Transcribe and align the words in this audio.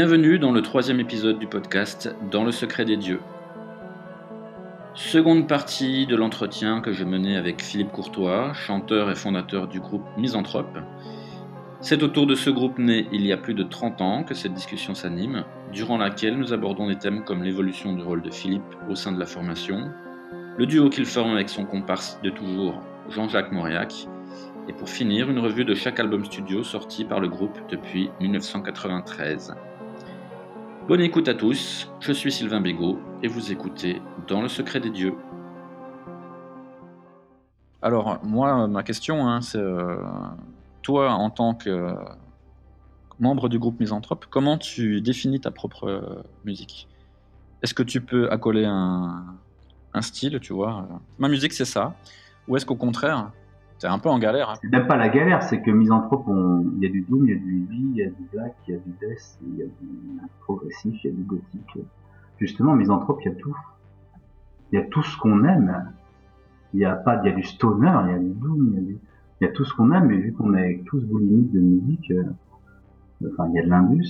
Bienvenue 0.00 0.38
dans 0.38 0.52
le 0.52 0.62
troisième 0.62 1.00
épisode 1.00 1.40
du 1.40 1.48
podcast 1.48 2.14
Dans 2.30 2.44
le 2.44 2.52
secret 2.52 2.84
des 2.84 2.96
dieux. 2.96 3.18
Seconde 4.94 5.48
partie 5.48 6.06
de 6.06 6.14
l'entretien 6.14 6.80
que 6.80 6.92
je 6.92 7.02
menais 7.02 7.36
avec 7.36 7.60
Philippe 7.60 7.90
Courtois, 7.90 8.52
chanteur 8.52 9.10
et 9.10 9.16
fondateur 9.16 9.66
du 9.66 9.80
groupe 9.80 10.04
Misanthrope. 10.16 10.78
C'est 11.80 12.04
autour 12.04 12.28
de 12.28 12.36
ce 12.36 12.48
groupe 12.48 12.78
né 12.78 13.08
il 13.10 13.26
y 13.26 13.32
a 13.32 13.36
plus 13.36 13.54
de 13.54 13.64
30 13.64 14.00
ans 14.00 14.22
que 14.22 14.34
cette 14.34 14.54
discussion 14.54 14.94
s'anime, 14.94 15.44
durant 15.72 15.98
laquelle 15.98 16.38
nous 16.38 16.52
abordons 16.52 16.86
des 16.86 16.98
thèmes 16.98 17.24
comme 17.24 17.42
l'évolution 17.42 17.92
du 17.92 18.02
rôle 18.02 18.22
de 18.22 18.30
Philippe 18.30 18.76
au 18.88 18.94
sein 18.94 19.10
de 19.10 19.18
la 19.18 19.26
formation, 19.26 19.90
le 20.56 20.66
duo 20.66 20.90
qu'il 20.90 21.06
forme 21.06 21.32
avec 21.32 21.48
son 21.48 21.64
comparse 21.64 22.20
de 22.22 22.30
toujours, 22.30 22.80
Jean-Jacques 23.08 23.50
Mauriac, 23.50 24.06
et 24.68 24.72
pour 24.74 24.88
finir, 24.88 25.28
une 25.28 25.40
revue 25.40 25.64
de 25.64 25.74
chaque 25.74 25.98
album 25.98 26.24
studio 26.24 26.62
sorti 26.62 27.04
par 27.04 27.18
le 27.18 27.26
groupe 27.26 27.58
depuis 27.68 28.10
1993. 28.20 29.56
Bonne 30.88 31.02
écoute 31.02 31.28
à 31.28 31.34
tous, 31.34 31.86
je 32.00 32.12
suis 32.12 32.32
Sylvain 32.32 32.62
Bégaud 32.62 32.98
et 33.22 33.28
vous 33.28 33.52
écoutez 33.52 34.00
Dans 34.26 34.40
le 34.40 34.48
secret 34.48 34.80
des 34.80 34.88
dieux. 34.88 35.12
Alors, 37.82 38.18
moi, 38.24 38.66
ma 38.68 38.82
question, 38.82 39.28
hein, 39.28 39.42
c'est 39.42 39.58
euh, 39.58 39.98
toi, 40.80 41.10
en 41.12 41.28
tant 41.28 41.52
que 41.52 41.68
euh, 41.68 41.92
membre 43.20 43.50
du 43.50 43.58
groupe 43.58 43.78
Misanthrope, 43.80 44.24
comment 44.30 44.56
tu 44.56 45.02
définis 45.02 45.40
ta 45.40 45.50
propre 45.50 45.84
euh, 45.84 46.22
musique? 46.46 46.88
Est-ce 47.62 47.74
que 47.74 47.82
tu 47.82 48.00
peux 48.00 48.30
accoler 48.30 48.64
un, 48.64 49.36
style, 50.00 50.40
tu 50.40 50.54
vois? 50.54 50.88
Ma 51.18 51.28
musique, 51.28 51.52
c'est 51.52 51.66
ça. 51.66 51.96
Ou 52.48 52.56
est-ce 52.56 52.64
qu'au 52.64 52.76
contraire, 52.76 53.30
t'es 53.78 53.86
un 53.86 53.98
peu 53.98 54.08
en 54.08 54.18
galère 54.18 54.50
hein 54.50 54.54
C'est 54.60 54.70
même 54.70 54.86
pas 54.86 54.96
la 54.96 55.08
galère, 55.08 55.42
c'est 55.42 55.60
que 55.62 55.70
Misanthrope, 55.70 56.24
on- 56.26 56.64
il 56.76 56.82
y 56.82 56.86
a 56.86 56.90
du 56.90 57.02
doom, 57.02 57.26
il 57.26 57.30
y 57.30 57.32
a 57.34 57.38
du 57.38 57.56
heavy, 57.62 57.90
il 57.92 57.96
y 57.96 58.02
a 58.02 58.06
du 58.06 58.22
black, 58.32 58.54
il 58.66 58.74
y 58.74 58.76
a 58.76 58.80
du 58.80 58.90
death, 59.00 59.38
il 59.46 59.56
y 59.58 59.62
a 59.62 59.66
du 59.66 60.20
progressif, 60.40 60.94
il 61.04 61.10
y 61.10 61.12
a 61.12 61.16
du 61.16 61.22
gothique. 61.22 61.78
Justement, 62.38 62.74
Misanthrope, 62.74 63.20
il 63.24 63.28
y 63.28 63.32
a 63.32 63.34
tout. 63.34 63.56
Il 64.72 64.78
y 64.78 64.82
a 64.82 64.84
tout 64.86 65.02
ce 65.02 65.16
qu'on 65.18 65.44
aime. 65.44 65.92
Il 66.74 66.80
y 66.80 66.84
a 66.84 66.94
pas, 66.94 67.20
il 67.24 67.28
y 67.28 67.32
a 67.32 67.34
du 67.34 67.42
stoner, 67.42 67.92
il 68.06 68.10
y 68.10 68.14
a 68.14 68.18
du 68.18 68.30
doom, 68.34 68.76
il 69.40 69.44
y 69.44 69.44
a, 69.46 69.52
tout 69.52 69.64
ce 69.64 69.72
qu'on 69.74 69.90
aime, 69.92 70.06
mais 70.06 70.18
vu 70.18 70.32
qu'on 70.32 70.54
est 70.54 70.82
tous 70.86 71.02
boulimiques 71.04 71.52
de 71.52 71.60
musique, 71.60 72.10
euh, 72.10 72.24
enfin, 73.32 73.48
il 73.48 73.54
y 73.54 73.58
a 73.58 73.62
de 73.62 73.68
l'indus, 73.68 74.04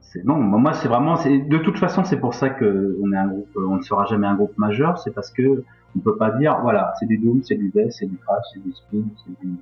c'est 0.00 0.24
non, 0.24 0.36
moi 0.36 0.72
c'est 0.72 0.88
vraiment, 0.88 1.14
de 1.16 1.58
toute 1.58 1.76
façon 1.78 2.02
c'est 2.02 2.18
pour 2.18 2.32
ça 2.34 2.48
que 2.48 2.96
on 3.02 3.12
est 3.12 3.16
un 3.16 3.28
groupe, 3.28 3.48
on 3.56 3.76
ne 3.76 3.82
sera 3.82 4.06
jamais 4.06 4.26
un 4.26 4.34
groupe 4.34 4.56
majeur, 4.56 4.98
c'est 4.98 5.12
parce 5.14 5.30
que 5.30 5.64
on 5.96 6.00
peut 6.00 6.16
pas 6.16 6.30
dire, 6.32 6.58
voilà, 6.62 6.92
c'est 6.98 7.06
du 7.06 7.18
doom, 7.18 7.42
c'est 7.42 7.56
du 7.56 7.70
death, 7.70 7.92
c'est 7.92 8.06
du 8.06 8.16
thrash, 8.16 8.44
c'est 8.52 8.62
du 8.62 8.72
spin, 8.72 9.04
c'est 9.24 9.40
du, 9.40 9.56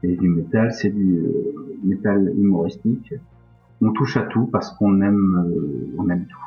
c'est 0.00 0.16
du 0.16 0.28
metal, 0.28 0.72
c'est 0.72 0.90
du 0.90 1.18
euh, 1.18 1.78
metal 1.84 2.32
humoristique. 2.36 3.14
On 3.80 3.92
touche 3.92 4.16
à 4.16 4.22
tout 4.22 4.46
parce 4.46 4.70
qu'on 4.70 5.00
aime, 5.02 5.46
euh, 5.46 5.94
on 5.98 6.08
aime 6.08 6.26
tout. 6.26 6.38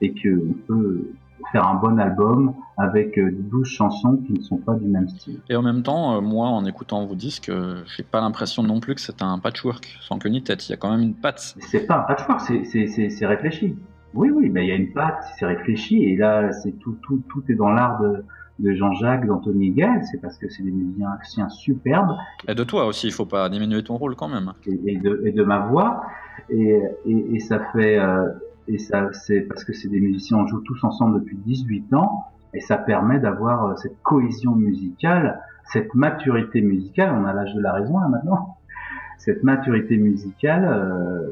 Et 0.00 0.14
que 0.14 0.28
on 0.28 0.52
peut 0.66 1.12
faire 1.52 1.66
un 1.66 1.74
bon 1.74 1.98
album 1.98 2.54
avec 2.76 3.18
euh, 3.18 3.30
12 3.32 3.66
chansons 3.66 4.18
qui 4.26 4.32
ne 4.34 4.40
sont 4.40 4.56
pas 4.56 4.74
du 4.74 4.86
même 4.86 5.08
style. 5.08 5.40
Et 5.48 5.56
en 5.56 5.62
même 5.62 5.82
temps, 5.82 6.16
euh, 6.16 6.20
moi, 6.20 6.48
en 6.48 6.64
écoutant 6.64 7.04
vos 7.06 7.14
disques, 7.14 7.48
euh, 7.48 7.82
j'ai 7.96 8.02
pas 8.02 8.20
l'impression 8.20 8.62
non 8.62 8.80
plus 8.80 8.94
que 8.94 9.00
c'est 9.00 9.22
un 9.22 9.38
patchwork 9.38 9.98
sans 10.00 10.18
queue 10.18 10.28
ni 10.28 10.42
tête. 10.42 10.68
Il 10.68 10.72
y 10.72 10.74
a 10.74 10.76
quand 10.76 10.90
même 10.90 11.02
une 11.02 11.14
patte. 11.14 11.56
C'est 11.60 11.86
pas 11.86 11.98
un 11.98 12.02
patchwork, 12.02 12.40
c'est 12.40 13.26
réfléchi. 13.26 13.76
Oui, 14.14 14.30
oui, 14.30 14.48
mais 14.50 14.64
il 14.66 14.68
y 14.68 14.72
a 14.72 14.76
une 14.76 14.92
patte, 14.92 15.22
c'est 15.38 15.46
réfléchi, 15.46 16.02
et 16.04 16.16
là, 16.16 16.52
c'est 16.52 16.72
tout, 16.78 16.96
tout, 17.02 17.22
tout 17.28 17.42
est 17.48 17.54
dans 17.54 17.70
l'art 17.70 18.00
de, 18.00 18.24
de 18.58 18.72
Jean-Jacques, 18.74 19.26
d'Anthony 19.26 19.70
Gall, 19.70 20.02
c'est 20.10 20.20
parce 20.20 20.36
que 20.36 20.48
c'est 20.48 20.62
des 20.62 20.70
musiciens 20.70 21.48
superbes, 21.48 22.16
Et 22.48 22.54
de 22.54 22.64
toi 22.64 22.86
aussi, 22.86 23.06
il 23.06 23.12
faut 23.12 23.26
pas 23.26 23.48
diminuer 23.48 23.82
ton 23.82 23.96
rôle 23.96 24.16
quand 24.16 24.28
même. 24.28 24.52
et, 24.66 24.92
et 24.92 24.96
de, 24.98 25.22
et 25.24 25.32
de 25.32 25.44
ma 25.44 25.60
voix, 25.60 26.02
et, 26.48 26.80
et, 27.06 27.34
et 27.34 27.38
ça 27.38 27.60
fait, 27.72 27.98
euh, 27.98 28.28
et 28.68 28.78
ça, 28.78 29.08
c'est 29.12 29.42
parce 29.42 29.64
que 29.64 29.72
c'est 29.72 29.88
des 29.88 30.00
musiciens, 30.00 30.38
on 30.38 30.46
joue 30.46 30.60
tous 30.60 30.82
ensemble 30.84 31.20
depuis 31.20 31.36
18 31.36 31.94
ans, 31.94 32.24
et 32.52 32.60
ça 32.60 32.76
permet 32.76 33.20
d'avoir 33.20 33.64
euh, 33.66 33.76
cette 33.76 34.00
cohésion 34.02 34.54
musicale, 34.54 35.40
cette 35.72 35.94
maturité 35.94 36.60
musicale, 36.60 37.14
on 37.16 37.24
a 37.24 37.32
l'âge 37.32 37.54
de 37.54 37.60
la 37.60 37.72
raison 37.72 37.98
là 37.98 38.08
maintenant, 38.08 38.56
cette 39.18 39.44
maturité 39.44 39.96
musicale, 39.96 40.64
euh, 40.64 41.28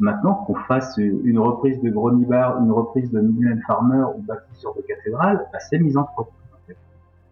maintenant 0.00 0.34
qu'on 0.34 0.54
fasse 0.54 0.96
une 0.98 1.38
reprise 1.38 1.80
de 1.80 1.90
Gronibar, 1.90 2.60
une 2.62 2.72
reprise 2.72 3.10
de 3.12 3.20
Mylène 3.20 3.62
Farmer 3.66 4.04
ou 4.16 4.22
Bâtisseur 4.22 4.74
de 4.74 4.82
cathédrale, 4.82 5.46
bah, 5.52 5.58
c'est 5.60 5.78
misanthrope. 5.78 6.32
en 6.52 6.66
fait. 6.66 6.76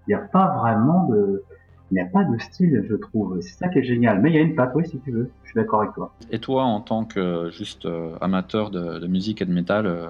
Il 0.07 0.11
n'y 0.11 0.15
a 0.15 0.25
pas 0.25 0.57
vraiment 0.59 1.07
de, 1.07 1.43
il 1.91 1.95
n'y 1.95 2.01
a 2.01 2.07
pas 2.07 2.25
de 2.25 2.39
style, 2.39 2.85
je 2.89 2.95
trouve. 2.95 3.41
C'est 3.41 3.59
ça 3.59 3.69
qui 3.69 3.79
est 3.79 3.83
génial. 3.83 4.21
Mais 4.21 4.31
il 4.31 4.37
y 4.37 4.39
a 4.39 4.43
une 4.43 4.55
patte, 4.55 4.73
oui, 4.75 4.87
si 4.87 4.99
tu 5.01 5.11
veux. 5.11 5.31
Je 5.45 5.51
suis 5.51 5.57
d'accord 5.57 5.81
avec 5.81 5.95
toi. 5.95 6.13
Et 6.31 6.39
toi, 6.39 6.65
en 6.65 6.81
tant 6.81 7.05
que 7.05 7.51
juste 7.51 7.87
euh, 7.87 8.15
amateur 8.21 8.71
de, 8.71 8.99
de 8.99 9.07
musique 9.07 9.41
et 9.41 9.47
de 9.47 9.53
métal, 9.53 9.87
euh, 9.87 10.09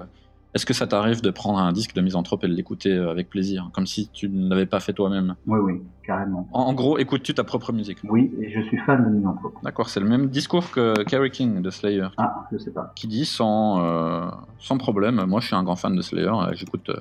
est-ce 0.53 0.65
que 0.65 0.73
ça 0.73 0.87
t'arrive 0.87 1.21
de 1.21 1.29
prendre 1.29 1.59
un 1.59 1.71
disque 1.71 1.93
de 1.95 2.01
Misanthrope 2.01 2.43
et 2.43 2.47
de 2.47 2.53
l'écouter 2.53 2.91
euh, 2.93 3.11
avec 3.11 3.29
plaisir, 3.29 3.69
comme 3.73 3.85
si 3.85 4.09
tu 4.09 4.29
ne 4.29 4.49
l'avais 4.49 4.65
pas 4.65 4.79
fait 4.79 4.93
toi-même? 4.93 5.35
Oui, 5.45 5.59
oui, 5.61 5.81
carrément. 6.05 6.47
en, 6.53 6.61
en 6.61 6.73
gros, 6.73 6.97
écoutes-tu 6.97 7.33
ta 7.33 7.43
propre 7.43 7.71
musique? 7.71 7.99
Oui, 8.03 8.31
et 8.41 8.49
je 8.49 8.61
suis 8.61 8.77
fan 8.79 9.03
de 9.05 9.09
misanthrope. 9.15 9.53
D'accord, 9.63 9.89
c'est 9.89 9.99
le 9.99 10.07
même 10.07 10.27
discours 10.29 10.71
que 10.71 11.03
Kerry 11.03 11.31
King 11.31 11.61
de 11.61 11.69
Slayer, 11.69 12.07
Ah, 12.17 12.47
je 12.51 12.57
sais 12.57 12.71
pas. 12.71 12.91
qui 12.95 13.07
dit 13.07 13.25
sans, 13.25 13.83
euh, 13.83 14.25
sans 14.59 14.77
problème, 14.77 15.23
moi 15.25 15.39
je 15.39 15.47
suis 15.47 15.55
un 15.55 15.63
grand 15.63 15.75
fan 15.75 15.95
de 15.95 16.01
Slayer, 16.01 16.31
j'écoute 16.53 16.89
euh, 16.89 16.95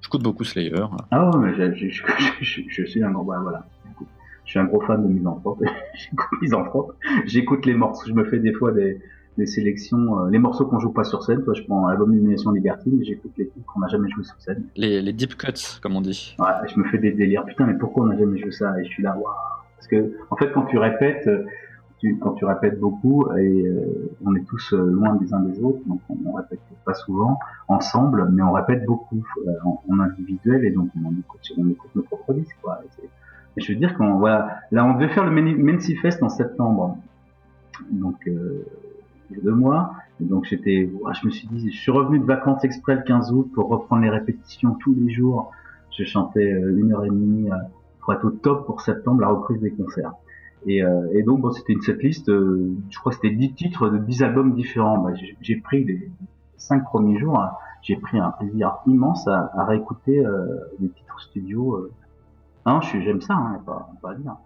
j'écoute 0.00 0.22
beaucoup 0.22 0.44
Slayer. 0.44 0.72
Ah 1.10 1.30
ouais, 1.30 1.38
mais 1.38 1.54
je, 1.74 1.88
je, 1.88 1.88
je, 1.88 2.02
je- 2.40 2.62
je 2.68 2.84
suis 2.86 3.02
un 3.04 3.10
gros, 3.10 3.24
bah, 3.24 3.38
voilà. 3.42 3.66
Je 4.44 4.50
suis 4.52 4.58
un 4.60 4.64
gros 4.64 4.80
fan 4.80 5.02
de 5.02 5.08
misanthrope. 5.12 5.58
J'écoute 5.94 6.38
misanthrope. 6.40 6.96
J'écoute 7.26 7.66
les 7.66 7.74
morceaux. 7.74 8.04
Je 8.06 8.12
me 8.14 8.24
fais 8.26 8.38
des 8.38 8.52
fois 8.52 8.70
des, 8.70 9.02
des 9.36 9.46
sélections, 9.46 10.20
euh, 10.20 10.30
les 10.30 10.38
morceaux 10.38 10.66
qu'on 10.66 10.78
joue 10.78 10.92
pas 10.92 11.04
sur 11.04 11.22
scène. 11.22 11.42
Toi, 11.44 11.54
je 11.54 11.62
prends 11.62 11.88
l'album 11.88 12.12
Illumination 12.12 12.50
Libertine 12.52 13.02
j'écoute 13.04 13.32
les 13.36 13.48
titres 13.48 13.66
qu'on 13.66 13.80
n'a 13.80 13.88
jamais 13.88 14.08
joué 14.10 14.24
sur 14.24 14.40
scène. 14.40 14.64
Les, 14.76 15.02
les 15.02 15.12
deep 15.12 15.36
cuts, 15.36 15.78
comme 15.82 15.96
on 15.96 16.00
dit. 16.00 16.36
Ouais, 16.38 16.46
je 16.66 16.78
me 16.80 16.84
fais 16.84 16.98
des 16.98 17.12
délires. 17.12 17.44
Putain, 17.44 17.66
mais 17.66 17.74
pourquoi 17.74 18.04
on 18.04 18.06
n'a 18.08 18.18
jamais 18.18 18.38
joué 18.38 18.52
ça? 18.52 18.78
Et 18.80 18.84
je 18.84 18.90
suis 18.90 19.02
là, 19.02 19.16
waouh. 19.16 19.34
Parce 19.76 19.88
que, 19.88 20.16
en 20.30 20.36
fait, 20.36 20.52
quand 20.52 20.64
tu 20.64 20.78
répètes, 20.78 21.26
euh, 21.26 21.44
tu, 21.98 22.18
quand 22.18 22.32
tu 22.32 22.44
répètes 22.44 22.78
beaucoup, 22.78 23.26
et 23.36 23.66
euh, 23.66 24.10
on 24.24 24.34
est 24.36 24.46
tous 24.46 24.72
loin 24.72 25.14
des 25.16 25.32
uns 25.32 25.40
des 25.40 25.60
autres, 25.62 25.80
donc 25.86 26.00
on, 26.08 26.16
on 26.26 26.32
répète 26.32 26.60
pas 26.84 26.94
souvent 26.94 27.38
ensemble, 27.68 28.28
mais 28.32 28.42
on 28.42 28.52
répète 28.52 28.84
beaucoup 28.84 29.24
euh, 29.46 29.50
en, 29.64 29.82
en 29.88 30.00
individuel, 30.00 30.64
et 30.64 30.70
donc 30.70 30.90
on 30.96 31.10
écoute, 31.10 31.52
on 31.56 31.68
écoute 31.70 31.90
nos 31.94 32.02
propres 32.02 32.34
disques. 32.34 32.56
Quoi. 32.62 32.80
Et 33.56 33.62
je 33.62 33.72
veux 33.72 33.78
dire 33.78 33.96
qu'on 33.96 34.18
voilà, 34.18 34.58
là, 34.70 34.84
on 34.84 34.94
devait 34.94 35.08
faire 35.08 35.24
le 35.24 35.30
Mency 35.30 35.96
Fest 35.96 36.22
en 36.22 36.28
septembre, 36.28 36.98
donc 37.90 38.16
euh, 38.28 38.66
il 39.30 39.38
y 39.38 39.40
deux 39.42 39.54
mois. 39.54 39.92
Et 40.20 40.24
donc 40.24 40.44
j'étais, 40.44 40.90
je 41.20 41.26
me 41.26 41.30
suis 41.30 41.48
dit, 41.48 41.70
je 41.70 41.78
suis 41.78 41.90
revenu 41.90 42.18
de 42.18 42.24
vacances 42.24 42.64
exprès 42.64 42.94
le 42.96 43.02
15 43.02 43.32
août 43.32 43.50
pour 43.54 43.68
reprendre 43.68 44.02
les 44.02 44.10
répétitions 44.10 44.74
tous 44.74 44.94
les 44.94 45.12
jours. 45.12 45.52
Je 45.96 46.04
chantais 46.04 46.52
euh, 46.52 46.76
une 46.76 46.92
heure 46.92 47.04
et 47.04 47.10
demie 47.10 47.50
euh, 47.50 47.56
pour 48.00 48.12
être 48.14 48.24
au 48.24 48.30
top 48.30 48.66
pour 48.66 48.80
septembre, 48.80 49.20
la 49.20 49.28
reprise 49.28 49.60
des 49.60 49.70
concerts. 49.70 50.12
Et, 50.66 50.82
euh, 50.82 51.08
et 51.12 51.22
donc 51.22 51.44
c'était 51.54 51.74
une 51.74 51.82
setlist, 51.82 52.26
je 52.28 52.98
crois 52.98 53.12
que 53.12 53.16
c'était 53.16 53.34
10 53.34 53.54
titres 53.54 53.88
de 53.88 53.98
10 53.98 54.22
albums 54.22 54.54
différents. 54.54 54.98
Bah, 54.98 55.12
j'ai- 55.40 55.56
pris 55.56 55.84
les 55.84 56.10
cinq 56.56 56.84
premiers 56.84 57.18
jours, 57.18 57.38
hein, 57.38 57.52
j'ai 57.82 57.96
pris 57.96 58.18
un 58.18 58.30
plaisir 58.30 58.76
immense 58.86 59.28
à, 59.28 59.64
réécouter 59.64 60.24
euh, 60.24 60.46
les 60.80 60.88
titres 60.88 61.20
studio. 61.20 61.88
Suis- 62.82 63.02
j'aime 63.02 63.20
ça, 63.20 63.34
hein, 63.34 63.60
pas, 63.64 63.90
pas 64.02 64.10
à 64.10 64.14
dire. 64.16 64.36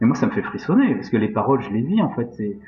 Mais 0.00 0.06
moi, 0.06 0.14
ça 0.16 0.26
me 0.26 0.32
fait 0.32 0.42
frissonner 0.42 0.94
parce 0.94 1.10
que 1.10 1.16
les 1.16 1.28
paroles, 1.28 1.62
je 1.62 1.70
les 1.70 1.82
vis 1.82 2.02
en 2.02 2.10
fait. 2.10 2.28
C'est 2.34 2.58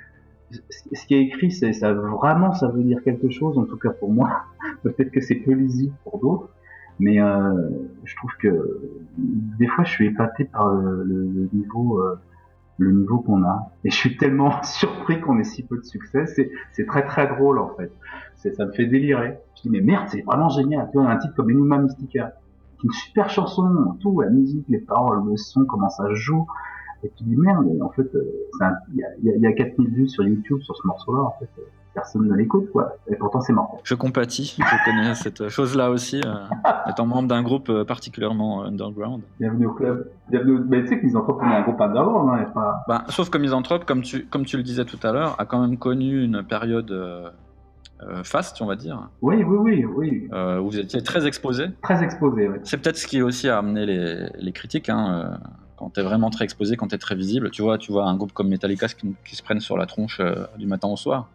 ce 0.51 1.07
qui 1.07 1.15
est 1.15 1.23
écrit, 1.23 1.51
c'est 1.51 1.73
ça 1.73 1.93
vraiment, 1.93 2.53
ça 2.53 2.69
veut 2.69 2.83
dire 2.83 3.03
quelque 3.03 3.29
chose. 3.29 3.59
En 3.59 3.65
tout 3.65 3.77
cas 3.77 3.91
pour 3.91 4.13
moi, 4.13 4.45
peut-être 4.83 5.11
que 5.11 5.21
c'est 5.21 5.37
peu 5.37 5.53
lisible 5.53 5.95
pour 6.05 6.19
d'autres, 6.19 6.49
mais 6.99 7.21
euh, 7.21 7.71
je 8.05 8.17
trouve 8.17 8.31
que 8.39 8.81
des 9.17 9.67
fois, 9.67 9.85
je 9.85 9.91
suis 9.91 10.07
épaté 10.07 10.45
par 10.45 10.75
le, 10.75 11.49
niveau, 11.53 12.01
euh, 12.01 12.19
le 12.79 12.93
niveau 12.93 13.21
qu'on 13.21 13.45
a. 13.45 13.71
Et 13.85 13.91
je 13.91 13.97
suis 13.97 14.17
tellement 14.17 14.63
surpris 14.63 15.21
qu'on 15.21 15.39
ait 15.39 15.45
si 15.45 15.63
peu 15.63 15.79
de 15.79 15.85
succès. 15.85 16.27
C'est 16.73 16.87
très 16.87 17.05
très 17.05 17.29
drôle 17.29 17.59
en 17.59 17.75
fait. 17.77 17.93
Ça 18.37 18.67
me 18.67 18.73
fait 18.73 18.87
délirer. 18.87 19.39
Je 19.57 19.63
dis 19.63 19.71
mais 19.71 19.81
merde, 19.81 20.09
c'est 20.09 20.23
vraiment 20.23 20.49
génial. 20.49 20.89
Tu 20.91 20.99
vois, 20.99 21.11
un 21.11 21.19
titre 21.19 21.35
comme 21.35 21.51
Enigma 21.51 21.79
Mystica, 21.79 22.35
une 22.85 22.93
super 22.93 23.29
chanson, 23.29 23.97
tout, 24.01 24.21
la 24.21 24.31
musique, 24.31 24.65
les 24.69 24.79
paroles, 24.79 25.25
le 25.29 25.37
son, 25.37 25.65
comment 25.65 25.91
ça 25.91 26.13
joue. 26.15 26.47
Et 27.05 27.11
tu 27.17 27.25
dis 27.25 27.37
merde, 27.37 27.67
en 27.81 27.91
fait, 27.91 28.09
euh, 28.15 28.25
il 28.93 28.97
y 28.97 29.03
a, 29.05 29.09
y 29.23 29.31
a- 29.31 29.37
il 29.37 29.41
y 29.43 29.47
a 29.47 29.53
4000 29.53 29.89
vues 29.91 30.09
sur 30.09 30.25
YouTube 30.25 30.61
sur 30.63 30.77
ce 30.77 30.87
morceau-là. 30.87 31.21
En 31.23 31.35
fait, 31.39 31.49
personne 31.95 32.27
ne 32.29 32.35
l'écoute, 32.35 32.71
quoi. 32.73 32.97
Et 33.09 33.15
pourtant, 33.17 33.41
c'est 33.41 33.53
mort. 33.53 33.79
Je 33.85 33.95
compatis, 33.95 34.57
je 34.59 34.85
connais 34.85 35.15
cette 35.15 35.49
chose-là 35.49 35.91
aussi, 35.91 36.21
euh, 36.25 36.35
étant 36.91 37.07
membre 37.07 37.29
d'un 37.29 37.43
groupe 37.43 37.69
euh, 37.71 37.85
particulièrement 37.85 38.65
underground. 38.65 39.23
Bienvenue 39.39 39.67
au 39.67 39.73
club. 39.75 40.11
Bienvenue 40.29 40.59
au... 40.59 40.65
Mais 40.65 40.83
tu 40.83 40.89
sais 40.89 40.99
que 41.01 41.05
Misanthrope, 41.07 41.39
on 41.41 41.49
est 41.51 41.55
un 41.55 41.63
groupe 41.63 41.81
underground, 41.81 42.31
hein, 42.31 42.47
et 42.49 42.53
pas... 42.53 42.83
Bah, 42.89 43.05
sauf 43.11 43.31
que 43.31 43.39
Misanthrope, 43.39 43.85
comme 43.85 44.03
tu, 44.03 44.27
comme 44.27 44.45
tu 44.45 44.57
le 44.57 44.63
disais 44.65 44.85
tout 44.85 44.99
à 45.05 45.13
l'heure, 45.13 45.37
a 45.41 45.45
quand 45.45 45.61
même 45.61 45.79
connu 45.79 46.25
une 46.25 46.43
période 46.43 46.91
euh, 46.91 47.29
euh, 48.03 48.23
faste, 48.25 48.61
on 48.61 48.67
va 48.67 48.75
dire, 48.77 49.09
Oui, 49.23 49.43
oui, 49.45 49.57
oui, 49.57 49.85
oui. 49.85 50.29
euh, 50.33 50.59
où 50.61 50.65
vous 50.71 50.79
étiez 50.81 51.01
très 51.03 51.27
exposé. 51.27 51.67
Très 51.83 52.03
exposé, 52.03 52.49
ouais. 52.49 52.61
C'est 52.65 52.77
peut-être 52.83 52.97
ce 52.99 53.07
qui 53.07 53.23
aussi 53.23 53.49
a 53.49 53.59
amené 53.59 53.87
les, 53.87 54.27
les 54.39 54.53
critiques. 54.53 54.89
Hein, 54.89 55.31
euh, 55.33 55.37
quand 55.79 55.91
t'es 55.91 56.03
vraiment 56.03 56.31
très 56.31 56.45
exposé, 56.45 56.77
quand 56.77 56.89
t'es 56.89 56.99
très 56.99 57.15
visible, 57.15 57.51
tu 57.51 57.63
vois, 57.63 57.79
tu 57.79 57.93
vois 57.93 58.05
un 58.07 58.17
groupe 58.17 58.33
comme 58.33 58.49
Metallica 58.49 58.89
qui, 58.89 59.15
qui 59.25 59.37
se 59.37 59.43
prennent 59.43 59.61
sur 59.61 59.77
la 59.77 59.87
tronche 59.87 60.19
euh, 60.21 60.47
du 60.59 60.67
matin 60.67 60.89
au 60.89 60.97
soir. 60.97 61.29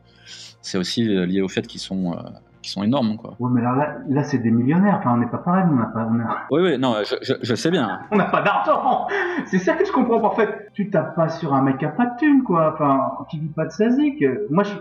C'est 0.61 0.77
aussi 0.77 1.07
euh, 1.15 1.25
lié 1.25 1.41
au 1.41 1.47
fait 1.49 1.65
qu'ils 1.67 1.79
sont, 1.81 2.13
euh, 2.13 2.17
sont 2.61 2.83
énormes, 2.83 3.17
quoi. 3.17 3.35
Ouais, 3.39 3.49
mais 3.53 3.61
alors 3.61 3.75
là, 3.75 3.95
là 4.09 4.23
c'est 4.23 4.37
des 4.37 4.51
millionnaires. 4.51 4.95
Enfin, 4.99 5.13
on 5.13 5.17
n'est 5.17 5.27
pas 5.27 5.37
pareil, 5.39 5.65
on 5.69 5.75
n'a 5.75 5.85
pas, 5.85 6.07
on 6.09 6.19
a- 6.19 6.43
Oui, 6.51 6.61
oui, 6.61 6.77
non, 6.77 6.95
je, 7.03 7.15
je, 7.21 7.33
je 7.41 7.55
sais 7.55 7.71
bien. 7.71 8.01
on 8.11 8.17
n'a 8.17 8.25
pas 8.25 8.41
d'argent. 8.41 9.07
C'est 9.45 9.59
ça 9.59 9.73
que 9.75 9.85
je 9.85 9.91
comprends 9.91 10.19
pas. 10.19 10.27
En 10.27 10.35
fait, 10.35 10.69
tu 10.73 10.89
tapes 10.89 11.15
pas 11.15 11.29
sur 11.29 11.53
un 11.53 11.61
mec 11.61 11.77
qui 11.77 11.85
a 11.85 11.89
pas 11.89 12.05
de 12.05 12.17
thune, 12.17 12.43
quoi. 12.43 12.73
Enfin, 12.73 13.25
qui 13.29 13.39
vit 13.39 13.47
pas 13.49 13.65
de 13.65 13.71
sa 13.71 13.89
zik. 13.89 14.23
Moi, 14.49 14.63
je, 14.63 14.73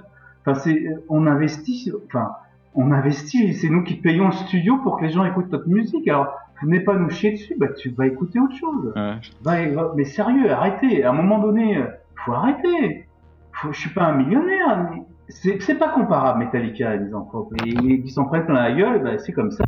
enfin, 0.46 0.58
c'est, 0.58 0.86
on 1.08 1.26
investit, 1.26 1.90
enfin, 2.06 2.32
on 2.74 2.92
investit. 2.92 3.54
C'est 3.54 3.68
nous 3.68 3.82
qui 3.84 3.94
payons 3.94 4.26
le 4.26 4.32
studio 4.32 4.78
pour 4.78 4.98
que 4.98 5.04
les 5.04 5.10
gens 5.10 5.24
écoutent 5.24 5.50
notre 5.50 5.68
musique. 5.68 6.06
Alors, 6.08 6.36
venez 6.62 6.80
pas 6.80 6.94
nous 6.94 7.10
chier 7.10 7.32
dessus. 7.32 7.54
Bah, 7.58 7.68
tu 7.68 7.90
vas 7.90 8.06
écouter 8.06 8.38
autre 8.38 8.56
chose. 8.56 8.92
Ouais. 8.96 9.74
Mais 9.96 10.04
sérieux, 10.04 10.50
arrêtez. 10.50 11.04
À 11.04 11.10
un 11.10 11.12
moment 11.12 11.38
donné, 11.38 11.78
euh, 11.78 11.86
faut 12.24 12.32
arrêter. 12.32 13.06
Faut, 13.52 13.72
je 13.72 13.80
suis 13.80 13.90
pas 13.90 14.04
un 14.04 14.14
millionnaire. 14.14 14.88
mais 14.90 15.02
C'est, 15.28 15.60
c'est 15.62 15.76
pas 15.76 15.90
comparable, 15.90 16.40
Metallica 16.40 16.94
et 16.94 16.98
Misanthrope. 16.98 17.52
Et 17.64 17.70
ils 17.70 18.10
s'en 18.10 18.24
prennent 18.24 18.46
plein 18.46 18.54
la 18.54 18.72
gueule, 18.72 19.02
bah, 19.02 19.18
c'est 19.18 19.32
comme 19.32 19.50
ça. 19.50 19.64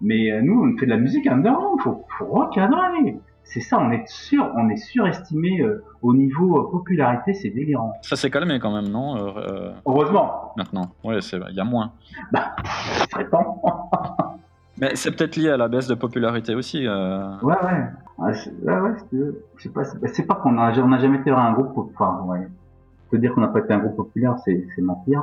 Mais 0.00 0.30
euh, 0.30 0.40
nous, 0.42 0.62
on 0.62 0.78
fait 0.78 0.86
de 0.86 0.90
la 0.90 0.96
musique 0.96 1.26
underground. 1.26 1.80
Faut, 1.80 2.04
faut 2.18 2.26
recadrer. 2.26 3.18
C'est 3.48 3.60
ça, 3.60 3.78
on 3.80 3.90
est 3.90 4.06
sûr, 4.06 4.52
on 4.56 4.68
est 4.68 4.76
surestimé 4.76 5.62
euh, 5.62 5.82
au 6.02 6.14
niveau 6.14 6.58
euh, 6.60 6.70
popularité, 6.70 7.32
c'est 7.32 7.48
délirant. 7.48 7.94
Ça 8.02 8.14
s'est 8.14 8.28
calmé 8.28 8.58
quand 8.58 8.70
même, 8.70 8.88
non 8.88 9.16
euh, 9.16 9.72
Heureusement, 9.86 10.52
Maintenant. 10.58 10.90
Ouais, 11.02 11.22
c'est 11.22 11.38
il 11.48 11.56
y 11.56 11.60
a 11.60 11.64
moins. 11.64 11.92
il 12.34 12.40
serait 13.10 13.26
temps. 13.30 13.62
Mais 14.80 14.94
c'est 14.96 15.10
peut-être 15.10 15.36
lié 15.36 15.50
à 15.50 15.56
la 15.56 15.68
baisse 15.68 15.86
de 15.88 15.94
popularité 15.94 16.54
aussi. 16.54 16.86
euh. 16.86 17.36
Ouais, 17.42 17.54
ouais. 17.62 17.84
Ouais, 18.18 18.32
ouais, 18.64 18.80
ouais, 18.80 18.98
si 18.98 19.04
tu 19.10 19.16
veux. 19.18 19.44
Je 19.56 19.62
sais 19.64 19.68
pas, 19.68 19.82
c'est 19.84 20.26
pas 20.26 20.34
qu'on 20.34 20.58
a, 20.58 20.76
on 20.80 20.92
a 20.92 20.98
jamais 20.98 21.18
été 21.18 21.30
un 21.30 21.52
groupe, 21.52 21.90
enfin, 21.94 22.22
ouais. 22.26 22.46
Te 23.10 23.16
dire 23.16 23.32
qu'on 23.34 23.40
n'a 23.40 23.48
pas 23.48 23.60
été 23.60 23.72
un 23.72 23.78
groupe 23.78 23.96
populaire, 23.96 24.36
c'est, 24.44 24.66
mentir. 24.80 25.22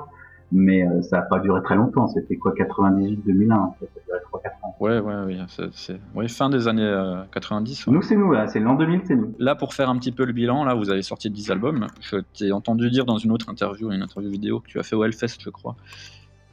Mais 0.51 0.87
euh, 0.87 1.01
ça 1.01 1.19
a 1.19 1.21
pas 1.23 1.39
duré 1.39 1.61
très 1.63 1.75
longtemps. 1.75 2.07
C'était 2.07 2.35
quoi, 2.37 2.53
98-2001, 2.53 3.51
en 3.53 3.75
fait. 3.79 3.89
Ça 4.07 4.15
a 4.15 4.19
duré 4.19 4.19
3-4 4.31 4.65
ans. 4.65 4.75
Ouais, 4.79 4.99
ouais, 4.99 5.15
ouais. 5.25 5.37
c'est- 5.47 5.73
c'est- 5.73 5.99
ouais, 6.15 6.27
fin 6.27 6.49
des 6.49 6.67
années 6.67 6.83
euh, 6.83 7.23
90. 7.31 7.87
ouais. 7.87 7.93
Nous, 7.93 8.01
c'est 8.01 8.15
nous, 8.15 8.31
là. 8.31 8.47
C'est 8.47 8.59
l'an 8.59 8.75
2000, 8.75 9.01
c'est 9.05 9.15
nous. 9.15 9.33
Là, 9.39 9.55
pour 9.55 9.73
faire 9.73 9.89
un 9.89 9.97
petit 9.97 10.11
peu 10.11 10.23
le 10.25 10.33
bilan, 10.33 10.63
là, 10.63 10.73
vous 10.75 10.89
avez 10.89 11.01
sorti 11.01 11.29
10 11.29 11.51
albums. 11.51 11.87
Je 11.99 12.17
t'ai 12.37 12.51
entendu 12.51 12.89
dire 12.91 13.05
dans 13.05 13.17
une 13.17 13.31
autre 13.31 13.49
interview, 13.49 13.91
une 13.91 14.03
interview 14.03 14.29
vidéo 14.29 14.59
que 14.59 14.67
tu 14.67 14.79
as 14.79 14.83
fait 14.83 14.95
au 14.95 15.03
Hellfest, 15.03 15.39
je 15.39 15.49
crois. 15.49 15.75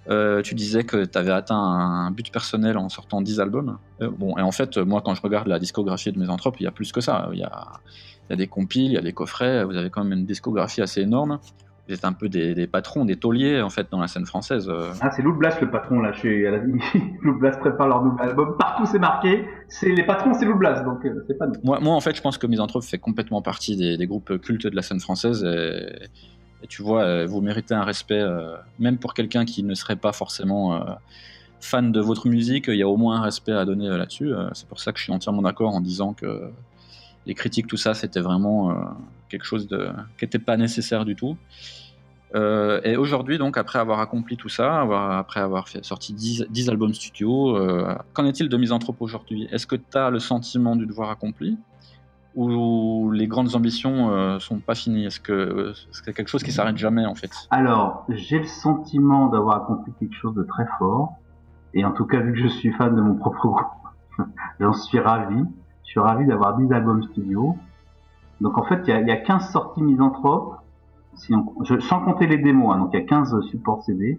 Euh, 0.09 0.43
tu 0.43 0.55
disais 0.55 0.85
que 0.85 1.05
tu 1.05 1.17
avais 1.17 1.31
atteint 1.31 1.57
un 1.57 2.11
but 2.11 2.33
personnel 2.33 2.77
en 2.77 2.89
sortant 2.89 3.21
10 3.21 3.41
albums. 3.41 3.79
Euh, 4.01 4.11
bon, 4.11 4.37
et 4.37 4.43
en 4.43 4.53
fait, 4.53 4.79
moi, 4.79 5.01
quand 5.05 5.15
je 5.15 5.23
regarde 5.23 5.47
la 5.47 5.59
discographie 5.59 6.11
de 6.11 6.19
Mésanthrope, 6.19 6.57
il 6.61 6.65
y 6.65 6.67
a 6.67 6.73
plus 6.73 6.93
que 6.93 7.01
ça. 7.01 7.29
Il 7.33 7.39
y 7.39 7.45
a, 7.45 7.67
il 8.29 8.31
y 8.31 8.33
a 8.33 8.37
des 8.37 8.49
compiles, 8.49 8.91
il 8.91 8.95
y 8.95 8.99
a 8.99 9.03
des 9.03 9.13
coffrets. 9.13 9.65
Vous 9.65 9.77
avez 9.77 9.91
quand 9.91 10.03
même 10.03 10.19
une 10.19 10.27
discographie 10.27 10.83
assez 10.83 11.03
énorme. 11.03 11.39
Vous 11.89 11.95
êtes 11.95 12.05
un 12.05 12.13
peu 12.13 12.29
des, 12.29 12.55
des 12.55 12.69
patrons, 12.69 13.05
des 13.05 13.17
tauliers, 13.17 13.61
en 13.61 13.71
fait, 13.71 13.89
dans 13.91 14.01
la 14.01 14.07
scène 14.07 14.25
française. 14.25 14.71
Ah, 15.01 15.11
c'est 15.11 15.23
Lou 15.23 15.35
Blast, 15.35 15.61
le 15.61 15.71
patron, 15.71 16.01
là. 16.01 16.13
Je 16.13 16.19
suis 16.19 16.47
à 16.47 16.53
la 16.53 16.59
vie. 16.59 16.79
Lou 17.23 17.39
Blast 17.39 17.59
prépare 17.61 17.89
leur 17.89 18.05
nouvel 18.05 18.29
album. 18.29 18.57
Partout, 18.59 18.87
c'est 18.87 19.01
marqué. 19.01 19.45
C'est 19.69 19.89
les 19.89 20.05
patrons, 20.05 20.33
c'est 20.35 20.45
Lou 20.45 20.57
Blast. 20.57 20.85
Donc, 20.85 21.05
euh, 21.05 21.25
c'est 21.27 21.37
pas 21.37 21.47
nous. 21.47 21.55
Moi, 21.65 21.81
moi, 21.81 21.95
en 21.95 22.01
fait, 22.01 22.15
je 22.17 22.23
pense 22.23 22.39
que 22.39 22.47
Misanthrope 22.47 22.85
fait 22.85 22.99
complètement 22.99 23.43
partie 23.43 23.77
des, 23.77 23.97
des 23.97 24.07
groupes 24.07 24.39
cultes 24.39 24.67
de 24.67 24.77
la 24.77 24.83
scène 24.83 25.01
française. 25.01 25.45
Et, 25.45 26.09
et 26.63 26.67
tu 26.67 26.83
vois, 26.83 27.03
euh, 27.03 27.27
vous 27.27 27.41
méritez 27.41 27.75
un 27.75 27.85
respect, 27.85 28.21
euh, 28.21 28.57
même 28.79 28.99
pour 28.99 29.15
quelqu'un 29.15 29.45
qui 29.45 29.63
ne 29.63 29.75
serait 29.75 29.97
pas 29.97 30.13
forcément 30.13 30.75
euh, 30.75 30.93
fan 31.61 31.91
de 31.91 32.01
votre 32.01 32.29
musique. 32.29 32.67
Il 32.69 32.77
y 32.77 32.83
a 32.83 32.89
au 32.89 32.97
moins 32.97 33.17
un 33.17 33.23
respect 33.23 33.53
à 33.53 33.65
donner 33.65 33.89
là-dessus. 33.89 34.33
C'est 34.53 34.69
pour 34.69 34.81
ça 34.81 34.93
que 34.93 34.99
je 34.99 35.05
suis 35.05 35.13
entièrement 35.13 35.43
d'accord 35.43 35.75
en 35.75 35.81
disant 35.81 36.13
que 36.13 36.51
les 37.27 37.35
critiques, 37.35 37.67
tout 37.67 37.77
ça, 37.77 37.95
c'était 37.95 38.21
vraiment 38.21 38.97
quelque 39.29 39.45
chose 39.45 39.69
qui 40.19 40.25
n'était 40.25 40.41
pas 40.41 40.57
nécessaire 40.57 41.05
du 41.05 41.15
tout. 41.15 41.37
Et 42.35 42.97
aujourd'hui, 42.97 43.39
donc, 43.39 43.57
après 43.59 43.79
avoir 43.79 44.01
accompli 44.01 44.37
tout 44.37 44.49
ça, 44.49 44.81
après 45.17 45.39
avoir 45.39 45.69
sorti 45.83 46.15
10, 46.15 46.47
10 46.51 46.69
albums 46.69 46.95
studio, 46.95 47.57
qu'en 48.13 48.27
est-il 48.27 48.49
de 48.49 48.57
Misanthrope 48.57 49.01
aujourd'hui? 49.01 49.47
Est-ce 49.53 49.69
que 49.69 49.77
tu 49.77 49.97
as 49.97 50.11
le 50.11 50.19
sentiment 50.19 50.75
du 50.75 50.87
devoir 50.87 51.11
accompli? 51.11 51.57
Ou 52.35 53.11
les 53.11 53.27
grandes 53.27 53.55
ambitions 53.55 54.11
euh, 54.11 54.39
sont 54.39 54.59
pas 54.59 54.75
finies 54.75 55.07
Est-ce 55.07 55.21
que 55.21 55.33
euh, 55.33 55.73
c'est 55.91 56.15
quelque 56.15 56.29
chose 56.29 56.43
qui 56.43 56.53
s'arrête 56.53 56.77
jamais 56.77 57.05
en 57.07 57.15
fait? 57.15 57.31
Alors, 57.51 58.05
j'ai 58.09 58.39
le 58.39 58.47
sentiment 58.47 59.27
d'avoir 59.29 59.57
accompli 59.63 59.93
quelque 59.99 60.15
chose 60.15 60.35
de 60.35 60.43
très 60.43 60.67
fort. 60.79 61.15
Et 61.75 61.85
en 61.85 61.93
tout 61.93 62.05
cas, 62.07 62.21
vu 62.21 62.33
que 62.33 62.39
je 62.39 62.49
suis 62.49 62.73
fan 62.73 62.95
de 62.95 63.01
mon 63.01 63.15
propre 63.15 63.49
groupe, 63.49 64.27
j'en 64.61 64.73
suis 64.73 64.99
ravi. 64.99 65.43
Je 65.85 65.91
suis 65.91 66.01
ravi 66.01 66.27
d'avoir 66.27 66.57
10 66.57 66.73
albums 66.73 67.03
studio. 67.03 67.57
Donc 68.41 68.57
en 68.59 68.65
fait, 68.65 68.83
il 68.87 68.91
y 68.91 68.93
a, 68.93 69.01
y 69.01 69.11
a 69.11 69.17
15 69.17 69.51
sorties 69.51 69.83
misanthropes, 69.83 70.57
sans 71.15 72.01
compter 72.01 72.27
les 72.27 72.39
démos. 72.39 72.75
hein. 72.75 72.79
donc 72.79 72.91
il 72.95 73.01
y 73.01 73.03
a 73.03 73.07
15 73.07 73.41
supports 73.51 73.83
CD. 73.85 74.19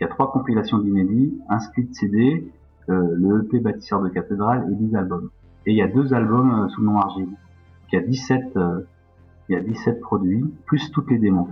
Il 0.00 0.02
y 0.02 0.06
a 0.06 0.08
trois 0.08 0.32
compilations 0.32 0.78
d'inédits, 0.78 1.38
un 1.48 1.60
split 1.60 1.88
CD, 1.92 2.50
euh, 2.88 3.14
le 3.14 3.44
EP 3.44 3.60
bâtisseur 3.60 4.02
de 4.02 4.08
cathédrale 4.08 4.66
et 4.70 4.74
10 4.74 4.96
albums. 4.96 5.30
Et 5.66 5.72
il 5.72 5.76
y 5.76 5.82
a 5.82 5.86
deux 5.86 6.12
albums 6.12 6.64
euh, 6.64 6.68
sous 6.70 6.80
le 6.80 6.86
nom 6.88 6.98
Argile. 6.98 7.28
Donc, 7.92 8.00
il 8.00 8.04
y 8.04 8.04
a 8.04 8.06
17, 8.06 8.56
euh, 8.56 8.80
il 9.48 9.52
y 9.52 9.56
a 9.56 9.60
17 9.60 10.00
produits, 10.00 10.44
plus 10.66 10.90
toutes 10.92 11.10
les 11.10 11.18
démos. 11.18 11.48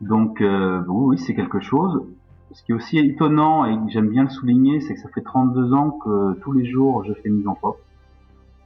Donc 0.00 0.40
euh, 0.40 0.82
oui, 0.88 1.18
c'est 1.18 1.34
quelque 1.34 1.60
chose. 1.60 2.06
Ce 2.52 2.62
qui 2.62 2.72
est 2.72 2.74
aussi 2.74 2.98
étonnant 2.98 3.64
et 3.64 3.74
que 3.76 3.90
j'aime 3.90 4.08
bien 4.08 4.22
le 4.22 4.28
souligner, 4.30 4.80
c'est 4.80 4.94
que 4.94 5.00
ça 5.00 5.08
fait 5.08 5.22
32 5.22 5.72
ans 5.72 5.90
que 5.90 6.34
tous 6.40 6.52
les 6.52 6.64
jours 6.64 7.04
je 7.04 7.12
fais 7.14 7.28
misanthrope. 7.28 7.80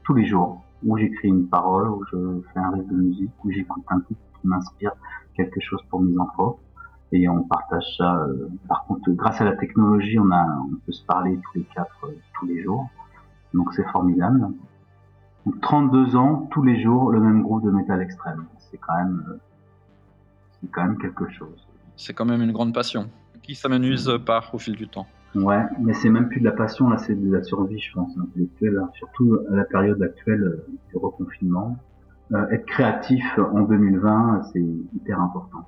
Tous 0.04 0.14
les 0.14 0.26
jours. 0.26 0.62
Où 0.84 0.96
j'écris 0.96 1.28
une 1.28 1.48
parole, 1.48 1.88
où 1.90 2.04
je 2.12 2.40
fais 2.52 2.60
un 2.60 2.70
riff 2.70 2.86
de 2.86 2.94
musique, 2.94 3.30
où 3.44 3.50
j'écoute 3.50 3.84
un 3.88 4.00
titre 4.00 4.20
qui 4.40 4.46
m'inspire 4.46 4.92
quelque 5.34 5.60
chose 5.60 5.80
pour 5.90 6.00
misanthrope. 6.00 6.60
Et 7.10 7.28
on 7.28 7.42
partage 7.42 7.96
ça. 7.96 8.16
euh, 8.16 8.48
par 8.68 8.84
contre, 8.84 9.10
grâce 9.10 9.40
à 9.40 9.44
la 9.44 9.56
technologie, 9.56 10.18
on 10.18 10.28
peut 10.86 10.92
se 10.92 11.04
parler 11.04 11.36
tous 11.36 11.58
les 11.58 11.64
quatre, 11.74 11.98
euh, 12.04 12.12
tous 12.38 12.46
les 12.46 12.62
jours. 12.62 12.86
Donc 13.54 13.72
c'est 13.74 13.86
formidable. 13.88 14.48
Donc 15.48 15.60
32 15.62 16.14
ans, 16.14 16.46
tous 16.50 16.62
les 16.62 16.82
jours, 16.82 17.10
le 17.10 17.20
même 17.20 17.40
groupe 17.42 17.64
de 17.64 17.70
métal 17.70 18.02
extrême. 18.02 18.44
C'est 18.70 18.76
quand 18.76 18.94
même, 18.98 19.24
euh, 19.30 19.38
c'est 20.60 20.70
quand 20.70 20.84
même 20.84 20.98
quelque 20.98 21.26
chose. 21.30 21.66
C'est 21.96 22.12
quand 22.12 22.26
même 22.26 22.42
une 22.42 22.52
grande 22.52 22.74
passion 22.74 23.08
qui 23.42 23.54
s'amenuise 23.54 24.10
par 24.26 24.54
au 24.54 24.58
fil 24.58 24.76
du 24.76 24.88
temps. 24.88 25.06
Ouais, 25.34 25.62
mais 25.80 25.94
c'est 25.94 26.10
même 26.10 26.28
plus 26.28 26.40
de 26.40 26.44
la 26.44 26.52
passion, 26.52 26.90
là, 26.90 26.98
c'est 26.98 27.14
de 27.14 27.32
la 27.34 27.42
survie, 27.42 27.78
je 27.78 27.92
pense, 27.94 28.10
intellectuelle, 28.18 28.78
hein. 28.78 28.90
surtout 28.92 29.38
à 29.50 29.54
la 29.56 29.64
période 29.64 30.02
actuelle 30.02 30.42
euh, 30.42 30.66
du 30.90 30.98
reconfinement. 30.98 31.78
Euh, 32.32 32.46
être 32.50 32.66
créatif 32.66 33.24
en 33.38 33.62
2020, 33.62 34.42
c'est 34.52 34.60
hyper 34.60 35.18
important. 35.18 35.66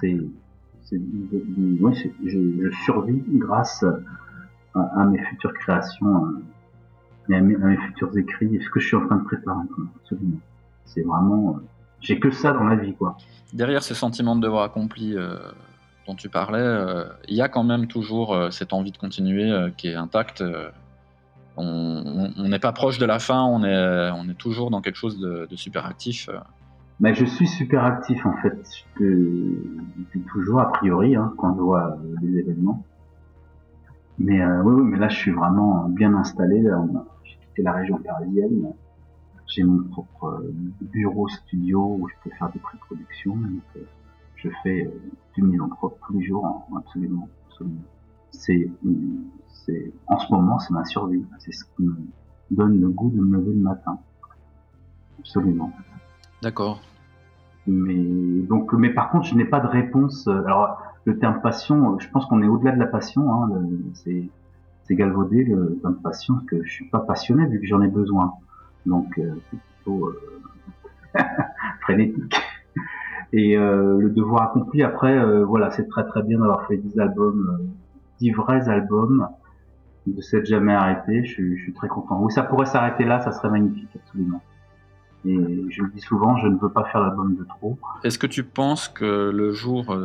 C'est, 0.00 0.16
c'est- 0.84 1.00
je, 2.24 2.38
je 2.62 2.70
survis 2.84 3.20
grâce 3.30 3.84
à, 4.74 4.80
à 5.00 5.06
mes 5.06 5.18
futures 5.24 5.54
créations 5.54 6.24
euh, 6.26 6.42
et 7.30 7.34
à 7.34 7.40
mes, 7.40 7.54
à 7.54 7.58
mes 7.58 7.76
futurs 7.76 8.16
écrits, 8.18 8.54
et 8.56 8.60
ce 8.60 8.68
que 8.70 8.80
je 8.80 8.86
suis 8.88 8.96
en 8.96 9.06
train 9.06 9.16
de 9.16 9.24
préparer, 9.24 9.64
absolument. 10.02 10.38
C'est 10.84 11.02
vraiment, 11.02 11.56
euh, 11.56 11.60
j'ai 12.00 12.18
que 12.18 12.30
ça 12.30 12.52
dans 12.52 12.64
la 12.64 12.76
vie, 12.76 12.94
quoi. 12.94 13.16
Derrière 13.52 13.82
ces 13.82 13.94
sentiments 13.94 14.36
de 14.36 14.40
devoir 14.40 14.64
accompli 14.64 15.16
euh, 15.16 15.36
dont 16.06 16.14
tu 16.14 16.28
parlais, 16.28 16.58
euh, 16.58 17.04
il 17.28 17.34
y 17.36 17.42
a 17.42 17.48
quand 17.48 17.64
même 17.64 17.86
toujours 17.86 18.36
cette 18.50 18.72
envie 18.72 18.92
de 18.92 18.98
continuer 18.98 19.52
qui 19.76 19.88
est 19.88 19.94
intacte. 19.94 20.42
on 21.56 22.48
n'est 22.48 22.58
pas 22.58 22.72
proche 22.72 22.98
de 22.98 23.06
la 23.06 23.18
fin, 23.18 23.42
on 23.42 23.62
est, 23.64 24.10
on 24.12 24.28
est 24.28 24.38
toujours 24.38 24.70
dans 24.70 24.80
quelque 24.80 24.96
chose 24.96 25.18
de, 25.18 25.46
de 25.50 25.56
super 25.56 25.86
actif. 25.86 26.28
Mais 27.00 27.14
je 27.14 27.24
suis 27.24 27.46
super 27.46 27.84
actif 27.84 28.24
en 28.26 28.34
fait 28.42 28.58
depuis 28.98 30.20
toujours 30.32 30.60
a 30.60 30.70
priori 30.70 31.16
hein, 31.16 31.32
quand 31.38 31.54
je 31.56 31.60
vois 31.60 31.92
euh, 31.92 32.14
les 32.22 32.38
événements. 32.40 32.84
Mais 34.18 34.42
euh, 34.42 34.62
oui, 34.62 34.74
oui, 34.74 34.82
mais 34.90 34.98
là 34.98 35.08
je 35.08 35.16
suis 35.16 35.30
vraiment 35.30 35.88
bien 35.88 36.14
installé. 36.14 36.60
Là, 36.60 36.78
on 36.78 36.96
a- 36.98 37.06
la 37.62 37.72
région 37.72 37.98
parisienne. 37.98 38.72
J'ai 39.46 39.64
mon 39.64 39.82
propre 39.84 40.26
euh, 40.26 40.54
bureau 40.80 41.28
studio 41.28 41.96
où 41.98 42.08
je 42.08 42.14
peux 42.22 42.30
faire 42.36 42.50
des 42.52 42.60
pré-productions. 42.60 43.36
Donc, 43.36 43.62
euh, 43.76 43.80
je 44.36 44.48
fais 44.62 44.86
euh, 44.86 44.90
du 45.34 45.42
misanthrope 45.42 45.98
tous 46.06 46.12
les 46.18 46.24
jours, 46.24 46.46
hein, 46.46 46.76
absolument, 46.78 47.28
absolument. 47.48 47.82
C'est, 48.30 48.70
c'est, 49.48 49.92
en 50.06 50.18
ce 50.18 50.32
moment, 50.32 50.58
c'est 50.60 50.72
ma 50.72 50.84
survie. 50.84 51.24
C'est 51.38 51.52
ce 51.52 51.64
qui 51.64 51.82
me 51.82 51.96
donne 52.52 52.80
le 52.80 52.88
goût 52.88 53.10
de 53.10 53.20
me 53.20 53.38
lever 53.38 53.52
le 53.52 53.60
matin. 53.60 53.98
Absolument. 55.18 55.72
D'accord. 56.42 56.80
mais 57.66 58.42
donc, 58.48 58.72
mais 58.72 58.90
par 58.90 59.10
contre, 59.10 59.26
je 59.26 59.34
n'ai 59.34 59.44
pas 59.44 59.60
de 59.60 59.66
réponse. 59.66 60.28
Alors, 60.28 60.78
le 61.04 61.18
terme 61.18 61.40
passion, 61.42 61.98
je 61.98 62.08
pense 62.08 62.24
qu'on 62.26 62.42
est 62.42 62.48
au-delà 62.48 62.72
de 62.72 62.78
la 62.78 62.86
passion. 62.86 63.32
Hein, 63.34 63.50
c'est 63.94 64.28
c'est 64.90 64.96
galvaudé 64.96 65.46
parce 66.02 66.26
que 66.48 66.64
je 66.64 66.70
suis 66.70 66.88
pas 66.88 66.98
passionné 66.98 67.46
vu 67.46 67.60
que 67.60 67.66
j'en 67.66 67.80
ai 67.80 67.86
besoin. 67.86 68.32
Donc, 68.86 69.18
euh, 69.18 69.34
c'est 69.48 69.58
plutôt 69.60 70.08
euh, 70.08 71.20
frénétique. 71.82 72.34
Et 73.32 73.56
euh, 73.56 73.98
le 74.00 74.10
devoir 74.10 74.42
accompli, 74.42 74.82
après, 74.82 75.44
voilà, 75.44 75.70
c'est 75.70 75.86
très 75.88 76.04
très 76.04 76.24
bien 76.24 76.40
d'avoir 76.40 76.66
fait 76.66 76.76
10 76.76 76.98
albums, 76.98 77.60
euh, 77.60 77.66
10 78.18 78.32
vrais 78.32 78.68
albums, 78.68 79.28
de 80.08 80.20
s'être 80.20 80.46
jamais 80.46 80.74
arrêté. 80.74 81.24
Je, 81.24 81.54
je 81.54 81.62
suis 81.62 81.72
très 81.72 81.86
content. 81.86 82.20
Oui, 82.20 82.32
ça 82.32 82.42
pourrait 82.42 82.66
s'arrêter 82.66 83.04
là, 83.04 83.20
ça 83.20 83.30
serait 83.30 83.50
magnifique, 83.50 83.90
absolument. 83.94 84.42
Et 85.24 85.36
je 85.68 85.82
le 85.84 85.90
dis 85.90 86.00
souvent, 86.00 86.36
je 86.38 86.48
ne 86.48 86.56
veux 86.56 86.70
pas 86.70 86.84
faire 86.84 87.00
l'album 87.02 87.36
de 87.36 87.44
trop. 87.44 87.78
Est-ce 88.02 88.18
que 88.18 88.26
tu 88.26 88.42
penses 88.42 88.88
que 88.88 89.30
le 89.30 89.52
jour 89.52 89.96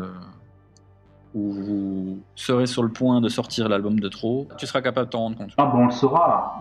où 1.36 1.52
vous 1.52 2.20
serez 2.36 2.66
sur 2.66 2.82
le 2.82 2.90
point 2.90 3.22
de 3.22 3.30
sortir 3.30 3.68
l'album 3.70 4.00
de 4.00 4.08
trop, 4.08 4.48
tu 4.58 4.66
seras 4.66 4.82
capable 4.82 5.08
de 5.08 5.12
t'en 5.12 5.20
rendre 5.20 5.38
compte 5.38 5.54
Ah 5.58 5.66
bon, 5.66 5.80
on 5.80 5.86
le 5.86 5.92
saura. 5.92 6.60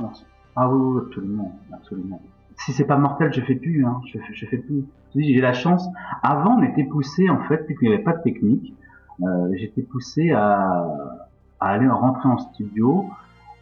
Ah 0.56 0.68
oui, 0.68 0.80
oui, 0.80 1.02
absolument, 1.06 1.58
absolument. 1.72 2.20
Si 2.58 2.72
c'est 2.72 2.84
pas 2.84 2.98
mortel, 2.98 3.32
je 3.32 3.40
fais 3.40 3.54
plus. 3.54 3.86
Hein. 3.86 4.00
Je, 4.12 4.46
fais, 4.46 4.58
plus. 4.58 4.84
J'ai 5.14 5.40
la 5.40 5.52
chance. 5.52 5.88
Avant, 6.22 6.58
on 6.58 6.62
était 6.62 6.84
poussé 6.84 7.30
en 7.30 7.40
fait, 7.44 7.66
vu 7.68 7.76
qu'il 7.76 7.88
n'y 7.88 7.94
avait 7.94 8.02
pas 8.02 8.12
de 8.12 8.22
technique. 8.22 8.74
Euh, 9.22 9.52
J'étais 9.54 9.82
poussé 9.82 10.32
à, 10.32 10.84
aller 11.60 11.88
rentrer 11.88 12.28
en 12.28 12.38
studio 12.38 13.06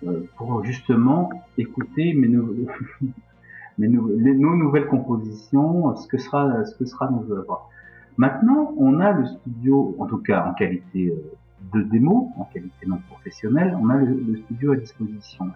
euh, 0.07 0.27
pour 0.37 0.65
justement 0.65 1.31
écouter 1.59 2.15
mes, 2.15 2.29
nos 3.79 4.57
nouvelles 4.57 4.89
compositions, 4.89 5.95
ce 5.97 6.07
que 6.09 6.19
sera, 6.19 6.65
ce 6.65 6.75
que 6.75 6.87
sera 6.87 7.11
nos 7.11 7.31
œuvres. 7.33 7.69
Maintenant, 8.17 8.75
on 8.77 9.01
a 9.01 9.13
le 9.13 9.27
studio, 9.27 9.97
en 9.99 10.07
tout 10.07 10.19
cas 10.19 10.47
en 10.47 10.55
qualité 10.55 11.09
euh, 11.09 11.33
de 11.73 11.83
démo, 11.83 12.31
en 12.37 12.45
qualité 12.45 12.87
non 12.87 12.99
professionnelle, 13.09 13.77
on 13.81 13.89
a 13.89 13.97
le, 13.97 14.15
le 14.15 14.37
studio 14.37 14.73
à 14.73 14.77
disposition, 14.77 15.51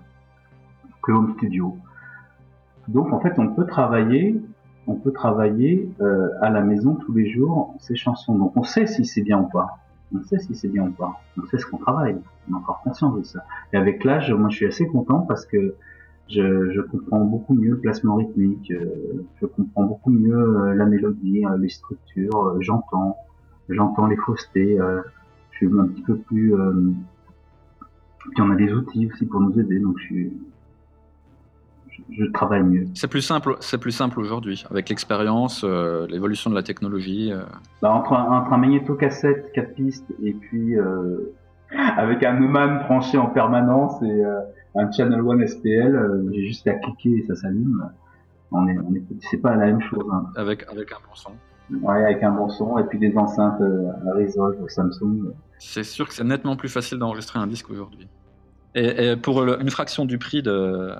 que 1.03 1.13
home 1.13 1.35
studio. 1.37 1.77
Donc 2.89 3.13
en 3.13 3.21
fait, 3.21 3.39
on 3.39 3.49
peut 3.49 3.67
travailler, 3.67 4.41
on 4.87 4.95
peut 4.95 5.13
travailler 5.13 5.89
euh, 6.01 6.29
à 6.41 6.51
la 6.51 6.63
maison 6.63 6.95
tous 6.95 7.13
les 7.13 7.29
jours 7.29 7.75
ces 7.81 7.97
chansons. 7.97 8.37
Donc 8.37 8.57
on 8.57 8.63
sait 8.63 8.87
si 8.87 9.05
c'est 9.05 9.23
bien 9.23 9.41
ou 9.41 9.49
pas. 9.49 9.79
On 10.15 10.23
sait 10.23 10.39
si 10.39 10.55
c'est 10.55 10.69
bien 10.69 10.85
ou 10.85 10.93
pas. 10.93 11.21
On 11.37 11.45
sait 11.47 11.59
ce 11.59 11.67
qu'on 11.67 11.79
travaille. 11.79 12.17
On 12.49 12.55
a 12.55 12.59
encore 12.59 12.81
conscience 12.83 13.17
de 13.19 13.23
ça. 13.25 13.45
Et 13.73 13.77
avec 13.77 14.05
l'âge, 14.05 14.33
moi, 14.33 14.49
je 14.51 14.57
suis 14.57 14.67
assez 14.67 14.87
content 14.87 15.21
parce 15.21 15.45
que 15.47 15.75
je, 16.29 16.73
je 16.73 16.81
comprends 16.81 17.21
beaucoup 17.25 17.55
mieux 17.55 17.71
le 17.73 17.79
placement 17.79 18.17
rythmique. 18.17 18.71
euh, 18.71 19.25
je 19.41 19.47
comprends 19.47 19.85
beaucoup 19.85 20.11
mieux 20.11 20.35
euh, 20.37 20.75
la 20.75 20.85
mélodie, 20.87 21.45
euh, 21.47 21.57
les 21.59 21.69
structures. 21.69 22.57
j'entends, 22.61 23.17
j'entends 23.69 24.07
les 24.07 24.17
faussetés. 24.17 24.79
je 25.53 25.57
suis 25.57 25.67
un 25.79 25.87
petit 25.87 26.03
peu 26.03 26.17
plus. 26.17 26.55
puis 28.31 28.43
on 28.43 28.51
a 28.51 28.57
des 28.57 28.73
outils 28.73 29.09
aussi 29.11 29.27
pour 29.27 29.41
nous 29.41 29.59
aider. 29.59 29.79
Donc 29.79 29.99
je 29.99 30.05
suis, 30.05 30.33
je, 31.91 32.03
je 32.25 32.25
travaille 32.33 32.63
mieux. 32.63 32.87
C'est 32.95 33.09
plus 33.09 33.23
simple, 33.23 33.57
c'est 33.61 33.79
plus 33.79 33.93
simple 33.93 34.19
aujourd'hui 34.21 34.65
avec 34.71 34.89
l'expérience, 34.89 35.63
euh, 35.65 36.07
l'évolution 36.09 36.51
de 36.51 36.55
la 36.55 36.63
technologie. 36.63 37.33
euh. 37.33 37.43
Bah, 37.83 37.93
entre, 37.93 38.13
un, 38.15 38.25
entre 38.25 38.53
un 38.53 38.59
magnéto-cassette 38.59 39.53
4 39.55 39.75
pistes 39.75 40.13
et 40.23 40.33
puis 40.33 40.77
euh, 40.79 41.33
avec 41.71 42.23
un 42.25 42.39
Neumann 42.41 42.81
branché 42.85 43.19
en 43.19 43.27
permanence 43.27 44.01
et 44.03 44.25
euh, 44.25 44.41
un 44.75 44.91
Channel 44.91 45.21
One 45.21 45.47
SPL, 45.47 45.95
euh, 45.97 46.31
j'ai 46.33 46.47
juste 46.47 46.67
à 46.69 46.75
cliquer 46.75 47.11
et 47.19 47.23
ça 47.27 47.35
s'allume. 47.35 47.91
On 48.53 48.69
est, 48.69 48.79
on 48.79 48.95
est, 48.95 49.03
c'est 49.31 49.39
pas 49.39 49.57
la 49.57 49.67
même 49.67 49.81
chose. 49.81 50.05
Hein. 50.13 50.27
avec 50.37 50.65
avec 50.71 50.93
un 50.93 50.97
bon 50.97 51.15
son. 51.15 51.33
Ouais, 51.83 52.05
avec 52.05 52.23
un 52.23 52.31
bon 52.31 52.49
son 52.49 52.79
et 52.79 52.85
puis 52.85 52.99
des 52.99 53.17
enceintes 53.17 53.61
euh, 53.61 53.91
à 54.09 54.15
Resolve 54.15 54.69
Samsung. 54.69 55.33
C'est 55.59 55.83
sûr 55.83 56.07
que 56.09 56.15
c'est 56.15 56.23
nettement 56.25 56.55
plus 56.57 56.69
facile 56.69 56.99
d'enregistrer 56.99 57.39
un 57.41 57.47
disque 57.49 57.71
aujourd'hui. 57.71 58.07
Et, 58.77 59.11
et 59.13 59.17
pour 59.17 59.43
le- 59.43 59.61
une 59.61 59.71
fraction 59.71 60.05
du 60.05 60.19
prix 60.19 60.43
de, 60.43 60.93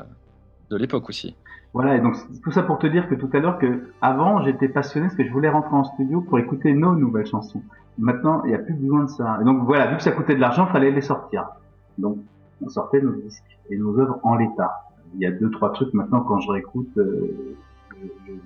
de 0.71 0.77
l'époque 0.77 1.09
aussi. 1.09 1.37
Voilà, 1.77 1.95
et 1.95 2.01
donc 2.01 2.17
tout 2.43 2.51
ça 2.53 2.63
pour 2.63 2.79
te 2.79 2.87
dire 2.87 3.07
que 3.07 3.15
tout 3.15 3.29
à 3.35 3.39
l'heure 3.39 3.59
que 3.59 3.93
avant 4.01 4.43
j'étais 4.43 4.67
passionné 4.67 5.09
parce 5.09 5.19
que 5.19 5.27
je 5.27 5.31
voulais 5.31 5.51
rentrer 5.51 5.75
en 5.75 5.85
studio 5.85 6.23
pour 6.23 6.39
écouter 6.39 6.73
nos 6.73 6.95
nouvelles 6.95 7.27
chansons. 7.27 7.61
Maintenant, 7.99 8.43
il 8.45 8.49
n'y 8.49 8.55
a 8.55 8.61
plus 8.61 8.73
besoin 8.73 9.05
de 9.05 9.11
ça. 9.11 9.37
Et 9.43 9.45
donc 9.45 9.63
voilà, 9.65 9.89
vu 9.89 9.99
que 9.99 10.03
ça 10.03 10.13
coûtait 10.13 10.35
de 10.35 10.41
l'argent, 10.41 10.67
fallait 10.69 10.91
les 10.91 11.03
sortir. 11.03 11.51
Donc 11.99 12.17
on 12.65 12.71
sortait 12.71 13.03
nos 13.03 13.13
disques 13.13 13.59
et 13.69 13.77
nos 13.77 13.99
œuvres 14.01 14.19
en 14.23 14.37
l'état. 14.37 14.87
Il 15.17 15.21
y 15.21 15.27
a 15.27 15.31
deux 15.31 15.51
trois 15.51 15.71
trucs 15.75 15.93
maintenant 15.93 16.23
quand 16.23 16.41
je 16.41 16.51
réécoute, 16.51 16.97
euh, 16.97 17.55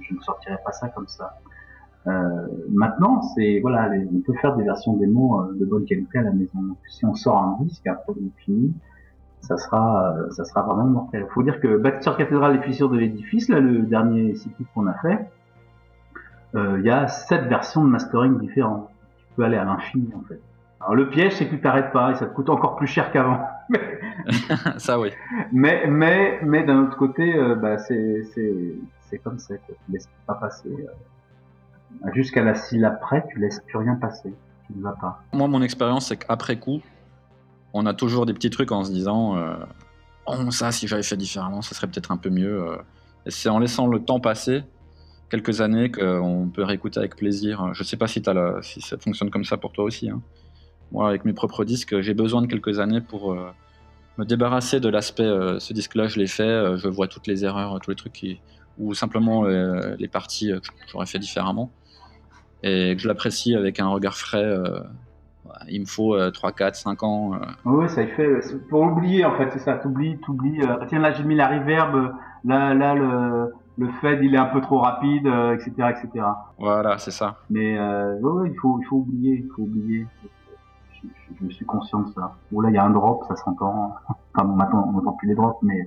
je, 0.00 0.12
ne 0.12 0.20
sortirais 0.22 0.58
pas 0.64 0.72
ça 0.72 0.88
comme 0.88 1.06
ça. 1.06 1.38
Euh, 2.08 2.48
maintenant, 2.68 3.22
c'est 3.22 3.60
voilà, 3.60 3.92
on 4.12 4.22
peut 4.22 4.34
faire 4.42 4.56
des 4.56 4.64
versions 4.64 4.96
démo 4.96 5.42
euh, 5.42 5.56
de 5.56 5.64
bonne 5.66 5.84
qualité 5.84 6.18
à 6.18 6.22
la 6.22 6.32
maison. 6.32 6.60
Donc, 6.60 6.78
si 6.88 7.04
on 7.04 7.14
sort 7.14 7.38
un 7.38 7.62
disque, 7.62 7.86
un 7.86 7.94
produit 7.94 8.32
fini, 8.38 8.74
ça 9.40 9.56
sera, 9.56 10.14
ça 10.30 10.44
sera 10.44 10.62
vraiment 10.62 10.84
mortel. 10.84 11.26
Il 11.28 11.32
faut 11.32 11.42
dire 11.42 11.60
que 11.60 11.76
Bâtisseur 11.76 12.16
cathédrale 12.16 12.56
les 12.56 12.62
fissures 12.62 12.88
de 12.90 12.98
l'édifice, 12.98 13.48
là, 13.48 13.58
le 13.60 13.82
dernier 13.82 14.34
cycle 14.34 14.62
qu'on 14.74 14.86
a 14.86 14.94
fait, 14.94 15.18
euh, 16.54 16.76
il 16.80 16.84
y 16.86 16.90
a 16.90 17.06
sept 17.08 17.44
versions 17.46 17.84
de 17.84 17.88
mastering 17.88 18.38
différentes. 18.38 18.88
Tu 19.18 19.34
peux 19.36 19.44
aller 19.44 19.56
à 19.56 19.64
l'infini, 19.64 20.10
en 20.16 20.22
fait. 20.28 20.40
Alors, 20.80 20.94
le 20.94 21.08
piège, 21.10 21.34
c'est 21.34 21.46
que 21.46 21.50
tu 21.54 21.60
t'arrêtes 21.60 21.92
pas 21.92 22.10
et 22.12 22.14
ça 22.14 22.26
te 22.26 22.34
coûte 22.34 22.48
encore 22.50 22.76
plus 22.76 22.86
cher 22.86 23.12
qu'avant. 23.12 23.40
ça 24.78 24.98
oui. 24.98 25.10
Mais, 25.52 25.86
mais, 25.86 26.40
mais 26.42 26.64
d'un 26.64 26.84
autre 26.84 26.96
côté, 26.96 27.34
euh, 27.36 27.54
bah, 27.54 27.78
c'est, 27.78 28.22
c'est, 28.34 28.74
c'est 29.08 29.18
comme 29.18 29.38
ça, 29.38 29.56
quoi. 29.58 29.74
Tu 29.86 29.92
laisses 29.92 30.08
pas 30.26 30.34
passer. 30.34 30.68
euh, 30.70 32.10
Jusqu'à 32.14 32.42
la 32.42 32.54
syllabe 32.54 32.98
près, 33.00 33.24
tu 33.28 33.38
laisses 33.38 33.60
plus 33.60 33.78
rien 33.78 33.94
passer. 33.96 34.32
Tu 34.66 34.72
ne 34.78 34.82
vas 34.82 34.92
pas. 35.00 35.22
Moi, 35.32 35.48
mon 35.48 35.60
expérience, 35.62 36.08
c'est 36.08 36.16
qu'après 36.16 36.58
coup, 36.58 36.80
on 37.72 37.86
a 37.86 37.94
toujours 37.94 38.26
des 38.26 38.34
petits 38.34 38.50
trucs 38.50 38.72
en 38.72 38.84
se 38.84 38.90
disant 38.90 39.36
euh, 39.36 39.54
Oh, 40.26 40.50
ça, 40.50 40.72
si 40.72 40.86
j'avais 40.86 41.02
fait 41.02 41.16
différemment, 41.16 41.62
ça 41.62 41.74
serait 41.74 41.86
peut-être 41.86 42.12
un 42.12 42.16
peu 42.16 42.30
mieux. 42.30 42.62
euh. 42.62 42.76
Et 43.26 43.30
c'est 43.30 43.48
en 43.48 43.58
laissant 43.58 43.86
le 43.86 44.00
temps 44.00 44.20
passer, 44.20 44.62
quelques 45.30 45.60
années, 45.60 45.90
qu'on 45.90 46.50
peut 46.52 46.64
réécouter 46.64 46.98
avec 46.98 47.16
plaisir. 47.16 47.72
Je 47.74 47.82
sais 47.82 47.96
pas 47.96 48.06
si, 48.06 48.22
ça 48.22 48.98
fonctionne 48.98 49.30
comme 49.30 49.44
ça 49.44 49.56
pour 49.56 49.72
toi 49.72 49.84
aussi. 49.84 50.08
hein. 50.10 50.22
Moi, 50.92 51.08
avec 51.08 51.24
mes 51.24 51.32
propres 51.32 51.64
disques, 51.64 52.00
j'ai 52.00 52.14
besoin 52.14 52.42
de 52.42 52.46
quelques 52.46 52.80
années 52.80 53.00
pour 53.00 53.32
euh, 53.32 53.50
me 54.18 54.24
débarrasser 54.24 54.80
de 54.80 54.88
l'aspect 54.88 55.28
ce 55.58 55.72
disque-là, 55.72 56.08
je 56.08 56.18
l'ai 56.18 56.26
fait, 56.26 56.76
je 56.78 56.88
vois 56.88 57.06
toutes 57.06 57.26
les 57.26 57.44
erreurs, 57.44 57.78
tous 57.80 57.90
les 57.90 57.96
trucs 57.96 58.40
ou 58.78 58.94
simplement 58.94 59.44
les 59.44 60.08
parties 60.08 60.50
que 60.50 60.88
j'aurais 60.90 61.06
fait 61.06 61.18
différemment. 61.20 61.70
Et 62.62 62.94
que 62.96 63.02
je 63.02 63.08
l'apprécie 63.08 63.54
avec 63.54 63.78
un 63.80 63.88
regard 63.88 64.16
frais. 64.16 64.52
Il 65.68 65.80
me 65.80 65.86
faut 65.86 66.14
euh, 66.14 66.30
3, 66.30 66.52
4, 66.52 66.74
5 66.76 67.02
ans. 67.02 67.34
euh. 67.34 67.38
Oui, 67.64 67.88
ça 67.88 68.02
y 68.02 68.08
fait. 68.08 68.28
Pour 68.68 68.82
oublier, 68.82 69.24
en 69.24 69.36
fait, 69.36 69.50
c'est 69.52 69.58
ça. 69.60 69.74
T'oublies, 69.76 70.18
t'oublies. 70.20 70.60
euh, 70.62 70.84
tiens, 70.88 70.98
là, 71.00 71.12
j'ai 71.12 71.24
mis 71.24 71.34
la 71.34 71.48
reverb. 71.48 71.94
euh, 71.94 72.08
Là, 72.44 72.72
là, 72.74 72.94
le, 72.94 73.52
le 73.76 73.88
fed, 74.00 74.20
il 74.22 74.34
est 74.34 74.38
un 74.38 74.46
peu 74.46 74.60
trop 74.62 74.78
rapide, 74.78 75.26
etc., 75.26 75.90
etc. 75.90 76.24
Voilà, 76.58 76.96
c'est 76.98 77.10
ça. 77.10 77.36
Mais 77.50 77.78
euh, 77.78 78.18
ouais, 78.20 78.32
ouais, 78.42 78.50
il 78.50 78.58
faut, 78.58 78.78
il 78.80 78.84
faut 78.86 78.96
oublier, 78.96 79.42
il 79.44 79.48
faut 79.54 79.62
oublier. 79.62 80.06
Je, 80.22 81.08
je- 81.08 81.34
je 81.38 81.44
me 81.44 81.50
suis 81.50 81.66
conscient 81.66 82.00
de 82.00 82.08
ça. 82.14 82.38
Ou 82.50 82.60
là, 82.62 82.70
il 82.70 82.74
y 82.74 82.78
a 82.78 82.84
un 82.84 82.90
drop, 82.90 83.24
ça 83.28 83.36
s'entend. 83.36 83.94
Enfin, 84.34 84.46
bon, 84.48 84.56
maintenant, 84.56 84.86
on 84.88 84.92
n'entend 84.92 85.12
plus 85.12 85.28
les 85.28 85.34
drops, 85.34 85.58
mais 85.62 85.86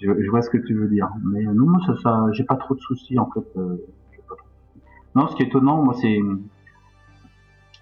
je, 0.00 0.10
je 0.22 0.30
vois 0.30 0.40
ce 0.42 0.48
que 0.50 0.58
tu 0.58 0.74
veux 0.74 0.88
dire. 0.88 1.08
Mais 1.32 1.42
non, 1.44 1.78
ça, 1.86 1.92
ça, 2.02 2.24
j'ai 2.32 2.44
pas 2.44 2.56
trop 2.56 2.74
de 2.74 2.80
soucis, 2.80 3.18
en 3.18 3.28
fait. 3.30 3.44
euh, 3.56 3.76
j'ai 4.12 4.22
pas 4.28 4.34
trop 4.36 4.46
de 4.48 4.54
soucis. 4.80 4.84
Non, 5.14 5.28
ce 5.28 5.36
qui 5.36 5.42
est 5.42 5.46
étonnant, 5.46 5.82
moi, 5.82 5.94
c'est 6.00 6.18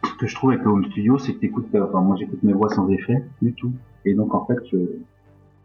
ce 0.05 0.15
que 0.15 0.27
je 0.27 0.35
trouve 0.35 0.51
avec 0.51 0.65
le 0.65 0.71
home 0.71 0.85
studio, 0.87 1.19
c'est 1.19 1.35
que 1.35 1.41
t'écoutes, 1.41 1.75
euh, 1.75 1.87
enfin, 1.89 2.01
moi, 2.01 2.17
j'écoute 2.17 2.43
mes 2.43 2.53
voix 2.53 2.69
sans 2.69 2.89
effet 2.89 3.25
du 3.43 3.53
tout. 3.55 3.73
Et 4.05 4.15
donc, 4.15 4.35
en 4.35 4.45
fait, 4.47 4.59
je, 4.71 4.79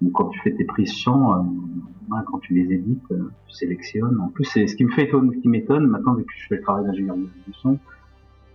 donc, 0.01 0.11
quand 0.13 0.25
tu 0.25 0.39
fais 0.41 0.51
tes 0.51 0.65
prises 0.65 0.93
chant, 0.93 1.39
euh, 1.39 2.15
quand 2.27 2.39
tu 2.39 2.53
les 2.53 2.73
édites, 2.73 3.11
euh, 3.11 3.31
tu 3.47 3.55
sélectionnes. 3.55 4.19
En 4.19 4.27
plus, 4.27 4.45
c'est 4.45 4.67
ce 4.67 4.75
qui 4.75 4.85
me 4.85 4.91
fait 4.91 5.03
étonner, 5.03 5.35
ce 5.35 5.41
qui 5.41 5.47
m'étonne 5.47 5.87
maintenant, 5.87 6.15
vu 6.15 6.23
que 6.23 6.33
je 6.35 6.47
fais 6.47 6.55
le 6.55 6.61
travail 6.61 6.85
d'ingénieur 6.85 7.15
du 7.15 7.53
son 7.53 7.79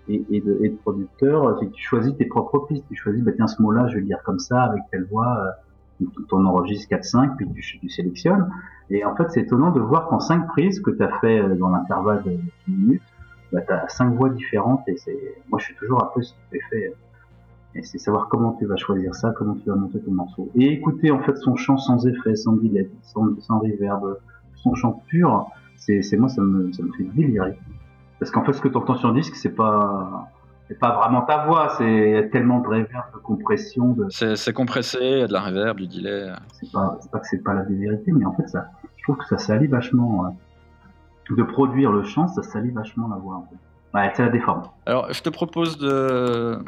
et, 0.08 0.40
de, 0.40 0.76
producteur, 0.82 1.56
c'est 1.58 1.66
que 1.66 1.72
tu 1.72 1.82
choisis 1.82 2.16
tes 2.16 2.24
propres 2.24 2.66
pistes. 2.66 2.84
Tu 2.88 2.96
choisis, 2.96 3.22
bah 3.22 3.32
tiens, 3.34 3.46
ce 3.46 3.62
mot-là, 3.62 3.86
je 3.88 3.94
vais 3.94 4.00
le 4.00 4.06
dire 4.06 4.20
comme 4.24 4.38
ça, 4.38 4.64
avec 4.64 4.82
telle 4.90 5.04
voix. 5.04 5.38
Euh, 5.38 5.50
donc, 6.00 6.14
tu 6.16 6.22
t'en 6.24 6.44
enregistres 6.44 6.88
4-5, 6.90 7.36
puis 7.36 7.46
tu, 7.52 7.88
sélectionnes. 7.88 8.50
Et 8.88 9.04
en 9.04 9.14
fait, 9.14 9.30
c'est 9.30 9.42
étonnant 9.42 9.70
de 9.70 9.80
voir 9.80 10.08
qu'en 10.08 10.18
5 10.18 10.48
prises 10.48 10.80
que 10.80 10.90
tu 10.90 11.02
as 11.02 11.18
fait 11.20 11.40
euh, 11.40 11.54
dans 11.54 11.68
l'intervalle 11.68 12.22
de 12.24 12.30
10 12.68 12.74
minutes, 12.74 13.02
bah, 13.52 13.60
tu 13.62 13.72
as 13.72 13.88
5 13.88 14.14
voix 14.14 14.30
différentes. 14.30 14.82
Et 14.88 14.96
c'est, 14.96 15.18
moi, 15.48 15.58
je 15.58 15.66
suis 15.66 15.74
toujours 15.76 16.02
un 16.02 16.10
peu 16.14 16.22
stupéfait. 16.22 16.94
Et 17.74 17.82
c'est 17.82 17.98
savoir 17.98 18.28
comment 18.28 18.52
tu 18.58 18.66
vas 18.66 18.76
choisir 18.76 19.14
ça, 19.14 19.32
comment 19.36 19.54
tu 19.54 19.68
vas 19.68 19.76
monter 19.76 20.00
ton 20.00 20.10
morceau. 20.10 20.50
Et 20.56 20.72
écouter 20.72 21.10
en 21.10 21.20
fait 21.20 21.36
son 21.36 21.54
chant 21.54 21.76
sans 21.76 22.04
effet, 22.06 22.34
sans 22.34 22.54
delay, 22.54 22.90
sans, 23.02 23.28
sans 23.40 23.60
reverb, 23.60 24.18
son 24.56 24.74
chant 24.74 25.02
pur, 25.06 25.48
c'est, 25.76 26.02
moi 26.16 26.28
ça 26.28 26.42
me, 26.42 26.72
ça 26.72 26.82
me 26.82 26.92
fait 26.92 27.04
délirer. 27.04 27.56
Parce 28.18 28.30
qu'en 28.32 28.44
fait 28.44 28.52
ce 28.52 28.60
que 28.60 28.68
tu 28.68 28.76
entends 28.76 28.96
sur 28.96 29.12
disque, 29.12 29.36
c'est 29.36 29.54
pas, 29.54 30.28
c'est 30.66 30.78
pas 30.78 30.96
vraiment 30.98 31.22
ta 31.22 31.46
voix, 31.46 31.74
c'est 31.78 32.28
tellement 32.32 32.60
de 32.60 32.66
reverb, 32.66 33.14
de 33.14 33.18
compression, 33.18 33.92
de, 33.92 34.06
C'est 34.10 34.52
compressé, 34.52 34.98
il 35.00 35.18
y 35.18 35.22
a 35.22 35.26
de 35.28 35.32
la 35.32 35.40
reverb, 35.40 35.78
du 35.78 35.86
delay. 35.86 36.32
c'est 36.52 36.72
pas, 36.72 36.98
pas 37.12 37.20
que 37.20 37.26
c'est 37.28 37.42
pas 37.42 37.54
la 37.54 37.62
vérité, 37.62 38.10
mais 38.10 38.24
en 38.24 38.32
fait 38.32 38.48
ça, 38.48 38.66
je 38.96 39.02
trouve 39.04 39.16
que 39.16 39.26
ça 39.26 39.38
salit 39.38 39.68
vachement. 39.68 40.22
ouais. 40.24 40.30
De 41.36 41.42
produire 41.42 41.92
le 41.92 42.02
chant, 42.02 42.28
ça 42.28 42.42
salit 42.42 42.70
vachement 42.70 43.08
la 43.08 43.16
voix. 43.16 43.36
En 43.36 43.46
fait. 43.48 43.56
Ouais, 43.98 44.12
c'est 44.14 44.22
la 44.22 44.30
déforme. 44.30 44.62
Alors, 44.86 45.12
je 45.12 45.22
te 45.22 45.28
propose 45.28 45.78
de, 45.78 46.58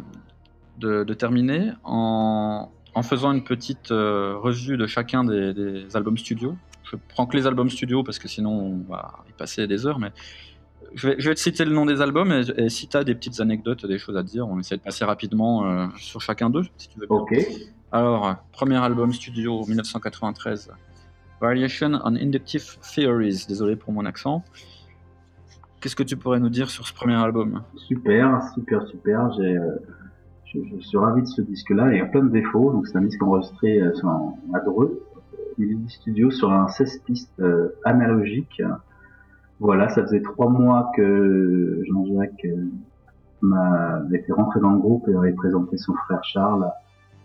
de, 0.78 1.04
de 1.04 1.14
terminer 1.14 1.72
en, 1.84 2.68
en 2.94 3.02
faisant 3.02 3.32
une 3.32 3.44
petite 3.44 3.90
euh, 3.90 4.36
revue 4.36 4.76
de 4.76 4.86
chacun 4.86 5.24
des, 5.24 5.54
des 5.54 5.96
albums 5.96 6.18
studio. 6.18 6.56
Je 6.84 6.96
prends 7.08 7.26
que 7.26 7.36
les 7.36 7.46
albums 7.46 7.70
studio 7.70 8.02
parce 8.02 8.18
que 8.18 8.28
sinon 8.28 8.50
on 8.50 8.92
va 8.92 9.24
y 9.28 9.32
passer 9.32 9.66
des 9.66 9.86
heures, 9.86 9.98
mais 9.98 10.12
je 10.94 11.08
vais, 11.08 11.16
je 11.18 11.28
vais 11.28 11.34
te 11.34 11.40
citer 11.40 11.64
le 11.64 11.72
nom 11.72 11.86
des 11.86 12.00
albums 12.02 12.32
et, 12.32 12.42
et 12.56 12.68
si 12.68 12.88
tu 12.88 12.96
as 12.96 13.04
des 13.04 13.14
petites 13.14 13.40
anecdotes, 13.40 13.86
des 13.86 13.98
choses 13.98 14.16
à 14.16 14.22
dire, 14.22 14.46
on 14.48 14.58
essaie 14.58 14.76
de 14.76 14.82
passer 14.82 15.04
rapidement 15.04 15.64
euh, 15.64 15.86
sur 15.96 16.20
chacun 16.20 16.50
d'eux, 16.50 16.64
si 16.76 16.88
tu 16.88 16.98
veux 16.98 17.06
bien. 17.06 17.16
Ok. 17.16 17.34
Alors, 17.92 18.36
premier 18.52 18.76
album 18.76 19.12
studio 19.12 19.64
1993, 19.66 20.72
Variation 21.42 21.98
on 22.04 22.14
Inductive 22.14 22.78
Theories. 22.94 23.46
Désolé 23.48 23.74
pour 23.74 23.92
mon 23.92 24.06
accent. 24.06 24.44
Qu'est-ce 25.80 25.96
que 25.96 26.04
tu 26.04 26.16
pourrais 26.16 26.38
nous 26.38 26.50
dire 26.50 26.70
sur 26.70 26.86
ce 26.86 26.94
premier 26.94 27.16
album? 27.16 27.62
Super, 27.88 28.40
super, 28.54 28.86
super. 28.86 29.32
J'ai, 29.32 29.58
euh, 29.58 29.70
je, 30.54 30.78
suis 30.78 30.98
ravi 30.98 31.22
de 31.22 31.26
ce 31.26 31.42
disque-là. 31.42 31.92
Il 31.92 31.98
y 31.98 32.00
a 32.00 32.06
plein 32.06 32.22
de 32.22 32.28
défauts. 32.28 32.70
Donc 32.72 32.86
c'est 32.86 32.96
un 32.96 33.02
disque 33.02 33.20
enregistré 33.24 33.80
euh, 33.80 33.92
un, 34.04 34.34
à 34.54 34.60
Dreux, 34.60 35.02
Melody 35.58 35.88
Studio, 35.88 36.30
sur 36.30 36.52
un 36.52 36.68
16 36.68 36.98
pistes 37.04 37.40
euh, 37.40 37.70
analogique. 37.84 38.62
Voilà, 39.58 39.88
ça 39.88 40.02
faisait 40.02 40.22
trois 40.22 40.48
mois 40.48 40.92
que 40.96 41.82
Jean-Jacques 41.88 42.44
euh, 42.44 42.70
m'a 43.40 44.00
était 44.12 44.32
rentré 44.32 44.60
dans 44.60 44.70
le 44.70 44.78
groupe 44.78 45.08
et 45.08 45.14
avait 45.16 45.32
présenté 45.32 45.76
son 45.76 45.94
frère 45.94 46.22
Charles 46.22 46.70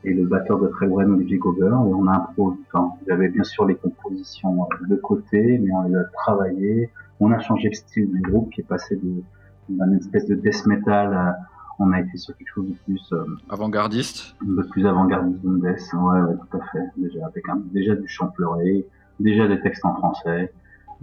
et 0.04 0.14
le 0.14 0.26
batteur 0.26 0.60
de 0.60 0.68
Fredwen, 0.70 1.12
Olivier 1.12 1.38
Gober. 1.38 1.66
Et 1.66 1.94
on 1.94 2.08
a 2.08 2.16
improvisé. 2.16 2.64
Enfin, 2.72 2.94
j'avais 3.08 3.30
bien 3.30 3.44
sûr 3.44 3.66
les 3.66 3.76
compositions 3.76 4.64
euh, 4.64 4.88
de 4.88 4.96
côté, 4.96 5.58
mais 5.58 5.72
on 5.72 5.84
les 5.84 5.96
a 5.96 6.04
travaillées. 6.14 6.90
On 7.20 7.32
a 7.32 7.40
changé 7.40 7.70
le 7.70 7.76
style 7.76 8.12
du 8.12 8.22
groupe 8.22 8.52
qui 8.52 8.62
est 8.62 8.68
passé 8.68 8.96
d'une 8.96 9.94
espèce 9.96 10.28
de 10.28 10.36
death 10.36 10.66
metal 10.66 11.14
à 11.14 11.38
on 11.80 11.92
a 11.92 12.02
été 12.02 12.18
sur 12.18 12.36
quelque 12.36 12.50
chose 12.50 12.70
de 12.70 12.76
plus 12.86 13.14
euh, 13.14 13.24
Avant-gardiste 13.50 14.36
de 14.42 14.64
plus 14.64 14.86
avant-gardiste 14.86 15.44
de 15.44 15.58
death. 15.58 15.94
Ouais, 15.94 16.22
ouais, 16.22 16.36
tout 16.36 16.58
à 16.58 16.62
fait. 16.72 16.86
Déjà 16.98 17.26
avec 17.26 17.48
un, 17.50 17.62
déjà 17.72 17.96
du 17.96 18.08
chant 18.08 18.28
pleuré, 18.30 18.88
déjà 19.20 19.48
des 19.48 19.60
textes 19.62 19.86
en 19.86 19.94
français. 19.96 20.52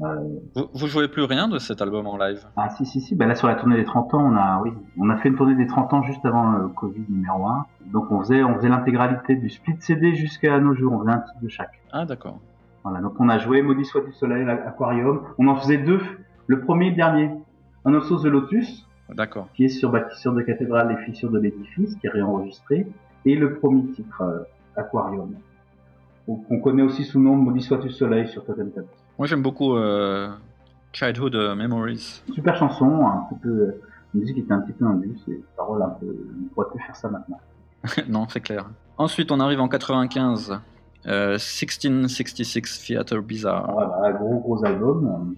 Euh, 0.02 0.16
vous, 0.54 0.64
vous 0.74 0.86
jouez 0.88 1.08
plus 1.08 1.22
rien 1.22 1.48
de 1.48 1.58
cet 1.58 1.80
album 1.80 2.06
en 2.06 2.16
live? 2.16 2.44
Ah 2.56 2.68
si 2.70 2.84
si 2.84 3.00
si, 3.00 3.14
ben 3.14 3.28
là 3.28 3.34
sur 3.34 3.46
la 3.46 3.54
tournée 3.54 3.76
des 3.76 3.84
30 3.84 4.14
ans, 4.14 4.22
on 4.32 4.36
a 4.36 4.60
oui, 4.62 4.72
on 4.98 5.08
a 5.10 5.16
fait 5.18 5.28
une 5.28 5.36
tournée 5.36 5.54
des 5.54 5.66
30 5.66 5.92
ans 5.92 6.02
juste 6.02 6.24
avant 6.24 6.50
le 6.50 6.68
Covid 6.68 7.04
numéro 7.08 7.46
1. 7.46 7.66
Donc 7.92 8.10
on 8.10 8.20
faisait 8.20 8.42
on 8.42 8.56
faisait 8.56 8.68
l'intégralité 8.68 9.36
du 9.36 9.48
split 9.50 9.76
CD 9.80 10.14
jusqu'à 10.14 10.58
nos 10.58 10.74
jours, 10.74 10.92
on 10.94 11.00
faisait 11.00 11.12
un 11.12 11.20
titre 11.20 11.40
de 11.40 11.48
chaque. 11.48 11.80
Ah 11.92 12.04
d'accord. 12.04 12.40
Voilà, 12.82 13.00
donc 13.00 13.14
on 13.18 13.28
a 13.28 13.38
joué 13.38 13.62
Maudit 13.62 13.84
soit 13.84 14.02
du 14.02 14.12
soleil, 14.12 14.46
Aquarium. 14.48 15.22
On 15.38 15.46
en 15.46 15.56
faisait 15.56 15.78
deux, 15.78 16.00
le 16.46 16.60
premier 16.60 16.88
et 16.88 16.90
le 16.90 16.96
dernier. 16.96 17.30
Un 17.86 18.00
sauce 18.00 18.22
de 18.22 18.30
Lotus, 18.30 18.86
D'accord. 19.10 19.48
qui 19.54 19.64
est 19.64 19.68
sur 19.68 19.90
Bâtisseur 19.90 20.32
de 20.32 20.40
cathédrale 20.42 20.90
et 20.92 21.04
fissures 21.04 21.30
de 21.30 21.38
l'édifice, 21.38 21.94
qui 21.96 22.06
est 22.06 22.10
réenregistré, 22.10 22.86
et 23.26 23.36
le 23.36 23.58
premier 23.58 23.84
titre, 23.92 24.22
euh, 24.22 24.38
Aquarium. 24.76 25.34
Qu'on 26.26 26.60
connaît 26.60 26.82
aussi 26.82 27.04
sous 27.04 27.18
le 27.18 27.24
nom 27.26 27.36
de 27.36 27.42
Maudit 27.42 27.60
soit 27.60 27.76
du 27.78 27.90
soleil 27.90 28.26
sur 28.28 28.44
Totem 28.44 28.70
Tablet. 28.70 28.88
Moi 29.18 29.26
j'aime 29.26 29.42
beaucoup 29.42 29.76
euh, 29.76 30.28
Childhood 30.92 31.34
euh, 31.34 31.54
Memories. 31.54 32.22
Super 32.32 32.56
chanson, 32.56 33.06
un 33.06 33.26
petit 33.28 33.40
peu, 33.40 33.74
une 34.14 34.20
musique 34.20 34.38
était 34.38 34.52
un 34.52 34.60
petit 34.60 34.72
peu 34.72 34.86
indus, 34.86 35.16
et 35.28 35.42
paroles 35.56 35.82
un 35.82 35.90
peu, 35.90 36.06
on 36.06 36.54
pourrait 36.54 36.68
plus 36.74 36.80
faire 36.84 36.96
ça 36.96 37.08
maintenant. 37.08 37.40
non, 38.08 38.26
c'est 38.28 38.40
clair. 38.40 38.66
Ensuite, 38.96 39.30
on 39.32 39.40
arrive 39.40 39.60
en 39.60 39.68
95. 39.68 40.58
Euh, 41.06 41.32
1666 41.32 42.82
Theater 42.86 43.20
Bizarre. 43.20 43.70
Voilà, 43.72 44.12
gros 44.12 44.38
gros 44.40 44.64
album. 44.64 45.34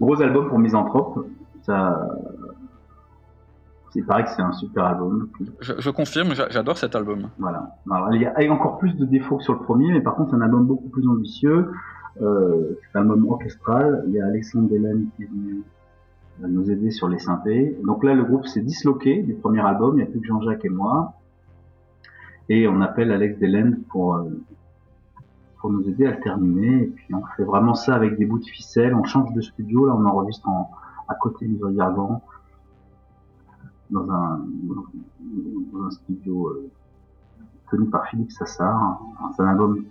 Gros 0.00 0.20
album 0.20 0.48
pour 0.48 0.58
Misanthrope. 0.58 1.26
Ça, 1.62 2.08
c'est 3.90 4.02
pareil 4.02 4.24
que 4.24 4.30
c'est 4.30 4.42
un 4.42 4.50
super 4.52 4.84
album. 4.86 5.28
Je, 5.60 5.74
je 5.78 5.90
confirme, 5.90 6.34
j'a- 6.34 6.48
j'adore 6.48 6.76
cet 6.76 6.96
album. 6.96 7.28
Voilà. 7.38 7.76
Alors, 7.88 8.12
il 8.12 8.22
y 8.22 8.26
a 8.26 8.52
encore 8.52 8.78
plus 8.78 8.96
de 8.96 9.04
défauts 9.04 9.36
que 9.36 9.44
sur 9.44 9.52
le 9.52 9.60
premier, 9.60 9.92
mais 9.92 10.00
par 10.00 10.16
contre, 10.16 10.30
c'est 10.30 10.36
un 10.36 10.40
album 10.40 10.66
beaucoup 10.66 10.88
plus 10.88 11.06
ambitieux. 11.06 11.70
Euh, 12.20 12.78
c'est 12.80 12.98
un 12.98 13.02
album 13.02 13.26
orchestral. 13.28 14.04
Il 14.06 14.14
y 14.14 14.20
a 14.20 14.26
Alexandre 14.26 14.68
Delaine 14.68 15.08
qui 15.16 15.24
est 15.24 15.26
venu 15.26 15.62
euh, 16.42 16.46
nous 16.48 16.70
aider 16.70 16.90
sur 16.90 17.08
les 17.08 17.18
synthés. 17.18 17.76
Donc 17.84 18.04
là, 18.04 18.14
le 18.14 18.24
groupe 18.24 18.46
s'est 18.46 18.60
disloqué 18.60 19.22
du 19.22 19.34
premier 19.34 19.60
album. 19.60 19.94
Il 19.94 19.96
n'y 19.96 20.02
a 20.02 20.06
plus 20.06 20.20
que 20.20 20.26
Jean-Jacques 20.26 20.64
et 20.64 20.70
moi. 20.70 21.14
Et 22.48 22.68
on 22.68 22.80
appelle 22.80 23.12
Alex 23.12 23.38
Delaine 23.38 23.82
pour, 23.88 24.16
euh, 24.16 24.28
pour 25.58 25.70
nous 25.70 25.88
aider 25.88 26.06
à 26.06 26.10
le 26.10 26.20
terminer. 26.20 26.82
Et 26.82 26.86
puis, 26.86 27.14
on 27.14 27.22
fait 27.36 27.44
vraiment 27.44 27.74
ça 27.74 27.94
avec 27.94 28.18
des 28.18 28.26
bouts 28.26 28.40
de 28.40 28.44
ficelle. 28.44 28.94
On 28.94 29.04
change 29.04 29.32
de 29.32 29.40
studio. 29.40 29.86
Là, 29.86 29.94
on 29.96 30.04
enregistre 30.04 30.48
en, 30.48 30.70
à 31.08 31.14
côté 31.14 31.46
du 31.46 31.58
Gargan 31.74 32.22
dans 33.92 34.10
un, 34.10 34.44
dans 35.72 35.86
un 35.86 35.90
studio 35.90 36.48
euh, 36.48 36.70
tenu 37.70 37.88
par 37.90 38.06
Philippe 38.06 38.32
Sassard. 38.32 39.00
C'est 39.36 39.42
un 39.42 39.48
album, 39.48 39.84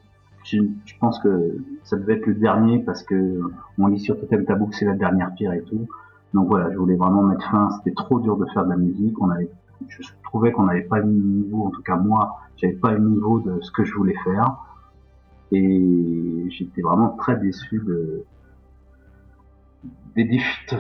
je, 0.44 0.58
pense 1.00 1.20
que 1.20 1.58
ça 1.84 1.98
devait 1.98 2.16
être 2.16 2.26
le 2.26 2.36
dernier 2.36 2.80
parce 2.80 3.04
que 3.04 3.42
on 3.78 3.88
lit 3.88 4.00
sur 4.00 4.20
Totem 4.20 4.46
Tabou 4.46 4.68
que 4.68 4.76
c'est 4.76 4.86
la 4.86 4.96
dernière 4.96 5.34
pierre 5.34 5.54
et 5.54 5.62
tout. 5.64 5.88
Donc 6.34 6.48
voilà, 6.48 6.72
je 6.72 6.78
voulais 6.78 6.96
vraiment 6.96 7.24
mettre 7.24 7.50
fin. 7.50 7.70
C'était 7.78 7.96
trop 7.96 8.20
dur 8.20 8.38
de 8.38 8.46
faire 8.54 8.66
de 8.66 8.70
la 8.70 8.78
musique. 8.78 9.22
On 9.22 9.30
avait, 9.30 9.50
je 9.88 10.02
trouvais 10.24 10.52
qu'on 10.52 10.64
n'avait 10.64 10.84
pas 10.84 11.00
le 11.00 11.08
niveau, 11.08 11.66
en 11.66 11.70
tout 11.70 11.82
cas 11.82 11.98
moi, 11.98 12.40
j'avais 12.58 12.74
pas 12.74 12.92
le 12.92 13.00
niveau 13.00 13.40
de 13.40 13.60
ce 13.62 13.72
que 13.72 13.84
je 13.84 13.94
voulais 13.94 14.16
faire. 14.24 14.58
Et 15.52 16.48
j'étais 16.50 16.82
vraiment 16.82 17.10
très 17.10 17.36
déçu 17.36 17.82
de, 17.86 18.24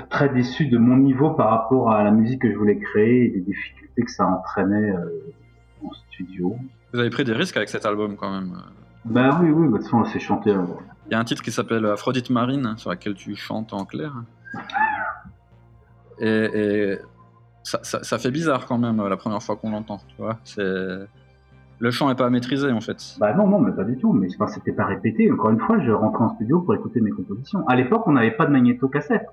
très 0.09 0.29
déçu 0.29 0.67
de 0.67 0.77
mon 0.77 0.97
niveau 0.97 1.31
par 1.31 1.49
rapport 1.49 1.91
à 1.91 2.03
la 2.03 2.11
musique 2.11 2.41
que 2.41 2.51
je 2.51 2.57
voulais 2.57 2.77
créer 2.77 3.25
et 3.25 3.29
des 3.29 3.41
difficultés 3.41 4.01
que 4.03 4.11
ça 4.11 4.27
entraînait 4.27 4.91
euh, 4.91 5.33
en 5.83 5.91
studio. 5.91 6.55
Vous 6.93 6.99
avez 6.99 7.09
pris 7.09 7.25
des 7.25 7.33
risques 7.33 7.57
avec 7.57 7.69
cet 7.69 7.85
album 7.85 8.15
quand 8.15 8.31
même. 8.31 8.53
Bah 9.05 9.39
oui, 9.41 9.49
oui, 9.51 9.67
bah, 9.67 9.77
de 9.77 9.83
toute 9.83 9.91
façon, 9.91 10.05
c'est 10.05 10.19
chanté. 10.19 10.51
euh, 10.51 10.63
Il 11.07 11.11
y 11.11 11.15
a 11.15 11.19
un 11.19 11.23
titre 11.23 11.41
qui 11.41 11.51
s'appelle 11.51 11.85
Aphrodite 11.85 12.29
Marine, 12.29 12.73
sur 12.77 12.89
laquelle 12.89 13.15
tu 13.15 13.35
chantes 13.35 13.73
en 13.73 13.85
clair. 13.85 14.13
Et, 16.19 16.27
et 16.27 16.97
ça, 17.63 17.79
ça- 17.83 18.03
ça 18.03 18.17
fait 18.19 18.31
bizarre 18.31 18.65
quand 18.65 18.77
même 18.77 19.05
la 19.07 19.17
première 19.17 19.41
fois 19.41 19.55
qu'on 19.55 19.71
l'entend. 19.71 19.97
Tu 20.07 20.15
vois, 20.17 20.37
c'est 20.43 20.61
le 21.79 21.89
chant 21.89 22.09
n'est 22.09 22.15
pas 22.15 22.29
maîtrisé 22.29 22.71
en 22.71 22.79
fait. 22.81 23.15
Bah 23.19 23.33
non, 23.33 23.47
non, 23.47 23.59
mais 23.59 23.71
pas 23.71 23.83
du 23.83 23.97
tout. 23.97 24.13
Mais 24.13 24.27
enfin, 24.35 24.45
c'était 24.47 24.71
pas 24.71 24.85
répété. 24.85 25.31
Encore 25.31 25.49
une 25.49 25.59
fois, 25.59 25.79
je 25.79 25.91
rentrais 25.91 26.23
en 26.25 26.35
studio 26.35 26.61
pour 26.61 26.75
écouter 26.75 27.01
mes 27.01 27.09
compositions. 27.09 27.67
À 27.67 27.75
l'époque, 27.75 28.03
on 28.05 28.11
n'avait 28.11 28.31
pas 28.35 28.45
de 28.45 28.51
magnéto-cassette. 28.51 29.25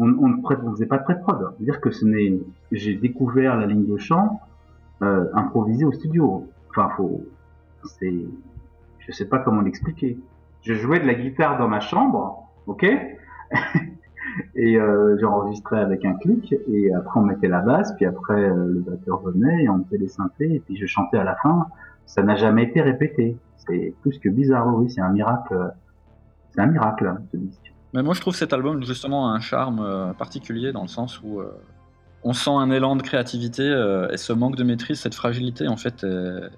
On, 0.00 0.08
on 0.18 0.28
ne 0.28 0.42
pré- 0.42 0.56
on 0.64 0.72
faisait 0.72 0.86
pas 0.86 0.98
de 0.98 1.04
pré-prod. 1.04 1.52
C'est-à-dire 1.56 1.80
que 1.80 1.90
ce 1.92 2.04
n'est, 2.04 2.38
j'ai 2.72 2.94
découvert 2.96 3.56
la 3.56 3.66
ligne 3.66 3.86
de 3.86 3.96
chant 3.98 4.40
euh, 5.02 5.26
improvisée 5.32 5.84
au 5.84 5.92
studio. 5.92 6.48
Enfin, 6.70 6.90
faut, 6.96 7.24
c'est, 7.84 8.12
je 9.06 9.12
sais 9.12 9.26
pas 9.26 9.38
comment 9.38 9.62
l'expliquer. 9.62 10.18
Je 10.62 10.74
jouais 10.74 11.00
de 11.00 11.06
la 11.06 11.14
guitare 11.14 11.58
dans 11.58 11.68
ma 11.68 11.80
chambre, 11.80 12.48
ok, 12.66 12.84
et 14.56 14.76
euh, 14.76 15.16
j'enregistrais 15.20 15.80
avec 15.80 16.04
un 16.04 16.14
clic, 16.14 16.54
et 16.68 16.92
après 16.94 17.20
on 17.20 17.24
mettait 17.24 17.48
la 17.48 17.60
basse, 17.60 17.94
puis 17.96 18.06
après 18.06 18.42
euh, 18.42 18.66
le 18.66 18.80
batteur 18.80 19.20
venait 19.22 19.64
et 19.64 19.68
on 19.68 19.78
mettait 19.78 19.98
les 19.98 20.08
synthés, 20.08 20.54
et 20.54 20.60
puis 20.60 20.76
je 20.76 20.86
chantais 20.86 21.18
à 21.18 21.24
la 21.24 21.36
fin 21.36 21.66
ça 22.06 22.22
n'a 22.22 22.36
jamais 22.36 22.64
été 22.64 22.80
répété. 22.80 23.36
C'est 23.56 23.94
plus 24.00 24.18
que 24.18 24.28
bizarre, 24.28 24.68
oui, 24.74 24.88
c'est 24.90 25.00
un 25.00 25.10
miracle. 25.10 25.72
C'est 26.50 26.60
un 26.60 26.66
miracle, 26.66 27.06
hein, 27.06 27.18
ce 27.32 27.36
disque. 27.36 27.74
Mais 27.92 28.02
moi 28.02 28.14
je 28.14 28.20
trouve 28.20 28.34
cet 28.34 28.52
album 28.52 28.82
justement 28.84 29.30
un 29.30 29.40
charme 29.40 29.80
euh, 29.80 30.12
particulier 30.12 30.72
dans 30.72 30.82
le 30.82 30.88
sens 30.88 31.20
où 31.22 31.40
euh, 31.40 31.50
on 32.24 32.32
sent 32.32 32.50
un 32.50 32.70
élan 32.70 32.96
de 32.96 33.02
créativité 33.02 33.62
euh, 33.62 34.08
et 34.10 34.16
ce 34.16 34.32
manque 34.32 34.56
de 34.56 34.64
maîtrise, 34.64 35.00
cette 35.00 35.14
fragilité 35.14 35.68
en 35.68 35.76
fait. 35.76 36.04
euh, 36.04 36.48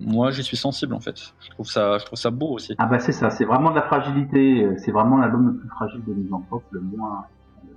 moi 0.00 0.30
j'y 0.30 0.42
suis 0.42 0.56
sensible 0.56 0.94
en 0.94 1.00
fait. 1.00 1.34
Je 1.40 1.50
trouve 1.50 1.66
ça, 1.66 1.98
je 1.98 2.04
trouve 2.04 2.18
ça 2.18 2.30
beau 2.30 2.48
aussi. 2.48 2.74
Ah 2.78 2.86
bah 2.86 2.98
c'est 2.98 3.12
ça, 3.12 3.30
c'est 3.30 3.44
vraiment 3.44 3.70
de 3.70 3.76
la 3.76 3.82
fragilité, 3.82 4.68
c'est 4.78 4.92
vraiment 4.92 5.18
l'album 5.18 5.46
le 5.48 5.56
plus 5.56 5.68
fragile 5.68 6.02
de 6.06 6.14
Misanthrope, 6.14 6.64
le 6.70 6.80
moins... 6.80 7.26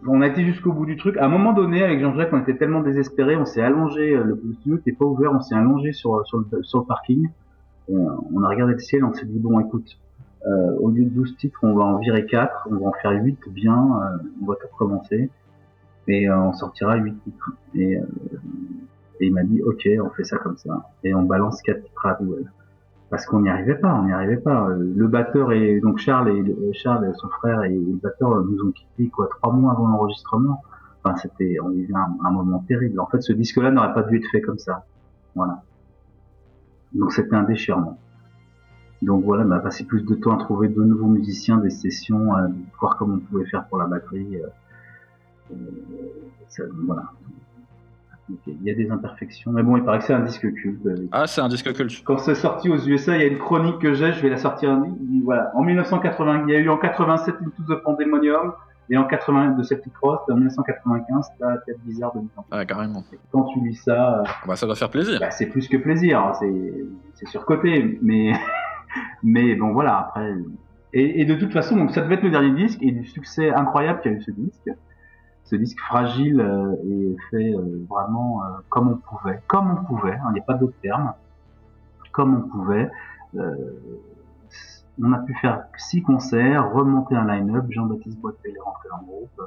On 0.08 0.21
a 0.21 0.28
été 0.28 0.45
jusqu'au 0.45 0.71
bout 0.71 0.86
du 0.86 0.97
truc. 0.97 1.17
À 1.17 1.25
un 1.25 1.30
moment 1.30 1.54
donné, 1.54 1.84
avec 1.84 1.99
Jean-Jacques, 1.99 2.32
on 2.32 2.41
était 2.41 2.58
tellement 2.58 2.82
désespérés, 2.82 3.36
on 3.38 3.45
s'est 3.45 3.62
allongé, 3.62 4.15
euh, 4.15 4.23
le 4.23 4.54
studio 4.54 4.75
n'était 4.75 4.91
pas 4.91 5.06
ouvert, 5.06 5.32
on 5.34 5.41
s'est 5.41 5.56
allongé 5.56 5.93
sur, 5.93 6.15
le, 6.15 6.86
parking. 6.86 7.30
Euh, 7.89 7.93
on 8.34 8.43
a 8.43 8.49
regardé 8.49 8.73
le 8.73 8.80
ciel, 8.80 9.04
on 9.04 9.13
s'est 9.13 9.25
dit, 9.25 9.39
bon 9.39 9.60
écoute, 9.60 9.97
euh, 10.45 10.75
au 10.80 10.89
lieu 10.91 11.06
de 11.06 11.10
12 11.10 11.38
titres, 11.38 11.60
on 11.63 11.73
va 11.73 11.86
en 11.86 11.97
virer 11.97 12.25
4, 12.25 12.67
on 12.69 12.75
va 12.75 12.88
en 12.89 12.93
faire 13.01 13.12
8 13.12 13.39
bien, 13.49 13.75
on 14.41 14.45
va 14.45 14.56
tout 14.56 14.67
recommencer. 14.71 15.30
Et 16.08 16.30
on 16.30 16.54
sortira 16.54 16.97
8 16.97 17.15
titres. 17.23 17.51
Et, 17.73 17.97
et 19.19 19.28
il 19.28 19.34
m'a 19.34 19.43
dit, 19.43 19.62
ok, 19.63 19.88
on 20.04 20.10
fait 20.10 20.23
ça 20.23 20.38
comme 20.38 20.58
ça. 20.58 20.89
Et 21.04 21.13
on 21.13 21.23
balance 21.23 21.62
4 21.62 21.82
titres 21.84 22.06
à 22.06 22.17
parce 23.10 23.25
qu'on 23.28 23.41
n'y 23.41 23.49
arrivait 23.49 23.75
pas, 23.75 23.93
on 23.93 24.04
n'y 24.06 24.12
arrivait 24.12 24.38
pas. 24.38 24.67
Euh, 24.69 24.93
Le 24.95 25.08
batteur 25.08 25.51
et 25.51 25.80
donc 25.80 25.99
Charles 25.99 26.30
et 26.30 26.41
le- 26.41 26.71
Charles, 26.73 27.06
et 27.06 27.13
son 27.13 27.30
frère 27.30 27.63
et 27.63 27.69
le 27.69 27.95
batteur 28.01 28.32
euh, 28.34 28.43
nous 28.43 28.67
ont 28.67 28.71
quittés 28.71 29.10
quoi 29.10 29.28
trois 29.30 29.54
mois 29.54 29.73
avant 29.73 29.88
l'enregistrement. 29.88 30.62
Enfin, 31.04 31.15
c'était, 31.17 31.58
on 31.63 31.69
vivait 31.69 31.93
un, 31.93 32.32
moment 32.32 32.60
terrible. 32.67 32.99
En 32.99 33.06
fait, 33.06 33.21
ce 33.21 33.32
disque-là 33.32 33.69
n'aurait 33.71 33.93
pas 33.93 34.04
dû 34.04 34.17
être 34.17 34.28
fait 34.32 34.41
comme 34.41 34.58
ça. 34.58 34.86
Voilà. 35.36 35.62
Donc 36.93 37.12
c'était 37.13 37.36
un 37.36 37.43
déchirement. 37.43 37.99
Donc 39.01 39.23
voilà, 39.23 39.45
on 39.45 39.51
a 39.51 39.60
passé 39.60 39.86
plus 39.86 40.04
de 40.04 40.15
temps 40.15 40.34
à 40.36 40.38
trouver 40.38 40.67
de 40.67 40.82
nouveaux 40.82 41.08
musiciens, 41.08 41.58
des 41.58 41.69
sessions, 41.69 42.34
à 42.34 42.47
voir 42.80 42.97
comment 42.97 43.15
on 43.15 43.19
pouvait 43.19 43.45
faire 43.45 43.67
pour 43.67 43.78
la 43.78 43.86
batterie. 43.86 44.38
euh. 44.41 44.47
Euh, 45.51 46.69
voilà. 46.86 47.12
Ok, 48.31 48.39
Il 48.47 48.63
y 48.63 48.71
a 48.71 48.73
des 48.73 48.89
imperfections, 48.89 49.51
mais 49.51 49.61
bon, 49.61 49.77
il 49.77 49.83
paraît 49.83 49.99
que 49.99 50.05
c'est 50.05 50.13
un 50.13 50.21
disque 50.21 50.51
culte. 50.53 50.83
euh, 50.88 50.95
Ah, 51.11 51.27
c'est 51.27 51.41
un 51.41 51.47
disque 51.47 51.71
culte. 51.73 52.03
Quand 52.03 52.17
c'est 52.17 52.33
sorti 52.35 52.69
aux 52.69 52.77
USA, 52.88 53.15
il 53.17 53.21
y 53.21 53.23
a 53.23 53.27
une 53.27 53.38
chronique 53.38 53.77
que 53.79 53.93
j'ai, 53.93 54.13
je 54.13 54.21
vais 54.21 54.29
la 54.29 54.38
sortir. 54.38 54.81
Voilà, 55.23 55.51
en 55.55 55.61
1980, 55.63 56.45
il 56.47 56.53
y 56.53 56.55
a 56.55 56.59
eu 56.59 56.69
en 56.69 56.77
87 56.77 57.35
Into 57.39 57.75
the 57.75 57.83
Pandemonium, 57.83 58.53
et 58.89 58.97
en 58.97 59.03
80 59.05 59.51
de 59.57 59.63
Celtic 59.63 59.93
Frost, 59.95 60.23
en 60.29 60.35
1995, 60.35 61.25
t'as 61.39 61.57
Tête 61.65 61.77
Bizarre 61.85 62.13
de 62.13 62.19
2000 62.19 62.31
ans. 62.38 62.45
Ah, 62.51 62.65
carrément. 62.65 63.03
Quand 63.31 63.43
tu 63.45 63.59
lis 63.59 63.75
ça, 63.75 64.19
euh, 64.19 64.23
Ah 64.25 64.31
Bah, 64.47 64.55
ça 64.55 64.65
doit 64.65 64.75
faire 64.75 64.89
plaisir. 64.89 65.19
bah, 65.19 65.29
c'est 65.31 65.47
plus 65.47 65.67
que 65.67 65.77
plaisir, 65.77 66.19
hein, 66.19 66.33
c'est 66.39 66.73
c'est 67.15 67.27
surcoté, 67.27 67.99
mais 68.01 68.33
mais 69.23 69.55
bon 69.55 69.71
voilà 69.73 69.97
après. 69.99 70.33
Et, 70.93 71.21
et 71.21 71.25
de 71.25 71.35
toute 71.35 71.51
façon, 71.51 71.75
donc 71.75 71.91
ça 71.91 72.01
devait 72.01 72.15
être 72.15 72.23
le 72.23 72.29
dernier 72.31 72.51
disque 72.51 72.81
et 72.81 72.91
du 72.91 73.05
succès 73.05 73.49
incroyable 73.51 74.01
qu'a 74.01 74.09
eu 74.11 74.21
ce 74.21 74.31
disque. 74.31 74.69
Ce 75.45 75.55
disque 75.55 75.79
fragile 75.79 76.41
euh, 76.41 76.75
et 76.84 77.15
fait 77.29 77.53
euh, 77.53 77.86
vraiment 77.89 78.43
euh, 78.43 78.47
comme 78.69 78.89
on 78.89 78.97
pouvait, 78.97 79.41
comme 79.47 79.71
on 79.71 79.84
pouvait. 79.86 80.13
hein, 80.13 80.25
Il 80.29 80.34
n'y 80.34 80.39
a 80.39 80.43
pas 80.43 80.55
d'autre 80.55 80.75
terme. 80.81 81.13
Comme 82.12 82.36
on 82.36 82.41
pouvait. 82.49 82.89
Euh, 83.36 83.55
on 85.01 85.12
a 85.12 85.19
pu 85.19 85.34
faire 85.36 85.65
six 85.77 86.01
concerts, 86.01 86.71
remonter 86.71 87.15
un 87.15 87.27
line-up. 87.27 87.65
Jean-Baptiste 87.69 88.17
Boitel 88.19 88.55
est 88.55 88.60
rentré 88.60 88.89
dans 88.89 88.99
le 89.01 89.05
groupe 89.05 89.41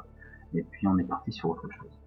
et 0.53 0.63
puis 0.63 0.87
on 0.87 0.97
est 0.97 1.03
parti 1.03 1.31
sur 1.31 1.49
autre 1.49 1.67
chose. 1.71 1.98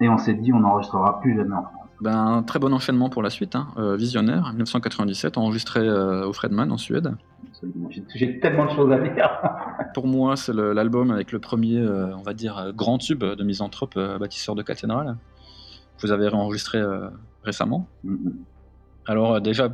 Et 0.00 0.08
on 0.08 0.18
s'est 0.18 0.34
dit 0.34 0.52
on 0.52 0.60
n'enregistrera 0.60 1.20
plus 1.20 1.36
jamais 1.36 1.54
en 1.54 1.62
France. 1.62 1.74
Ben, 2.00 2.42
très 2.46 2.58
bon 2.58 2.72
enchaînement 2.72 3.10
pour 3.10 3.22
la 3.22 3.28
suite. 3.28 3.54
Hein. 3.54 3.68
Euh, 3.76 3.94
Visionnaire, 3.96 4.48
1997, 4.54 5.36
enregistré 5.36 5.80
euh, 5.80 6.26
au 6.26 6.32
Fredman 6.32 6.72
en 6.72 6.78
Suède. 6.78 7.14
J'ai- 8.14 8.40
tellement 8.40 8.64
de 8.64 8.70
choses 8.70 8.90
à 8.90 8.98
dire. 8.98 9.28
Pour 9.94 10.06
moi, 10.06 10.34
c'est 10.36 10.54
l'album 10.54 11.10
avec 11.10 11.30
le 11.30 11.40
premier, 11.40 11.76
euh, 11.78 12.16
on 12.16 12.22
va 12.22 12.32
dire, 12.32 12.56
euh, 12.56 12.72
grand 12.72 12.96
tube 12.96 13.22
de 13.22 13.44
Misanthrope, 13.44 13.98
bâtisseur 14.18 14.54
de 14.54 14.62
cathédrale. 14.62 15.16
que 15.98 16.06
Vous 16.06 16.12
avez 16.12 16.28
réenregistré 16.28 16.80
récemment. 17.44 17.86
Mhm. 18.04 18.32
Alors 19.06 19.40
déjà, 19.42 19.68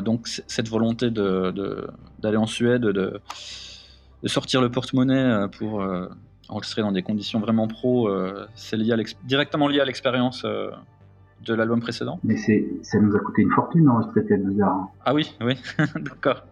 donc 0.00 0.26
cette 0.26 0.68
volonté 0.68 1.10
de- 1.10 1.50
de- 1.52 1.86
d'aller 2.20 2.36
en 2.38 2.46
Suède, 2.46 2.82
de, 2.82 2.92
de 4.22 4.28
sortir 4.28 4.60
le 4.60 4.70
porte-monnaie 4.70 5.46
pour 5.58 5.84
enregistrer 6.50 6.82
dans 6.82 6.92
des 6.92 7.02
conditions 7.02 7.40
vraiment 7.40 7.66
pro, 7.68 8.08
euh, 8.08 8.46
c'est 8.54 8.76
lié 8.76 8.92
à 8.92 8.96
l'ex- 8.96 9.16
directement 9.24 9.68
lié 9.68 9.80
à 9.80 9.84
l'expérience 9.84 10.42
euh, 10.44 10.70
de 11.46 11.54
l'album 11.54 11.80
précédent. 11.80 12.18
Mais 12.24 12.36
ça 12.36 12.98
nous 13.00 13.14
a 13.16 13.18
coûté 13.20 13.42
une 13.42 13.50
fortune 13.52 13.84
d'enregistrer 13.84 14.24
Tête 14.26 14.44
Bizarre. 14.46 14.88
Ah 15.04 15.14
oui, 15.14 15.34
oui, 15.40 15.54
d'accord. 16.00 16.44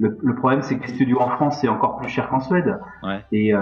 Le, 0.00 0.18
le 0.22 0.34
problème, 0.34 0.60
c'est 0.62 0.76
que 0.76 0.82
les 0.88 0.92
studios 0.92 1.20
en 1.20 1.28
France, 1.30 1.58
c'est 1.60 1.68
encore 1.68 1.98
plus 1.98 2.08
cher 2.08 2.28
qu'en 2.28 2.40
Suède. 2.40 2.78
Ouais. 3.04 3.24
Et 3.30 3.54
euh, 3.54 3.60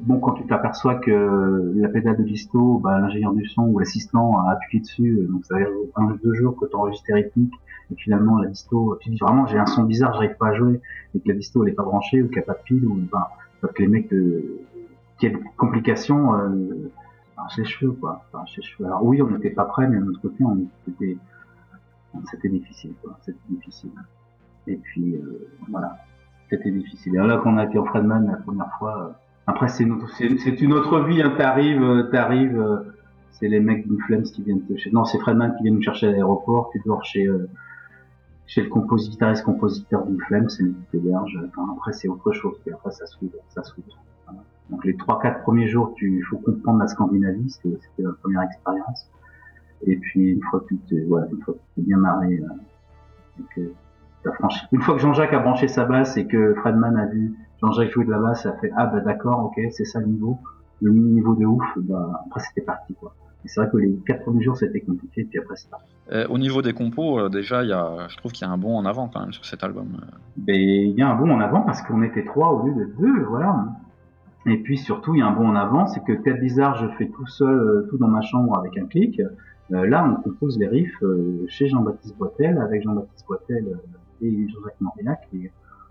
bon, 0.00 0.18
quand 0.18 0.32
tu 0.32 0.46
t'aperçois 0.46 0.94
que 0.94 1.72
la 1.76 1.88
pédale 1.88 2.16
de 2.16 2.22
disto, 2.22 2.78
bah, 2.82 2.98
l'ingénieur 3.00 3.34
du 3.34 3.46
son 3.46 3.64
ou 3.64 3.78
l'assistant 3.78 4.38
a 4.46 4.52
appuyé 4.52 4.80
dessus, 4.80 5.28
donc 5.30 5.44
ça 5.44 5.58
fait 5.58 5.66
un 5.96 6.04
ou 6.06 6.16
deux 6.24 6.32
jours 6.34 6.56
que 6.58 6.64
tu 6.66 6.74
enregistres 6.74 7.04
tes 7.06 7.12
rythmiques, 7.12 7.52
et 7.92 7.96
finalement 7.96 8.38
la 8.38 8.48
disto, 8.48 8.96
tu 9.02 9.10
dis 9.10 9.18
vraiment 9.20 9.46
j'ai 9.46 9.58
un 9.58 9.66
son 9.66 9.82
bizarre, 9.82 10.14
j'arrive 10.14 10.36
pas 10.38 10.48
à 10.48 10.54
jouer, 10.54 10.80
et 11.14 11.20
que 11.20 11.28
la 11.28 11.34
disto 11.34 11.62
elle 11.62 11.70
est 11.72 11.76
pas 11.76 11.82
branchée, 11.84 12.22
ou 12.22 12.28
qu'il 12.28 12.38
n'y 12.38 12.42
a 12.42 12.46
pas 12.46 12.54
de 12.54 12.62
pile, 12.64 12.86
ou 12.86 12.94
ben, 13.12 13.22
que 13.72 13.82
les 13.82 13.88
mecs, 13.88 14.12
euh, 14.12 14.60
quelle 15.18 15.38
complication, 15.56 16.34
euh, 16.34 16.90
les 17.56 17.64
cheveux, 17.64 17.92
quoi. 17.92 18.24
Les 18.56 18.62
cheveux. 18.62 18.86
Alors 18.86 19.04
oui, 19.04 19.22
on 19.22 19.30
n'était 19.30 19.50
pas 19.50 19.64
prêts, 19.64 19.86
mais 19.88 19.98
de 19.98 20.04
notre 20.04 20.20
côté, 20.20 20.44
on 20.44 20.58
était, 20.88 21.16
c'était 22.30 22.48
difficile, 22.48 22.92
quoi. 23.02 23.18
C'était 23.22 23.38
difficile. 23.48 23.90
Et 24.66 24.76
puis, 24.76 25.16
euh, 25.16 25.48
voilà. 25.68 25.98
C'était 26.50 26.70
difficile. 26.70 27.14
Et 27.14 27.18
là, 27.18 27.40
quand 27.42 27.52
on 27.52 27.58
a 27.58 27.64
été 27.64 27.78
en 27.78 27.84
Fredman 27.84 28.26
la 28.26 28.36
première 28.36 28.70
fois, 28.78 28.98
euh, 28.98 29.12
après, 29.46 29.68
c'est 29.68 29.84
une 29.84 29.92
autre, 29.92 31.00
vie, 31.06 31.22
hein. 31.22 31.34
T'arrives, 31.36 32.08
t'arrives, 32.10 32.84
c'est 33.32 33.48
les 33.48 33.60
mecs 33.60 33.86
du 33.86 34.00
Flames 34.02 34.22
qui 34.22 34.42
viennent 34.42 34.62
te 34.62 34.72
chercher. 34.74 34.90
Non, 34.92 35.04
c'est 35.04 35.18
Fredman 35.18 35.54
qui 35.56 35.64
vient 35.64 35.72
nous 35.72 35.82
chercher 35.82 36.08
à 36.08 36.12
l'aéroport. 36.12 36.70
Tu 36.72 36.80
dors 36.86 37.04
chez, 37.04 37.28
chez 38.46 38.62
le 38.62 38.68
compositeur, 38.68 39.34
compositeur 39.42 40.06
du 40.06 40.20
Flames, 40.22 40.48
c'est 40.48 40.64
qui 40.64 40.74
t'héberge. 40.92 41.38
Enfin, 41.48 41.72
après, 41.76 41.92
c'est 41.92 42.08
autre 42.08 42.32
chose. 42.32 42.56
Puis 42.62 42.72
après, 42.72 42.90
ça 42.90 43.06
s'ouvre, 43.06 43.32
ça. 43.48 43.62
Donc, 44.70 44.84
les 44.84 44.96
trois, 44.96 45.20
quatre 45.20 45.42
premiers 45.42 45.68
jours, 45.68 45.92
tu, 45.94 46.18
il 46.18 46.22
faut 46.22 46.38
comprendre 46.38 46.78
la 46.78 46.88
Scandinavie, 46.88 47.50
c'était, 47.50 47.78
la 47.98 48.12
première 48.12 48.42
expérience. 48.42 49.10
Et 49.82 49.96
puis, 49.96 50.32
une 50.32 50.42
fois 50.42 50.60
que 50.60 50.74
tu 50.88 51.04
voilà, 51.04 51.26
une 51.30 51.42
fois 51.42 51.54
que 51.54 51.58
tu 51.58 51.64
t'es 51.76 51.82
bien 51.82 51.98
marré, 51.98 52.38
euh, 52.38 53.40
et 53.40 53.42
que 53.54 53.72
t'as 54.22 54.32
franchi. 54.32 54.64
Une 54.72 54.80
fois 54.80 54.94
que 54.94 55.00
Jean-Jacques 55.00 55.32
a 55.34 55.40
branché 55.40 55.68
sa 55.68 55.84
basse 55.84 56.16
et 56.16 56.26
que 56.26 56.54
Fredman 56.54 56.96
a 56.96 57.06
vu 57.06 57.34
Jean-Jacques 57.60 57.90
jouer 57.90 58.06
de 58.06 58.10
la 58.10 58.18
basse, 58.18 58.44
ça 58.44 58.50
a 58.50 58.52
fait 58.54 58.70
ah 58.76 58.86
bah 58.86 59.00
d'accord, 59.00 59.44
ok, 59.44 59.60
c'est 59.70 59.84
ça 59.84 60.00
le 60.00 60.06
niveau, 60.06 60.38
le 60.80 60.92
niveau 60.92 61.34
de 61.34 61.44
ouf. 61.44 61.64
Bah 61.76 62.22
après 62.26 62.40
c'était 62.40 62.62
parti 62.62 62.94
quoi. 62.94 63.14
C'est 63.46 63.60
vrai 63.60 63.70
que 63.70 63.76
les 63.76 63.94
quatre 64.06 64.22
premiers 64.22 64.42
jours 64.42 64.56
c'était 64.56 64.80
compliqué, 64.80 65.24
puis 65.24 65.38
après 65.38 65.56
c'est 65.56 65.70
parti. 65.70 65.86
Euh, 66.12 66.26
au 66.28 66.38
niveau 66.38 66.62
des 66.62 66.72
compos, 66.72 67.18
euh, 67.18 67.28
déjà, 67.28 67.62
y 67.62 67.72
a, 67.72 68.06
je 68.08 68.16
trouve 68.16 68.32
qu'il 68.32 68.46
y 68.46 68.50
a 68.50 68.52
un 68.52 68.58
bond 68.58 68.76
en 68.76 68.84
avant 68.84 69.08
quand 69.08 69.20
même 69.20 69.32
sur 69.32 69.44
cet 69.44 69.62
album. 69.64 69.88
Mais 70.46 70.86
il 70.86 70.96
y 70.96 71.02
a 71.02 71.08
un 71.08 71.14
bond 71.14 71.30
en 71.30 71.40
avant 71.40 71.62
parce 71.62 71.82
qu'on 71.82 72.02
était 72.02 72.24
trois 72.24 72.52
au 72.52 72.66
lieu 72.66 72.74
de 72.74 72.84
deux, 72.98 73.24
voilà. 73.24 73.66
Et 74.46 74.58
puis 74.58 74.78
surtout 74.78 75.14
il 75.14 75.18
y 75.20 75.22
a 75.22 75.26
un 75.26 75.32
bond 75.32 75.48
en 75.48 75.56
avant, 75.56 75.86
c'est 75.86 76.02
que 76.04 76.12
Tête 76.12 76.40
Bizarre 76.40 76.76
je 76.76 76.88
fais 76.96 77.08
tout 77.08 77.26
seul, 77.26 77.54
euh, 77.54 77.86
tout 77.90 77.98
dans 77.98 78.08
ma 78.08 78.20
chambre 78.22 78.58
avec 78.58 78.76
un 78.78 78.86
clic. 78.86 79.20
Euh, 79.72 79.86
là 79.86 80.06
on 80.06 80.22
compose 80.22 80.58
les 80.58 80.68
riffs 80.68 81.02
euh, 81.02 81.44
chez 81.48 81.68
Jean-Baptiste 81.68 82.16
Boitel, 82.16 82.58
avec 82.58 82.82
Jean-Baptiste 82.82 83.26
Boitel 83.26 83.78
et 84.20 84.48
Joseph 84.48 84.74
Morinac, 84.80 85.20
et 85.34 85.50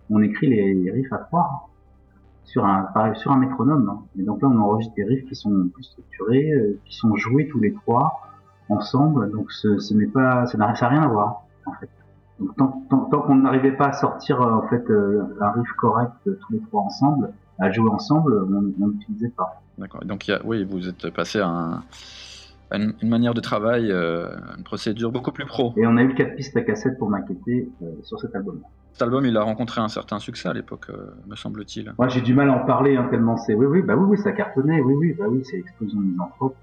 on 0.10 0.22
écrit 0.22 0.48
les 0.48 0.92
riffs 0.92 1.12
à 1.14 1.18
trois 1.18 1.70
sur 2.46 2.66
un 2.66 2.88
sur 3.16 3.32
un 3.32 3.38
métronome. 3.38 3.90
hein. 3.90 4.00
Et 4.20 4.24
donc 4.24 4.42
là 4.42 4.48
on 4.50 4.60
enregistre 4.60 4.94
des 4.96 5.04
riffs 5.06 5.26
qui 5.28 5.36
sont 5.36 5.70
plus 5.74 5.84
structurés, 5.84 6.52
euh, 6.54 6.80
qui 6.86 6.96
sont 6.96 7.16
joués 7.16 7.48
tous 7.48 7.60
les 7.60 7.74
trois 7.74 8.22
ensemble. 8.70 9.32
Donc 9.32 9.52
ce, 9.52 9.80
ce 9.80 9.94
n'est 9.94 10.08
pas, 10.08 10.46
ça 10.48 10.58
n'a 10.58 10.68
rien 10.74 11.02
à 11.04 11.08
voir 11.08 11.44
en 11.66 11.74
fait. 11.74 11.90
Donc 12.40 12.56
tant, 12.90 13.22
qu'on 13.22 13.36
n'arrivait 13.36 13.72
pas 13.72 13.88
à 13.88 13.94
sortir 13.94 14.42
euh, 14.42 14.52
en 14.54 14.68
fait 14.68 14.90
euh, 14.90 15.24
un 15.42 15.52
riff 15.52 15.72
correct 15.74 16.14
tous 16.24 16.54
les 16.54 16.60
trois 16.62 16.82
ensemble, 16.82 17.32
à 17.60 17.72
jouer 17.72 17.90
ensemble, 17.90 18.44
on 18.82 18.88
n'utilisait 18.88 19.30
pas. 19.30 19.62
D'accord. 19.78 20.04
Donc, 20.06 20.32
oui, 20.44 20.64
vous 20.64 20.88
êtes 20.88 21.10
passé 21.12 21.40
à, 21.40 21.48
un- 21.48 21.84
une, 22.74 22.94
une 23.02 23.10
manière 23.10 23.34
de 23.34 23.42
travail, 23.42 23.92
euh, 23.92 24.28
une 24.58 24.64
procédure 24.64 25.12
beaucoup 25.12 25.32
plus 25.32 25.46
pro. 25.46 25.74
Et 25.78 25.86
on 25.86 25.98
a 25.98 26.04
eu 26.04 26.14
quatre 26.14 26.36
pistes 26.36 26.56
à 26.58 26.62
cassette 26.62 26.98
pour 26.98 27.10
maqueter 27.10 27.70
euh, 27.82 27.86
sur 28.04 28.20
cet 28.20 28.36
album. 28.36 28.62
Cet 28.92 29.02
album, 29.02 29.26
il 29.26 29.36
a 29.38 29.42
rencontré 29.44 29.82
un 29.82 29.88
certain 29.88 30.20
succès 30.20 30.50
à 30.50 30.54
l'époque, 30.54 30.88
euh, 30.90 31.12
me 31.28 31.36
semble-t-il. 31.36 31.94
Moi 31.98 32.08
j'ai 32.10 32.22
du 32.22 32.34
mal 32.34 32.50
à 32.50 32.54
en 32.54 32.66
parler 32.66 32.96
hein, 32.96 33.08
tellement 33.10 33.38
c'est. 33.38 33.54
Oui 33.54 33.66
oui 33.66 33.82
bah 33.82 33.96
oui 33.96 34.06
oui 34.10 34.18
ça 34.18 34.32
cartonnait. 34.32 34.82
Oui 34.82 34.94
oui 34.94 35.16
bah 35.18 35.26
oui 35.30 35.44
c'est 35.44 35.58
explosion 35.58 36.00
de 36.00 36.06
misanthrope. 36.06 36.58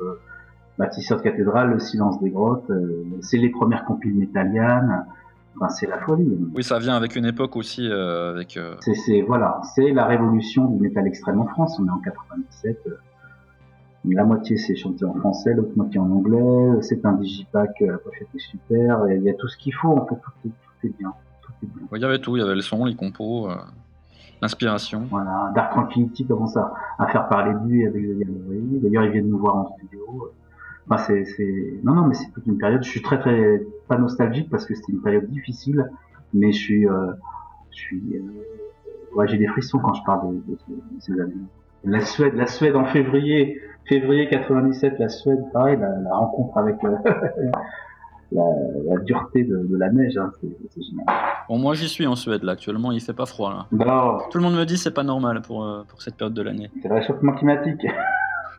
Bâtisseur 0.80 1.18
de 1.18 1.22
cathédrale, 1.22 1.72
le 1.72 1.78
silence 1.78 2.18
des 2.22 2.30
grottes, 2.30 2.70
euh, 2.70 3.04
c'est 3.20 3.36
les 3.36 3.50
premières 3.50 3.84
compiles 3.84 4.14
métallianes. 4.14 5.04
Enfin 5.54 5.68
c'est 5.68 5.86
la 5.86 5.98
folie. 5.98 6.38
Oui, 6.54 6.64
ça 6.64 6.78
vient 6.78 6.94
avec 6.94 7.16
une 7.16 7.26
époque 7.26 7.54
aussi, 7.56 7.86
euh, 7.86 8.30
avec 8.30 8.56
euh, 8.56 8.76
C'est, 8.80 8.94
c'est 8.94 9.20
voilà, 9.20 9.60
c'est 9.74 9.90
la 9.90 10.06
révolution 10.06 10.64
du 10.70 10.80
métal 10.80 11.06
extrême 11.06 11.38
en 11.38 11.46
France. 11.48 11.78
On 11.78 11.86
est 11.86 11.90
en 11.90 11.98
97. 11.98 12.78
La 14.04 14.24
moitié 14.24 14.56
c'est 14.56 14.76
chanté 14.76 15.04
en 15.04 15.14
français, 15.14 15.54
l'autre 15.54 15.72
moitié 15.76 16.00
en 16.00 16.10
anglais. 16.10 16.82
C'est 16.82 17.04
un 17.04 17.12
digipack, 17.12 17.82
euh, 17.82 17.92
la 17.92 17.98
pochette 17.98 18.28
est 18.34 18.38
super. 18.38 19.06
Il 19.10 19.22
y 19.22 19.30
a 19.30 19.34
tout 19.34 19.48
ce 19.48 19.56
qu'il 19.56 19.74
faut. 19.74 19.88
En 19.88 20.06
fait, 20.06 20.14
tout 20.14 20.48
est, 20.48 20.48
tout 20.48 20.86
est 20.86 20.98
bien. 20.98 21.12
Tout 21.42 21.52
est 21.62 21.66
bien. 21.66 21.86
il 21.92 22.00
y 22.00 22.04
avait 22.04 22.18
tout, 22.18 22.36
il 22.36 22.40
y 22.40 22.42
avait 22.42 22.54
le 22.54 22.60
son, 22.62 22.84
les 22.84 22.94
compos, 22.94 23.50
euh, 23.50 23.56
l'inspiration. 24.40 25.06
Voilà, 25.10 25.52
Dark 25.54 25.72
Tranquility 25.72 26.26
commence 26.26 26.56
à, 26.56 26.72
à 26.98 27.06
faire 27.08 27.28
parler 27.28 27.52
de 27.54 27.68
lui 27.68 27.86
avec 27.86 28.02
Gallery. 28.02 28.80
D'ailleurs, 28.82 29.04
ils 29.04 29.12
viennent 29.12 29.28
nous 29.28 29.38
voir 29.38 29.56
en 29.56 29.76
studio. 29.76 30.32
Enfin, 30.88 31.02
c'est, 31.06 31.24
c'est, 31.24 31.80
non, 31.84 31.94
non, 31.94 32.06
mais 32.06 32.14
c'est 32.14 32.30
toute 32.32 32.46
une 32.46 32.58
période. 32.58 32.82
Je 32.82 32.88
suis 32.88 33.02
très, 33.02 33.18
très, 33.18 33.62
pas 33.86 33.98
nostalgique 33.98 34.48
parce 34.50 34.66
que 34.66 34.74
c'était 34.74 34.92
une 34.92 35.02
période 35.02 35.28
difficile, 35.28 35.88
mais 36.32 36.52
je 36.52 36.58
suis, 36.58 36.88
euh, 36.88 37.12
je 37.70 37.76
suis, 37.76 38.02
euh, 38.16 39.14
ouais, 39.14 39.28
j'ai 39.28 39.36
des 39.36 39.46
frissons 39.46 39.78
quand 39.78 39.94
je 39.94 40.02
parle 40.04 40.30
de, 40.30 40.40
de 40.52 40.74
de 40.74 41.00
ces 41.00 41.12
années. 41.20 41.34
La 41.84 42.00
Suède, 42.00 42.34
la 42.34 42.46
Suède 42.46 42.76
en 42.76 42.84
février, 42.84 43.60
février 43.90 44.28
97, 44.28 44.94
la 44.98 45.08
Suède, 45.10 45.40
pareil, 45.52 45.76
la, 45.78 45.88
la 45.88 46.14
rencontre 46.16 46.56
avec 46.56 46.76
le- 46.82 46.92
la, 48.32 48.42
la 48.88 49.00
dureté 49.02 49.42
de, 49.44 49.66
de 49.68 49.76
la 49.76 49.90
neige, 49.90 50.16
hein, 50.16 50.30
c'est, 50.40 50.48
c'est 50.70 50.82
génial. 50.82 51.04
Bon, 51.48 51.58
moi, 51.58 51.74
j'y 51.74 51.88
suis 51.88 52.06
en 52.06 52.14
Suède, 52.16 52.44
là, 52.44 52.52
actuellement, 52.52 52.92
il 52.92 53.00
fait 53.00 53.12
pas 53.12 53.26
froid, 53.26 53.50
là. 53.50 53.66
Bon, 53.72 54.18
Tout 54.30 54.38
le 54.38 54.44
monde 54.44 54.54
me 54.54 54.64
dit 54.64 54.78
c'est 54.78 54.92
pas 54.94 55.02
normal 55.02 55.42
pour, 55.42 55.64
euh, 55.64 55.82
pour 55.88 56.00
cette 56.02 56.14
période 56.16 56.34
de 56.34 56.42
l'année. 56.42 56.70
c'est 56.82 56.88
le 56.88 56.94
réchauffement 56.94 57.32
climatique. 57.34 57.86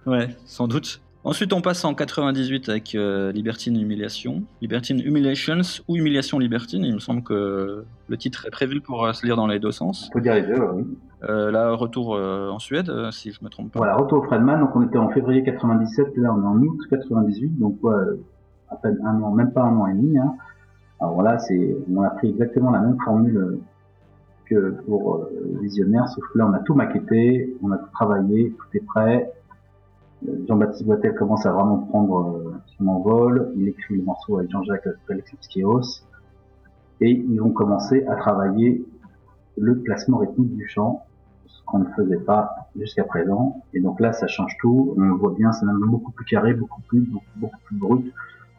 Ouais, 0.07 0.29
sans 0.45 0.67
doute. 0.67 0.99
Ensuite, 1.23 1.53
on 1.53 1.61
passe 1.61 1.85
en 1.85 1.93
98 1.93 2.69
avec 2.69 2.95
euh, 2.95 3.31
Libertine 3.31 3.79
Humiliation. 3.79 4.41
Libertine 4.63 4.99
Humiliations 4.99 5.61
ou 5.87 5.95
Humiliation 5.95 6.39
Libertine. 6.39 6.83
Il 6.83 6.95
me 6.95 6.99
semble 6.99 7.21
que 7.21 7.85
le 8.07 8.17
titre 8.17 8.47
est 8.47 8.49
prévu 8.49 8.81
pour 8.81 9.05
euh, 9.05 9.13
se 9.13 9.23
lire 9.23 9.35
dans 9.35 9.45
les 9.45 9.59
deux 9.59 9.71
sens. 9.71 10.07
On 10.09 10.13
peut 10.13 10.21
dire 10.21 10.33
les 10.33 10.41
deux, 10.41 10.59
oui. 10.73 10.85
Euh, 11.29 11.51
là, 11.51 11.71
retour 11.73 12.15
euh, 12.15 12.49
en 12.49 12.57
Suède, 12.57 12.89
euh, 12.89 13.11
si 13.11 13.31
je 13.31 13.43
me 13.43 13.49
trompe 13.49 13.71
pas. 13.71 13.79
Voilà, 13.79 13.95
retour 13.95 14.19
au 14.19 14.23
Fredman, 14.23 14.59
donc 14.59 14.75
on 14.75 14.81
était 14.81 14.97
en 14.97 15.09
février 15.09 15.43
97, 15.43 16.17
là 16.17 16.33
on 16.33 16.41
est 16.41 16.47
en 16.47 16.57
août 16.61 16.79
98, 16.89 17.59
donc 17.59 17.77
à 18.69 18.75
peine 18.77 18.99
un 19.05 19.21
an, 19.21 19.31
même 19.31 19.51
pas 19.51 19.63
un 19.63 19.77
an 19.77 19.87
et 19.87 19.93
demi. 19.93 20.17
Hein. 20.17 20.33
Alors 20.99 21.21
là, 21.21 21.37
c'est, 21.37 21.77
on 21.93 22.01
a 22.01 22.09
pris 22.09 22.29
exactement 22.29 22.71
la 22.71 22.79
même 22.79 22.97
formule 23.03 23.37
euh, 23.37 23.61
que 24.45 24.71
pour 24.85 25.27
Visionnaire, 25.61 26.07
sauf 26.09 26.23
que 26.33 26.37
là 26.39 26.47
on 26.47 26.53
a 26.53 26.59
tout 26.59 26.73
maquetté, 26.73 27.55
on 27.61 27.71
a 27.71 27.77
tout 27.77 27.89
travaillé, 27.93 28.51
tout 28.57 28.77
est 28.77 28.85
prêt, 28.85 29.31
Jean-Baptiste 30.47 30.85
Boitel 30.85 31.15
commence 31.15 31.45
à 31.45 31.51
vraiment 31.51 31.79
prendre 31.79 32.61
son 32.77 32.87
envol. 32.87 33.51
Il 33.55 33.67
écrit 33.67 33.95
le 33.97 34.03
morceau 34.03 34.37
avec 34.37 34.51
Jean-Jacques 34.51 34.87
Alexis 35.09 36.03
Et 36.99 37.09
ils 37.11 37.39
vont 37.39 37.49
commencer 37.49 38.05
à 38.05 38.15
travailler 38.17 38.85
le 39.57 39.79
placement 39.79 40.17
rythmique 40.19 40.55
du 40.55 40.67
chant, 40.67 41.03
ce 41.51 41.61
qu'on 41.65 41.79
ne 41.79 41.89
faisait 41.95 42.19
pas 42.19 42.69
jusqu'à 42.77 43.03
présent. 43.03 43.63
Et 43.73 43.79
donc 43.79 43.99
là, 43.99 44.13
ça 44.13 44.27
change 44.27 44.55
tout. 44.59 44.93
On 44.97 45.01
le 45.01 45.13
voit 45.15 45.33
bien, 45.37 45.51
c'est 45.51 45.65
même 45.65 45.79
beaucoup 45.79 46.11
plus 46.11 46.25
carré, 46.25 46.53
beaucoup 46.53 46.81
plus, 46.81 47.07
beaucoup, 47.35 47.57
plus 47.65 47.75
brut, 47.75 48.13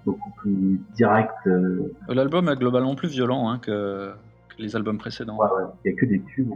beaucoup 0.04 0.30
plus 0.38 0.80
direct. 0.94 1.34
Euh. 1.46 1.92
L'album 2.08 2.48
est 2.48 2.56
globalement 2.56 2.94
plus 2.94 3.08
violent 3.08 3.48
hein, 3.48 3.58
que, 3.58 4.12
les 4.58 4.76
albums 4.76 4.98
précédents. 4.98 5.36
Ouais, 5.36 5.46
ouais. 5.46 5.68
Il 5.84 5.92
n'y 5.92 5.96
a 5.96 6.00
que 6.00 6.06
des 6.06 6.20
tubes. 6.20 6.52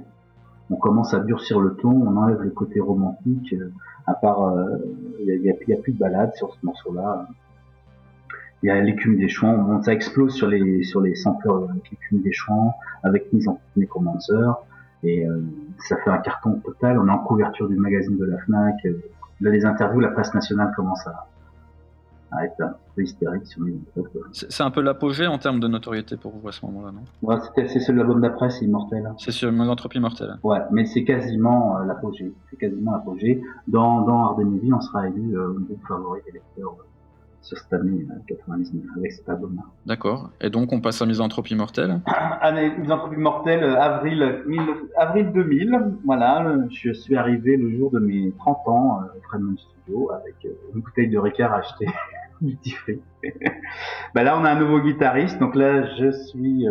On 0.71 0.77
commence 0.77 1.15
à 1.15 1.21
durcir 1.21 1.61
le 1.61 1.75
ton, 1.75 1.91
on 1.91 2.17
enlève 2.17 2.43
le 2.43 2.51
côté 2.51 2.81
romantique. 2.81 3.53
Euh, 3.53 3.73
à 4.07 4.15
part, 4.15 4.49
euh, 4.49 4.77
il 5.21 5.41
n'y 5.41 5.51
a, 5.51 5.55
a, 5.55 5.83
plus 5.83 5.93
de 5.93 5.99
balade 5.99 6.35
sur 6.35 6.53
ce 6.55 6.67
morceau-là 6.67 7.29
il 8.63 8.69
y 8.69 8.71
a 8.71 8.81
l'écume 8.81 9.17
des 9.17 9.29
champs, 9.29 9.83
ça 9.83 9.93
explose 9.93 10.35
sur 10.35 10.49
les 10.49 10.83
sur 10.83 11.01
les 11.01 11.15
sampleurs 11.15 11.69
avec 11.71 11.91
l'écume 11.91 12.23
des 12.23 12.33
champs, 12.33 12.75
avec 13.03 13.33
mise 13.33 13.49
en 13.49 13.61
Necromancer, 13.77 14.55
et 15.07 15.27
euh, 15.27 15.41
ça 15.89 15.97
fait 16.03 16.11
un 16.11 16.19
carton 16.19 16.61
total. 16.65 16.99
On 16.99 17.07
est 17.09 17.11
en 17.11 17.19
couverture 17.19 17.69
du 17.69 17.77
magazine 17.77 18.17
de 18.17 18.25
la 18.25 18.39
Fnac. 18.39 18.75
Euh, 18.85 19.03
là, 19.41 19.51
les 19.51 19.65
interviews, 19.65 20.01
la 20.01 20.11
presse 20.11 20.35
nationale 20.35 20.73
commence 20.75 21.07
à, 21.07 21.27
à 22.33 22.45
être 22.45 22.61
un 22.61 22.75
peu 22.95 23.03
hystérique 23.03 23.47
sur 23.47 23.63
les 23.65 23.79
C'est 24.33 24.63
un 24.63 24.71
peu 24.71 24.81
l'apogée 24.81 25.27
en 25.27 25.39
termes 25.39 25.61
de 25.61 25.69
notoriété 25.69 26.17
pour 26.17 26.33
vous 26.33 26.49
à 26.49 26.53
ce 26.53 26.65
moment-là, 26.67 26.93
non? 26.93 27.03
Ouais, 27.23 27.37
c'est 27.55 27.81
celui 27.81 27.99
l'album 27.99 28.21
d'après, 28.21 28.51
c'est 28.51 28.65
Immortel. 28.65 29.13
C'est 29.19 29.31
sur 29.31 29.53
Misanthropie 29.53 30.01
Mortelle. 30.01 30.39
Ouais, 30.43 30.61
mais 30.73 30.85
c'est 30.87 31.05
quasiment 31.05 31.79
euh, 31.79 31.85
l'apogée. 31.85 32.33
C'est 32.51 32.57
quasiment 32.57 32.93
l'apogée. 32.93 33.43
Dans, 33.69 34.03
dans 34.03 34.37
on 34.39 34.81
sera 34.81 35.09
élu 35.09 35.37
euh, 35.37 35.53
groupe 35.53 35.87
favori 35.87 36.21
des 36.27 36.33
lecteurs 36.33 36.77
sur 37.47 37.59
cette 37.59 37.73
année 37.73 38.05
99 38.27 38.75
euh, 38.75 38.99
avec 38.99 39.13
cet 39.13 39.29
album-là. 39.29 39.63
D'accord. 39.87 40.31
Et 40.41 40.51
donc 40.51 40.73
on 40.73 40.81
passe 40.81 41.01
à 41.01 41.07
Misanthropie 41.07 41.55
Mortelle? 41.55 42.01
Année 42.41 42.77
Misanthropie 42.77 43.17
Mortelle, 43.17 43.63
euh, 43.63 43.81
avril, 43.81 44.43
avril 44.97 45.33
2000. 45.33 45.97
Voilà, 46.05 46.57
je 46.71 46.93
suis 46.93 47.17
arrivé 47.17 47.57
le 47.57 47.77
jour 47.77 47.93
de 47.93 48.01
mes 48.01 48.33
30 48.39 48.69
ans 48.69 49.01
euh, 49.01 49.19
au 49.19 49.23
Fredman 49.23 49.57
Studio 49.57 50.11
avec 50.13 50.35
une 50.75 50.81
bouteille 50.81 51.09
de 51.09 51.19
Ricard 51.19 51.55
achetée 51.55 51.87
free. 52.83 53.01
bah 54.15 54.25
là 54.25 54.37
on 54.39 54.45
a 54.45 54.51
un 54.51 54.59
nouveau 54.59 54.81
guitariste, 54.81 55.39
donc 55.39 55.55
là 55.55 55.87
je 55.97 56.11
suis... 56.11 56.67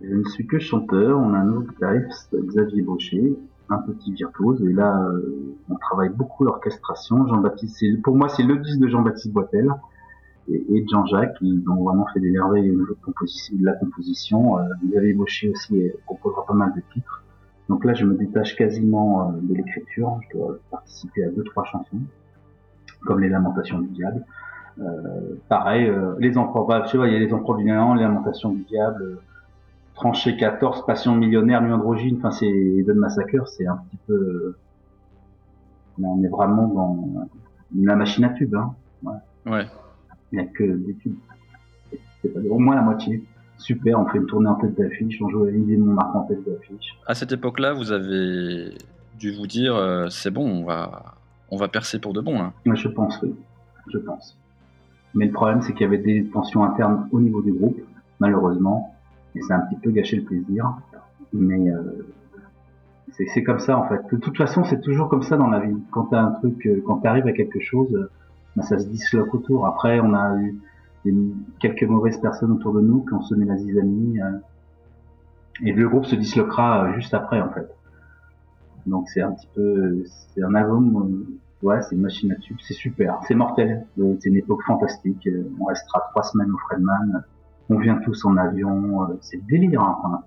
je 0.00 0.14
ne 0.14 0.24
suis 0.30 0.46
que 0.46 0.58
chanteur, 0.58 1.18
on 1.18 1.34
a 1.34 1.38
un 1.38 1.44
nouveau 1.44 1.62
guitariste, 1.62 2.34
Xavier 2.34 2.82
Baucher, 2.82 3.36
un 3.70 3.78
petit 3.78 4.12
virtuose. 4.12 4.62
Et 4.62 4.72
là, 4.72 5.00
euh, 5.02 5.56
on 5.68 5.76
travaille 5.76 6.10
beaucoup 6.10 6.44
l'orchestration. 6.44 7.26
Jean-Baptiste, 7.26 8.02
pour 8.02 8.16
moi, 8.16 8.28
c'est 8.28 8.42
le 8.42 8.56
disque 8.58 8.78
de 8.78 8.88
Jean-Baptiste 8.88 9.32
Boitel 9.32 9.70
et, 10.48 10.84
Jean-Jacques, 10.90 11.38
qui 11.38 11.62
ont 11.68 11.84
vraiment 11.84 12.06
fait 12.12 12.20
des 12.20 12.30
merveilles 12.30 12.70
de, 12.70 13.64
la 13.64 13.72
composition. 13.74 14.58
Euh, 14.58 14.62
vous 14.82 14.96
avez 14.96 15.10
ébauché 15.10 15.50
aussi 15.50 15.76
et 15.76 15.94
composera 16.06 16.46
pas 16.46 16.54
mal 16.54 16.72
de 16.74 16.82
titres. 16.92 17.22
Donc 17.68 17.84
là, 17.84 17.94
je 17.94 18.04
me 18.04 18.14
détache 18.14 18.56
quasiment 18.56 19.28
euh, 19.28 19.32
de 19.42 19.54
l'écriture. 19.54 20.18
Je 20.28 20.38
dois 20.38 20.58
participer 20.70 21.24
à 21.24 21.30
deux, 21.30 21.44
trois 21.44 21.64
chansons, 21.64 22.00
comme 23.04 23.20
les 23.20 23.28
Lamentations 23.28 23.78
du 23.78 23.88
Diable. 23.88 24.24
Euh, 24.80 25.36
pareil, 25.48 25.92
les 26.18 26.38
empereurs, 26.38 26.66
bah, 26.66 26.82
je 26.86 26.92
sais 26.92 26.98
pas, 26.98 27.06
il 27.06 27.12
y 27.12 27.16
a 27.16 27.18
les 27.18 27.32
empereurs 27.32 27.56
du 27.56 27.64
néant, 27.64 27.94
les 27.94 28.02
Lamentations 28.02 28.50
du 28.50 28.62
Diable, 28.64 29.18
tranché 30.00 30.34
14, 30.34 30.86
Passion 30.86 31.14
millionnaire, 31.14 31.60
Nuit 31.60 31.72
androgyne, 31.72 32.16
enfin 32.16 32.30
c'est 32.30 32.82
Don 32.86 32.94
Massacre, 32.94 33.46
c'est 33.46 33.66
un 33.66 33.76
petit 33.76 33.98
peu... 34.06 34.56
On 36.02 36.22
est 36.24 36.28
vraiment 36.28 36.66
dans 36.68 37.28
la 37.76 37.96
machine 37.96 38.24
à 38.24 38.30
tubes. 38.30 38.54
Hein. 38.54 38.74
Ouais. 39.44 39.66
Il 40.32 40.38
n'y 40.38 40.40
a 40.40 40.46
que 40.46 40.64
des 40.64 40.94
tubes. 40.94 41.16
C'est 42.22 42.34
au 42.48 42.58
moins 42.58 42.76
la 42.76 42.80
moitié. 42.82 43.22
Super, 43.58 44.00
on 44.00 44.06
fait 44.06 44.16
une 44.16 44.26
tournée 44.26 44.48
en 44.48 44.54
tête 44.54 44.74
d'affiche, 44.78 45.20
on 45.20 45.28
joue 45.28 45.44
à 45.44 45.50
l'idée 45.50 45.76
de 45.76 45.82
Montmartre 45.82 46.16
en 46.16 46.22
tête 46.22 46.42
d'affiche. 46.46 46.98
À 47.06 47.14
cette 47.14 47.32
époque-là, 47.32 47.74
vous 47.74 47.92
avez 47.92 48.72
dû 49.18 49.32
vous 49.32 49.46
dire, 49.46 49.76
euh, 49.76 50.08
c'est 50.08 50.30
bon, 50.30 50.48
on 50.48 50.64
va, 50.64 51.16
on 51.50 51.58
va 51.58 51.68
percer 51.68 51.98
pour 51.98 52.14
de 52.14 52.22
bon. 52.22 52.38
Là. 52.38 52.52
je 52.74 52.88
pense, 52.88 53.20
oui. 53.22 53.34
Je 53.92 53.98
pense. 53.98 54.38
Mais 55.12 55.26
le 55.26 55.32
problème, 55.32 55.60
c'est 55.60 55.74
qu'il 55.74 55.82
y 55.82 55.84
avait 55.84 55.98
des 55.98 56.24
tensions 56.24 56.64
internes 56.64 57.06
au 57.12 57.20
niveau 57.20 57.42
du 57.42 57.52
groupe, 57.52 57.78
malheureusement 58.18 58.94
et 59.34 59.40
c'est 59.42 59.52
un 59.52 59.60
petit 59.60 59.76
peu 59.76 59.90
gâché 59.90 60.16
le 60.16 60.24
plaisir. 60.24 60.74
Mais 61.32 61.70
euh, 61.70 62.06
c'est 63.12 63.42
comme 63.42 63.60
ça 63.60 63.78
en 63.78 63.88
fait. 63.88 64.02
De 64.12 64.16
toute 64.16 64.36
façon, 64.36 64.64
c'est 64.64 64.80
toujours 64.80 65.08
comme 65.08 65.22
ça 65.22 65.36
dans 65.36 65.48
la 65.48 65.60
vie. 65.60 65.76
Quand 65.90 66.06
t'as 66.06 66.20
un 66.20 66.32
truc, 66.32 66.66
euh, 66.66 66.82
quand 66.86 66.98
t'arrives 66.98 67.26
à 67.26 67.32
quelque 67.32 67.60
chose, 67.60 67.92
euh, 67.94 68.10
ben, 68.56 68.62
ça 68.62 68.78
se 68.78 68.86
disloque 68.86 69.32
autour. 69.34 69.66
Après, 69.66 70.00
on 70.00 70.14
a 70.14 70.36
eu 70.36 70.58
quelques 71.60 71.84
mauvaises 71.84 72.18
personnes 72.18 72.52
autour 72.52 72.74
de 72.74 72.80
nous 72.80 73.04
qui 73.04 73.14
ont 73.14 73.22
semé 73.22 73.46
la 73.46 73.56
zizanie. 73.56 74.18
et 75.62 75.72
le 75.72 75.88
groupe 75.88 76.04
se 76.04 76.14
disloquera 76.14 76.92
juste 76.92 77.14
après 77.14 77.40
en 77.40 77.50
fait. 77.50 77.68
Donc 78.86 79.08
c'est 79.08 79.22
un 79.22 79.32
petit 79.32 79.48
peu, 79.54 80.02
c'est 80.34 80.42
un 80.42 80.54
album, 80.54 81.24
ouais, 81.62 81.80
c'est 81.82 81.94
une 81.94 82.02
machine 82.02 82.32
à 82.32 82.34
tube, 82.34 82.58
c'est 82.60 82.74
super, 82.74 83.18
c'est 83.26 83.34
mortel, 83.34 83.86
c'est 83.96 84.28
une 84.28 84.36
époque 84.36 84.62
fantastique. 84.64 85.26
On 85.58 85.64
restera 85.64 86.00
trois 86.10 86.22
semaines 86.22 86.50
au 86.50 86.58
Fredman 86.58 87.24
on 87.70 87.78
vient 87.78 87.96
tous 87.96 88.24
en 88.24 88.36
avion, 88.36 89.04
euh, 89.04 89.14
c'est 89.20 89.44
délire. 89.46 89.82
Enfin, 89.82 90.22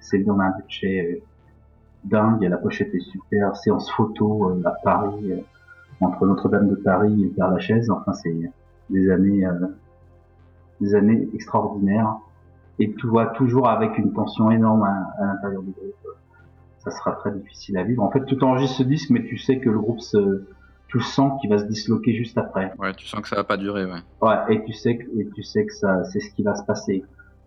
c'est 0.00 0.18
dans 0.18 0.38
un 0.38 0.50
budget 0.50 1.06
euh, 1.06 1.24
dingue. 2.04 2.42
La 2.42 2.56
pochette 2.56 2.92
est 2.94 3.00
super. 3.00 3.56
Séance 3.56 3.90
photo 3.92 4.50
euh, 4.50 4.62
à 4.64 4.72
Paris, 4.82 5.32
entre 6.00 6.26
Notre-Dame 6.26 6.68
de 6.68 6.74
Paris 6.74 7.24
et 7.24 7.28
Père 7.28 7.50
Lachaise. 7.50 7.88
Enfin, 7.88 8.12
c'est 8.12 8.34
des 8.90 9.10
années, 9.10 9.46
des 10.80 10.94
années 10.94 11.28
extraordinaires. 11.34 12.16
Et 12.80 12.92
tu 12.94 13.06
vois 13.06 13.26
toujours 13.26 13.68
avec 13.68 13.96
une 13.98 14.12
tension 14.12 14.50
énorme 14.50 14.82
à, 14.84 15.24
l'intérieur 15.24 15.62
du 15.62 15.70
groupe. 15.70 15.94
Ça 16.78 16.90
sera 16.90 17.12
très 17.12 17.32
difficile 17.32 17.76
à 17.76 17.84
vivre. 17.84 18.02
En 18.02 18.10
fait, 18.10 18.24
tu 18.24 18.36
enregistres 18.42 18.78
ce 18.78 18.82
disque, 18.82 19.10
mais 19.10 19.24
tu 19.24 19.36
sais 19.36 19.58
que 19.58 19.68
le 19.68 19.78
groupe 19.78 20.00
se, 20.00 20.46
tu 20.88 21.00
sens 21.00 21.40
qu'il 21.40 21.50
va 21.50 21.58
se 21.58 21.64
disloquer 21.64 22.14
juste 22.14 22.38
après. 22.38 22.72
Ouais, 22.78 22.94
tu 22.94 23.06
sens 23.06 23.20
que 23.20 23.28
ça 23.28 23.36
va 23.36 23.44
pas 23.44 23.56
durer, 23.56 23.84
ouais. 23.84 24.00
Ouais, 24.22 24.36
et 24.48 24.64
tu 24.64 24.72
sais 24.72 24.96
que, 24.96 25.04
et 25.18 25.28
tu 25.34 25.42
sais 25.42 25.66
que 25.66 25.72
ça, 25.72 26.04
c'est 26.04 26.20
ce 26.20 26.34
qui 26.34 26.42
va 26.42 26.54
se 26.54 26.64
passer. 26.64 27.04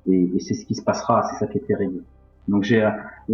Et, 0.08 0.32
et 0.36 0.40
c'est 0.40 0.54
ce 0.54 0.66
qui 0.66 0.76
se 0.76 0.84
passera, 0.84 1.24
c'est 1.24 1.38
ça 1.38 1.48
qui 1.48 1.58
est 1.58 1.68
terrible. 1.68 2.04
Donc 2.48 2.64
j'ai, 2.64 2.88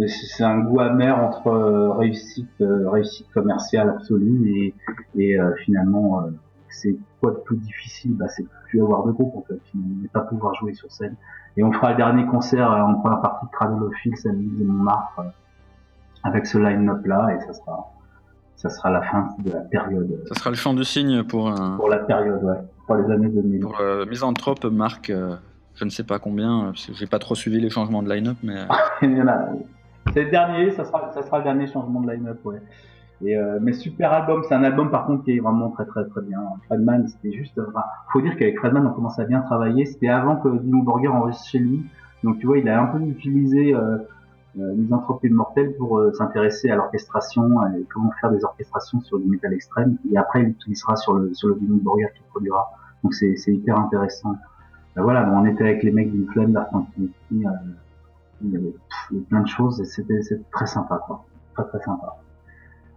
c'est 0.06 0.44
un 0.44 0.58
goût 0.60 0.80
amer 0.80 1.18
entre 1.18 1.46
euh, 1.48 1.92
réussite, 1.92 2.60
euh, 2.60 2.90
réussite 2.90 3.26
commerciale 3.32 3.88
absolue 3.88 4.50
et, 4.50 4.74
et 5.16 5.40
euh, 5.40 5.54
finalement, 5.64 6.24
c'est 6.68 6.96
quoi 7.20 7.30
de 7.30 7.38
plus 7.38 7.56
difficile? 7.56 8.16
Bah, 8.16 8.28
c'est 8.28 8.44
plus 8.66 8.82
avoir 8.82 9.06
de 9.06 9.12
groupe 9.12 9.34
en 9.36 9.42
fait, 9.42 9.60
ne 9.74 10.08
pas 10.08 10.20
pouvoir 10.20 10.54
jouer 10.54 10.74
sur 10.74 10.90
scène. 10.92 11.16
Et 11.56 11.62
on 11.62 11.72
fera 11.72 11.92
le 11.92 11.96
dernier 11.96 12.26
concert 12.26 12.70
en 12.70 12.94
première 12.96 13.20
partie 13.20 13.46
de 13.46 13.50
Cradolophile 13.50 14.16
samedi 14.16 14.50
de 14.58 14.64
Montmartre 14.64 15.22
avec 16.22 16.46
ce 16.46 16.58
line-up 16.58 17.04
là 17.06 17.34
et 17.34 17.40
ça 17.46 17.54
sera 17.54 17.90
ça 18.58 18.68
sera 18.68 18.90
la 18.90 19.02
fin 19.02 19.28
de 19.38 19.52
la 19.52 19.60
période. 19.60 20.22
Ça 20.28 20.34
sera 20.34 20.50
le 20.50 20.56
champ 20.56 20.74
du 20.74 20.84
signe 20.84 21.22
pour 21.22 21.52
Pour 21.76 21.88
la 21.88 21.98
période, 21.98 22.42
ouais. 22.42 22.56
Pour 22.86 22.96
les 22.96 23.10
années 23.10 23.28
2000. 23.28 23.60
Pour 23.60 23.80
euh, 23.80 24.04
Misanthrope 24.04 24.64
marque, 24.64 25.10
euh, 25.10 25.36
je 25.76 25.84
ne 25.84 25.90
sais 25.90 26.02
pas 26.02 26.18
combien, 26.18 26.64
parce 26.66 26.86
que 26.86 26.92
j'ai 26.94 27.06
pas 27.06 27.20
trop 27.20 27.36
suivi 27.36 27.60
les 27.60 27.70
changements 27.70 28.02
de 28.02 28.12
line-up, 28.12 28.36
mais. 28.42 28.66
C'est 30.14 30.24
le 30.24 30.30
dernier, 30.30 30.70
ça 30.70 30.84
sera, 30.84 31.10
ça 31.12 31.22
sera 31.22 31.38
le 31.38 31.44
dernier 31.44 31.66
changement 31.66 32.00
de 32.00 32.10
line-up, 32.10 32.38
ouais. 32.44 32.60
Et 33.24 33.36
euh, 33.36 33.58
mais 33.60 33.72
super 33.72 34.12
album, 34.12 34.42
c'est 34.48 34.54
un 34.54 34.62
album 34.62 34.90
par 34.90 35.06
contre 35.06 35.24
qui 35.24 35.36
est 35.36 35.40
vraiment 35.40 35.70
très 35.70 35.84
très 35.86 36.06
très 36.06 36.22
bien. 36.22 36.38
Fredman, 36.66 37.08
c'était 37.08 37.36
juste, 37.36 37.60
enfin, 37.68 37.84
faut 38.12 38.20
dire 38.20 38.36
qu'avec 38.36 38.58
Fredman 38.58 38.86
on 38.86 38.92
commence 38.92 39.18
à 39.18 39.24
bien 39.24 39.40
travailler. 39.40 39.84
C'était 39.86 40.08
avant 40.08 40.36
que 40.36 40.48
Dino 40.48 40.82
Borger 40.82 41.08
enregistre 41.08 41.48
chez 41.48 41.58
lui, 41.58 41.84
donc 42.24 42.38
tu 42.38 42.46
vois, 42.46 42.58
il 42.58 42.68
a 42.68 42.80
un 42.80 42.86
peu 42.86 43.00
utilisé 43.00 43.74
euh, 43.74 43.80
euh, 43.80 43.98
misanthropie 44.54 45.28
mortelle 45.28 45.74
pour 45.76 45.98
euh, 45.98 46.12
s'intéresser 46.12 46.70
à 46.70 46.76
l'orchestration 46.76 47.62
et 47.66 47.84
comment 47.92 48.10
faire 48.20 48.30
des 48.30 48.44
orchestrations 48.44 49.00
sur 49.02 49.18
du 49.18 49.28
métal 49.28 49.52
extrême. 49.52 49.98
Et 50.10 50.16
après, 50.16 50.42
il 50.42 50.48
utilisera 50.50 50.96
sur 50.96 51.14
le 51.14 51.32
sur 51.34 51.48
le 51.48 51.54
vinyle 51.54 51.82
Borger 51.82 52.08
qu'il 52.14 52.24
produira. 52.24 52.70
Donc 53.04 53.14
c'est 53.14 53.36
hyper 53.46 53.78
intéressant. 53.78 54.36
Ben 54.96 55.02
voilà, 55.02 55.30
on 55.30 55.44
était 55.44 55.64
avec 55.64 55.82
les 55.82 55.92
mecs 55.92 56.10
d'une 56.10 56.26
flemme 56.28 56.52
d'Argentine. 56.52 57.10
Euh, 57.32 57.46
il 58.42 58.50
y 58.52 58.56
avait 58.56 58.72
plein 59.28 59.40
de 59.42 59.48
choses 59.48 59.80
et 59.80 59.84
c'était 59.84 60.20
très 60.52 60.66
sympa 60.66 61.00
quoi. 61.06 61.24
Très 61.54 61.64
très 61.64 61.80
sympa. 61.80 62.16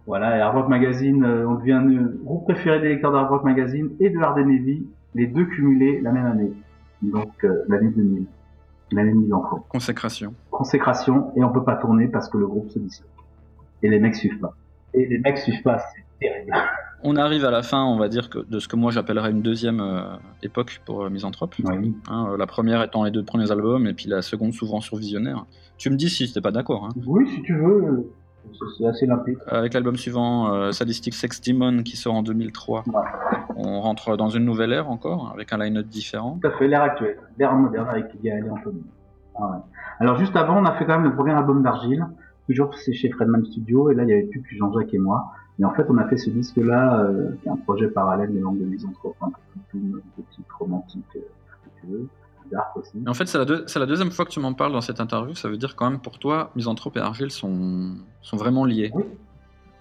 Voilà, 0.06 0.36
et 0.36 0.40
Hard 0.40 0.56
Rock 0.56 0.68
Magazine, 0.68 1.22
euh, 1.22 1.46
on 1.46 1.54
devient 1.54 1.80
le 1.84 2.20
groupe 2.24 2.44
préféré 2.44 2.80
des 2.80 2.88
lecteurs 2.88 3.12
d'Hard 3.12 3.28
Rock 3.28 3.44
Magazine 3.44 3.90
et 4.00 4.10
de 4.10 4.18
l'Art 4.18 4.36
Navy, 4.36 4.84
les 5.14 5.28
deux 5.28 5.44
cumulés 5.44 6.00
la 6.00 6.10
même 6.10 6.26
année, 6.26 6.52
donc 7.02 7.46
l'année 7.68 7.90
2000 7.90 8.26
de 8.94 9.10
mise 9.10 9.32
en 9.32 9.40
Consécration. 9.68 10.34
Consécration, 10.50 11.32
et 11.36 11.44
on 11.44 11.52
peut 11.52 11.64
pas 11.64 11.76
tourner 11.76 12.08
parce 12.08 12.28
que 12.28 12.38
le 12.38 12.46
groupe 12.46 12.70
se 12.70 12.78
dissout. 12.78 13.04
Et 13.82 13.88
les 13.88 13.98
mecs 13.98 14.14
suivent 14.14 14.38
pas. 14.38 14.54
Et 14.94 15.06
les 15.06 15.18
mecs 15.18 15.38
suivent 15.38 15.62
pas, 15.62 15.78
c'est 15.78 16.04
terrible. 16.20 16.52
On 17.04 17.16
arrive 17.16 17.44
à 17.44 17.50
la 17.50 17.64
fin, 17.64 17.82
on 17.82 17.98
va 17.98 18.08
dire, 18.08 18.30
que 18.30 18.38
de 18.38 18.60
ce 18.60 18.68
que 18.68 18.76
moi 18.76 18.92
j'appellerais 18.92 19.32
une 19.32 19.42
deuxième 19.42 19.80
euh, 19.80 20.04
époque 20.44 20.80
pour 20.86 21.02
euh, 21.02 21.10
Misanthrope. 21.10 21.52
Oui. 21.64 21.96
Hein, 22.08 22.28
euh, 22.30 22.36
la 22.36 22.46
première 22.46 22.80
étant 22.80 23.02
les 23.02 23.10
deux 23.10 23.24
premiers 23.24 23.50
albums, 23.50 23.88
et 23.88 23.92
puis 23.92 24.08
la 24.08 24.22
seconde 24.22 24.54
souvent 24.54 24.80
sur 24.80 24.98
Visionnaire. 24.98 25.44
Tu 25.78 25.90
me 25.90 25.96
dis 25.96 26.08
si 26.08 26.32
t'es 26.32 26.40
pas 26.40 26.52
d'accord. 26.52 26.84
Hein. 26.84 27.00
Oui, 27.04 27.28
si 27.28 27.42
tu 27.42 27.56
veux. 27.56 28.12
C'est 28.78 28.86
assez 28.86 29.06
limpide. 29.06 29.38
Avec 29.46 29.72
l'album 29.74 29.96
suivant, 29.96 30.52
euh, 30.52 30.72
Sadistic 30.72 31.14
Sex 31.14 31.40
Demon, 31.40 31.82
qui 31.82 31.96
sort 31.96 32.14
en 32.14 32.22
2003, 32.22 32.84
Ouais. 32.86 32.94
on 33.56 33.80
rentre 33.80 34.16
dans 34.16 34.28
une 34.28 34.44
nouvelle 34.44 34.72
ère 34.72 34.90
encore, 34.90 35.30
avec 35.34 35.52
un 35.52 35.58
line-up 35.58 35.86
différent. 35.86 36.38
Tout 36.42 36.48
à 36.48 36.50
fait, 36.52 36.68
l'ère 36.68 36.82
actuelle, 36.82 37.18
l'ère 37.38 37.54
moderne 37.54 37.88
avec 37.88 38.06
Gaël 38.22 38.44
et 38.46 38.50
Anthony. 38.50 38.82
Ah 39.36 39.50
ouais. 39.50 39.56
Alors 40.00 40.16
juste 40.16 40.36
avant, 40.36 40.58
on 40.60 40.64
a 40.64 40.72
fait 40.72 40.84
quand 40.84 40.98
même 40.98 41.04
le 41.10 41.14
premier 41.14 41.32
album 41.32 41.62
d'Argile, 41.62 42.04
toujours 42.46 42.74
c'est 42.74 42.92
chez 42.92 43.10
Fredman 43.10 43.44
Studio, 43.46 43.90
et 43.90 43.94
là 43.94 44.02
il 44.02 44.08
y 44.10 44.12
avait 44.12 44.24
plus 44.24 44.42
que 44.42 44.54
Jean-Jacques 44.56 44.92
et 44.94 44.98
moi. 44.98 45.32
Et 45.58 45.64
en 45.64 45.70
fait, 45.70 45.84
on 45.88 45.98
a 45.98 46.08
fait 46.08 46.16
ce 46.16 46.30
disque-là, 46.30 47.00
euh, 47.04 47.30
qui 47.42 47.48
est 47.48 47.50
un 47.52 47.56
projet 47.56 47.86
parallèle 47.88 48.32
des 48.32 48.40
langues 48.40 48.58
de 48.58 48.64
misanthrope, 48.64 49.14
un 49.20 49.28
peu 49.28 49.60
plus 49.70 49.78
doux, 49.80 49.98
un 49.98 50.00
peu 50.16 50.22
plus 50.34 50.42
romantique, 50.58 51.04
euh, 51.16 51.20
si 51.64 51.80
tu 51.80 51.86
veux, 51.92 52.08
dark 52.52 52.76
aussi. 52.76 53.02
Et 53.04 53.08
en 53.08 53.14
fait, 53.14 53.26
c'est 53.26 53.38
la, 53.38 53.44
deux- 53.44 53.64
c'est 53.66 53.78
la 53.78 53.86
deuxième 53.86 54.10
fois 54.10 54.24
que 54.24 54.30
tu 54.30 54.40
m'en 54.40 54.52
parles 54.54 54.72
dans 54.72 54.80
cette 54.80 55.00
interview. 55.00 55.34
Ça 55.34 55.48
veut 55.48 55.56
dire 55.56 55.74
quand 55.76 55.90
même 55.90 56.00
pour 56.00 56.18
toi, 56.18 56.50
Misanthrope 56.54 56.96
et 56.96 57.00
Argile 57.00 57.30
sont, 57.30 57.94
sont 58.20 58.36
vraiment 58.36 58.64
liés. 58.64 58.90
Oui, 58.94 59.04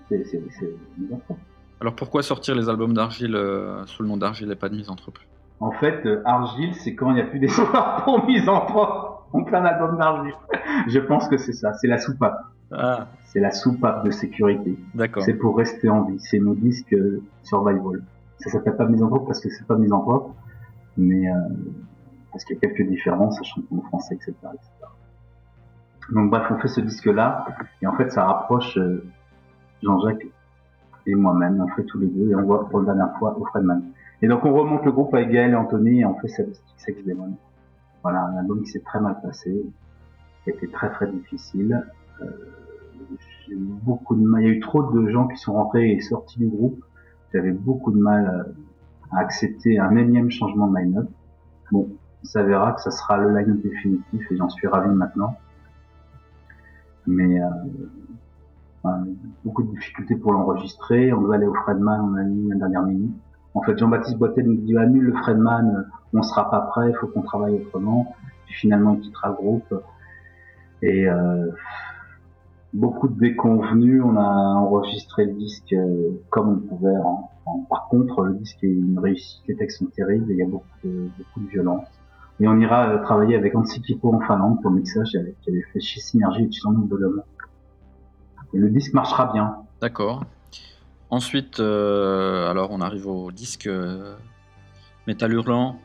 c'est 0.10 0.74
misanthrope. 0.98 1.38
Alors 1.80 1.96
pourquoi 1.96 2.22
sortir 2.24 2.54
les 2.56 2.70
albums 2.70 2.94
d'Argile 2.94 3.36
euh, 3.36 3.86
sous 3.86 4.04
le 4.04 4.10
nom 4.10 4.18
d'Argile 4.18 4.52
et 4.52 4.56
pas 4.56 4.70
de 4.70 4.76
Misanthrope? 4.76 5.18
En 5.60 5.72
fait, 5.72 6.06
euh, 6.06 6.22
Argile, 6.26 6.74
c'est 6.76 6.96
quand 6.96 7.10
il 7.12 7.16
n'y 7.16 7.22
a 7.22 7.26
plus 7.26 7.40
d'espoir 7.40 8.02
pour 8.04 8.26
misanthrope. 8.26 9.26
On 9.34 9.46
fait 9.46 9.56
un 9.56 9.64
album 9.66 9.98
d'Argile. 9.98 10.34
Je 10.88 11.00
pense 11.00 11.28
que 11.28 11.38
c'est 11.38 11.54
ça, 11.54 11.74
c'est 11.74 11.88
la 11.88 11.98
soupape. 11.98 12.40
Ah, 12.74 13.08
C'est 13.26 13.40
la 13.40 13.52
soupape 13.52 14.06
de 14.06 14.12
sécurité. 14.12 14.78
d'accord. 14.96 15.24
C'est 15.24 15.34
pour 15.34 15.58
rester 15.58 15.90
en 15.90 16.04
vie. 16.04 16.20
C'est 16.20 16.40
nos 16.40 16.56
disques 16.56 16.94
euh, 16.94 17.22
survival. 17.44 18.04
Ça 18.40 18.50
s'appelle 18.50 18.76
pas 18.76 18.86
misanthrope 18.88 19.26
parce 19.28 19.40
que 19.40 19.50
c'est 19.50 19.66
pas 19.68 19.78
misanthrope, 19.78 20.34
mais 20.98 21.28
parce 22.32 22.46
qu'il 22.46 22.56
y 22.56 22.58
a 22.58 22.62
quelques 22.62 22.88
différences, 22.88 23.38
sachant 23.38 23.62
qu'on 23.62 23.80
est 23.80 23.88
français, 23.88 24.16
etc., 24.16 24.34
etc. 24.54 24.70
Donc 26.12 26.30
bref, 26.30 26.48
on 26.50 26.58
fait 26.60 26.68
ce 26.68 26.82
disque-là, 26.82 27.46
et 27.82 27.88
en 27.88 27.96
fait, 27.96 28.10
ça 28.12 28.26
rapproche 28.26 28.78
euh, 28.78 29.04
Jean-Jacques 29.82 30.28
et 31.08 31.16
moi-même. 31.16 31.62
On 31.62 31.76
fait 31.76 31.84
tous 31.84 32.00
les 32.00 32.08
deux, 32.08 32.32
et 32.32 32.36
on 32.36 32.44
voit 32.44 32.68
pour 32.70 32.80
la 32.80 32.94
dernière 32.94 33.18
fois 33.18 33.38
au 33.38 33.46
Fredman. 33.46 33.84
Et 34.22 34.28
donc 34.28 34.46
on 34.46 34.54
remonte 34.54 34.86
le 34.86 34.92
groupe 34.92 35.14
avec 35.14 35.30
Gaël 35.30 35.52
et 35.52 35.56
Anthony, 35.56 36.02
et 36.02 36.06
on 36.06 36.16
fait 36.20 36.28
Sadistic 36.28 36.74
Sex 36.78 37.04
Demon. 37.06 37.38
Voilà, 38.04 38.24
un 38.24 38.38
album 38.38 38.62
qui 38.64 38.72
s'est 38.72 38.82
très 38.82 39.00
mal 39.00 39.20
passé, 39.22 39.64
qui 40.44 40.52
a 40.52 40.54
été 40.54 40.68
très 40.68 40.90
très 40.92 41.12
difficile. 41.12 41.86
Euh, 42.22 42.28
eu 43.52 43.56
beaucoup 43.56 44.16
de 44.16 44.22
mal. 44.22 44.42
Il 44.42 44.48
y 44.48 44.50
a 44.50 44.54
eu 44.54 44.60
trop 44.60 44.84
de 44.84 45.10
gens 45.10 45.28
qui 45.28 45.38
sont 45.38 45.54
rentrés 45.54 45.92
et 45.92 46.02
sortis 46.02 46.40
du 46.40 46.48
groupe. 46.48 46.84
J'avais 47.34 47.52
beaucoup 47.52 47.92
de 47.92 47.98
mal 47.98 48.28
euh, 48.28 49.16
à 49.16 49.20
accepter 49.20 49.80
un 49.80 49.96
énième 49.96 50.30
changement 50.32 50.68
de 50.68 50.78
line-up. 50.78 51.10
Bon, 51.72 51.90
on 52.24 52.26
s'avérera 52.26 52.74
que 52.74 52.82
ça 52.82 52.92
sera 52.92 53.18
le 53.18 53.36
line-up 53.38 53.62
définitif 53.62 54.32
et 54.32 54.38
j'en 54.38 54.50
suis 54.50 54.68
ravi 54.68 54.90
maintenant. 54.94 55.38
Mais 57.08 57.42
euh, 57.42 58.90
beaucoup 59.44 59.64
de 59.64 59.72
difficultés 59.72 60.16
pour 60.16 60.34
l'enregistrer. 60.34 61.14
On 61.14 61.22
doit 61.22 61.36
aller 61.36 61.48
au 61.48 61.54
Fredman, 61.54 62.02
on 62.02 62.16
a 62.16 62.24
mis 62.24 62.50
la 62.50 62.56
dernière 62.56 62.84
minute. 62.84 63.16
En 63.54 63.62
fait, 63.62 63.78
Jean-Baptiste 63.78 64.18
Boitel 64.18 64.46
nous 64.46 64.56
dit 64.62 64.78
annule 64.78 65.06
le 65.06 65.14
Fredman, 65.14 65.76
euh, 65.76 65.82
on 66.14 66.22
sera 66.24 66.50
pas 66.50 66.62
prêt, 66.62 66.90
il 66.90 66.96
faut 66.96 67.08
qu'on 67.08 67.22
travaille 67.22 67.56
autrement. 67.56 68.16
Puis 68.46 68.56
finalement, 68.56 68.94
il 68.96 69.02
quittera 69.02 69.30
le 69.30 69.36
groupe. 69.36 69.74
Et 70.84 71.08
euh, 71.08 71.50
beaucoup 72.74 73.08
de 73.08 73.20
déconvenus. 73.20 74.02
On 74.04 74.16
a 74.16 74.22
enregistré 74.22 75.26
le 75.26 75.34
disque 75.34 75.74
euh, 75.74 76.12
comme 76.30 76.50
on 76.50 76.58
pouvait. 76.68 76.98
En- 76.98 77.30
par 77.70 77.88
contre, 77.90 78.24
le 78.24 78.36
disque 78.36 78.64
est 78.64 78.68
une 78.68 79.00
réussite. 79.00 79.42
Les 79.48 79.56
textes 79.56 79.80
sont 79.80 79.88
terribles. 79.88 80.28
Il 80.30 80.38
y 80.38 80.44
a 80.44 80.48
beaucoup 80.48 80.66
de, 80.84 81.10
beaucoup 81.18 81.40
de 81.42 81.48
violence. 81.50 81.88
Et 82.40 82.48
on 82.48 82.60
ira 82.60 82.90
euh, 82.90 83.04
travailler 83.04 83.36
avec 83.36 83.56
Ansi 83.56 83.82
Kipo 83.82 84.14
en 84.14 84.20
Finlande 84.22 84.62
pour 84.62 84.72
le 84.72 84.78
mixage 84.78 85.16
avec- 85.16 85.40
qui 85.42 85.50
avait 85.52 85.62
fait 85.74 85.80
chez 85.80 86.00
Synergie 86.00 86.44
et 86.44 86.48
de 86.48 86.96
l'homme. 86.96 87.22
Et 88.54 88.58
le 88.58 88.70
disque 88.70 88.94
marchera 88.94 89.32
bien. 89.32 89.56
D'accord. 89.82 90.24
Ensuite, 91.10 91.60
euh, 91.60 92.50
alors 92.50 92.70
on 92.72 92.82
arrive 92.82 93.08
au 93.08 93.32
disque 93.32 93.68
euh, 93.68 94.16
Métal 95.08 95.34
Hurlant 95.34 95.78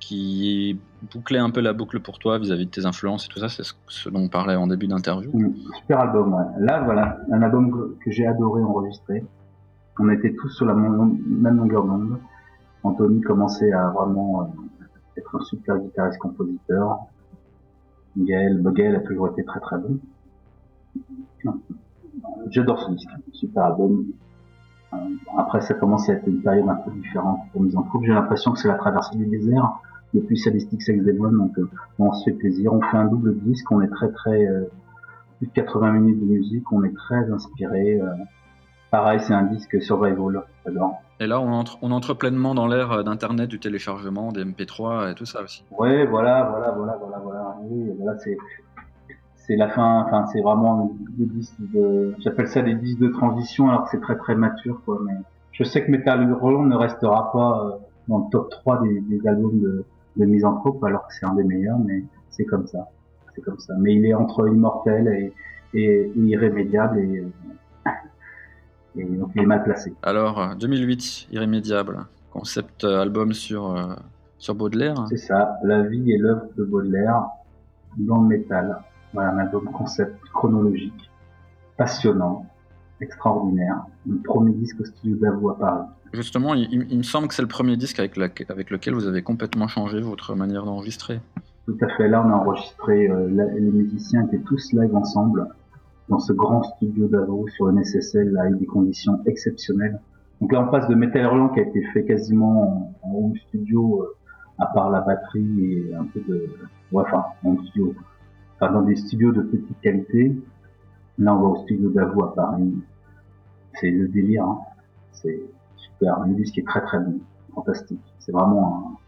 qui 0.00 0.78
bouclait 1.12 1.38
un 1.38 1.50
peu 1.50 1.60
la 1.60 1.72
boucle 1.72 2.00
pour 2.00 2.18
toi 2.18 2.38
vis-à-vis 2.38 2.66
de 2.66 2.70
tes 2.70 2.86
influences 2.86 3.26
et 3.26 3.28
tout 3.28 3.38
ça. 3.38 3.48
C'est 3.48 3.62
ce, 3.88 4.08
dont 4.08 4.20
on 4.20 4.28
parlait 4.28 4.56
en 4.56 4.66
début 4.66 4.86
d'interview. 4.86 5.30
Mm, 5.32 5.54
Super 5.78 6.00
album, 6.00 6.34
ouais. 6.34 6.44
Là, 6.58 6.82
voilà, 6.84 7.18
un 7.32 7.42
album 7.42 7.70
que, 7.70 7.96
que 8.04 8.10
j'ai 8.10 8.26
adoré 8.26 8.62
enregistrer. 8.62 9.24
On 9.98 10.08
était 10.10 10.32
tous 10.34 10.48
sur 10.48 10.64
la 10.66 10.74
même 10.74 11.56
longueur 11.56 11.84
d'onde. 11.84 12.18
Anthony 12.82 13.20
commençait 13.20 13.72
à 13.72 13.90
vraiment 13.90 14.42
euh, 14.42 14.44
être 15.20 15.36
un 15.36 15.44
super 15.44 15.78
guitariste-compositeur. 15.78 16.98
Gaël, 18.16 18.58
bah, 18.60 18.72
Gaël 18.72 18.96
a 18.96 19.00
toujours 19.00 19.28
été 19.28 19.44
très 19.44 19.60
très 19.60 19.76
bon. 19.78 19.98
J'adore 22.48 22.80
ce 22.82 22.90
disque, 22.92 23.10
super 23.32 23.64
album. 23.64 24.06
Euh, 24.92 24.96
Après, 25.36 25.60
ça 25.60 25.74
commence 25.74 26.08
à 26.08 26.14
être 26.14 26.26
une 26.26 26.42
période 26.42 26.68
un 26.68 26.74
peu 26.74 26.90
différente 26.90 27.40
pour 27.52 27.62
Misanthrope. 27.62 28.02
J'ai 28.04 28.12
l'impression 28.12 28.52
que 28.52 28.58
c'est 28.58 28.68
la 28.68 28.74
traversée 28.74 29.16
du 29.16 29.26
désert 29.26 29.80
depuis 30.12 30.36
Sadistic 30.36 30.82
Sex 30.82 31.04
Demon, 31.04 31.30
donc 31.30 31.56
euh, 31.58 31.70
on 32.00 32.12
se 32.12 32.24
fait 32.24 32.36
plaisir. 32.36 32.72
On 32.72 32.80
fait 32.80 32.96
un 32.96 33.06
double 33.06 33.38
disque, 33.38 33.70
on 33.70 33.80
est 33.80 33.88
très 33.88 34.10
très 34.10 34.44
euh, 34.46 34.64
plus 35.38 35.46
de 35.46 35.52
80 35.52 35.92
minutes 35.92 36.20
de 36.20 36.26
musique, 36.26 36.72
on 36.72 36.82
est 36.82 36.94
très 36.94 37.30
inspiré. 37.30 38.00
Pareil, 38.90 39.20
c'est 39.20 39.34
un 39.34 39.44
disque 39.44 39.80
survival, 39.80 40.42
j'adore. 40.64 41.00
Et 41.20 41.26
là, 41.26 41.40
on 41.40 41.52
entre, 41.52 41.78
on 41.82 41.92
entre 41.92 42.14
pleinement 42.14 42.54
dans 42.54 42.66
l'ère 42.66 42.90
euh, 42.92 43.02
d'Internet, 43.02 43.48
du 43.48 43.60
téléchargement, 43.60 44.32
des 44.32 44.44
MP3 44.44 45.12
et 45.12 45.14
tout 45.14 45.26
ça 45.26 45.42
aussi. 45.42 45.64
Ouais, 45.70 46.06
voilà, 46.06 46.44
voilà, 46.50 46.72
voilà, 46.72 46.96
voilà, 47.00 47.18
voilà. 47.18 47.56
Oui, 47.62 47.92
voilà, 47.98 48.18
c'est 48.18 48.36
c'est 49.36 49.56
la 49.56 49.68
fin. 49.68 50.04
Enfin, 50.06 50.26
c'est 50.32 50.40
vraiment 50.40 50.92
des 51.18 51.26
disques 51.26 51.54
de. 51.58 52.14
J'appelle 52.18 52.48
ça 52.48 52.62
des 52.62 52.74
disques 52.74 53.00
de 53.00 53.08
transition, 53.08 53.68
alors 53.68 53.84
que 53.84 53.90
c'est 53.90 54.00
très 54.00 54.16
très 54.16 54.34
mature, 54.34 54.80
quoi. 54.84 54.98
Mais 55.04 55.14
je 55.52 55.62
sais 55.62 55.84
que 55.84 55.90
Metal 55.90 56.26
ne 56.26 56.74
restera 56.74 57.30
pas 57.32 57.64
euh, 57.64 57.70
dans 58.08 58.18
le 58.18 58.30
top 58.30 58.50
3 58.50 58.82
des, 58.82 59.00
des 59.00 59.26
albums 59.28 59.60
de, 59.60 59.84
de 60.16 60.24
Misanthrope, 60.24 60.82
alors 60.82 61.06
que 61.06 61.14
c'est 61.14 61.26
un 61.26 61.34
des 61.34 61.44
meilleurs, 61.44 61.78
mais 61.78 62.02
c'est 62.30 62.44
comme 62.44 62.66
ça. 62.66 62.88
C'est 63.34 63.42
comme 63.42 63.58
ça. 63.58 63.74
Mais 63.78 63.94
il 63.94 64.06
est 64.06 64.14
entre 64.14 64.48
immortel 64.48 65.06
et, 65.08 65.32
et, 65.78 65.84
et 65.84 66.12
irrémédiable 66.16 66.98
et, 66.98 67.18
euh, 67.18 67.28
et 68.96 69.04
donc 69.04 69.30
il 69.34 69.42
est 69.42 69.46
mal 69.46 69.62
placé. 69.62 69.94
Alors, 70.02 70.40
euh, 70.40 70.54
2008, 70.54 71.28
Irrémédiable, 71.32 71.98
concept 72.30 72.84
euh, 72.84 73.00
album 73.00 73.32
sur, 73.32 73.76
euh, 73.76 73.94
sur 74.38 74.54
Baudelaire. 74.54 74.94
C'est 75.08 75.16
ça, 75.16 75.58
la 75.64 75.82
vie 75.82 76.12
et 76.12 76.18
l'œuvre 76.18 76.46
de 76.56 76.64
Baudelaire 76.64 77.24
dans 77.98 78.22
le 78.22 78.28
métal. 78.28 78.78
Voilà 79.12 79.30
un 79.32 79.38
album 79.38 79.64
concept 79.72 80.20
chronologique, 80.32 81.10
passionnant, 81.76 82.46
extraordinaire. 83.00 83.82
Le 84.06 84.16
premier 84.18 84.52
disque 84.52 84.80
au 84.80 84.84
studio 84.84 85.16
d'Avou 85.16 85.50
à 85.50 85.58
Paris. 85.58 85.86
Justement, 86.12 86.54
il, 86.54 86.68
il- 86.72 86.86
il 86.90 86.98
me 86.98 87.02
semble 87.02 87.28
que 87.28 87.34
c'est 87.34 87.42
le 87.42 87.48
premier 87.48 87.76
disque 87.76 87.98
avec, 87.98 88.16
la- 88.16 88.28
avec 88.48 88.70
lequel 88.70 88.94
vous 88.94 89.06
avez 89.06 89.22
complètement 89.22 89.68
changé 89.68 90.00
votre 90.00 90.34
manière 90.34 90.64
d'enregistrer. 90.64 91.20
Tout 91.66 91.76
à 91.82 91.88
fait, 91.96 92.08
là 92.08 92.24
on 92.26 92.30
a 92.30 92.34
enregistré, 92.34 93.08
euh, 93.08 93.28
la- 93.30 93.46
les 93.46 93.60
musiciens 93.70 94.26
étaient 94.26 94.40
tous 94.44 94.72
live 94.72 94.94
ensemble 94.94 95.46
dans 96.10 96.18
ce 96.18 96.32
grand 96.32 96.62
studio 96.64 97.06
d'Avou 97.06 97.48
sur 97.48 97.68
une 97.68 97.82
SSL 97.84 98.36
avec 98.36 98.58
des 98.58 98.66
conditions 98.66 99.20
exceptionnelles. 99.26 100.00
Donc 100.40 100.52
là 100.52 100.60
on 100.60 100.70
passe 100.70 100.88
de 100.88 100.94
Metal 100.96 101.22
Hurlant 101.22 101.50
qui 101.50 101.60
a 101.60 101.62
été 101.62 101.82
fait 101.92 102.04
quasiment 102.04 102.92
en, 103.02 103.14
home 103.14 103.36
studio, 103.48 104.02
euh, 104.02 104.16
à 104.58 104.66
part 104.66 104.90
la 104.90 105.00
batterie 105.00 105.68
et 105.68 105.94
un 105.94 106.04
peu 106.04 106.20
de... 106.28 106.50
Enfin, 106.92 107.24
en 107.44 107.56
studio. 107.58 107.94
Enfin, 108.56 108.72
dans 108.72 108.82
des 108.82 108.96
studios 108.96 109.32
de 109.32 109.42
petite 109.42 109.80
qualité. 109.80 110.36
Là 111.18 111.34
on 111.34 111.40
va 111.40 111.48
au 111.48 111.56
studio 111.62 111.90
d'Avou 111.90 112.24
à 112.24 112.34
Paris. 112.34 112.74
C'est 113.74 113.90
le 113.90 114.08
délire, 114.08 114.44
hein. 114.44 114.58
c'est 115.12 115.40
super. 115.76 116.18
Le 116.26 116.34
disque 116.34 116.58
est 116.58 116.66
très 116.66 116.82
très 116.82 116.98
bon, 116.98 117.20
fantastique. 117.54 118.02
C'est 118.18 118.32
vraiment 118.32 118.98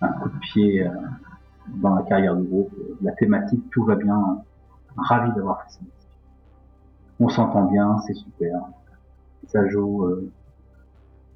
un, 0.00 0.08
un 0.08 0.12
coup 0.14 0.28
de 0.28 0.38
pied... 0.40 0.84
euh, 0.84 0.90
dans 1.76 1.94
la 1.94 2.02
carrière 2.02 2.36
du 2.36 2.42
groupe. 2.42 2.72
La 3.02 3.12
thématique, 3.12 3.64
tout 3.70 3.84
va 3.84 3.96
bien. 3.96 4.42
Ravi 4.96 5.32
d'avoir 5.32 5.62
fait 5.62 5.70
ça. 5.70 5.80
On 7.20 7.28
s'entend 7.28 7.64
bien, 7.64 7.98
c'est 8.06 8.14
super. 8.14 8.60
Ça 9.46 9.66
joue, 9.68 10.04
euh, 10.04 10.30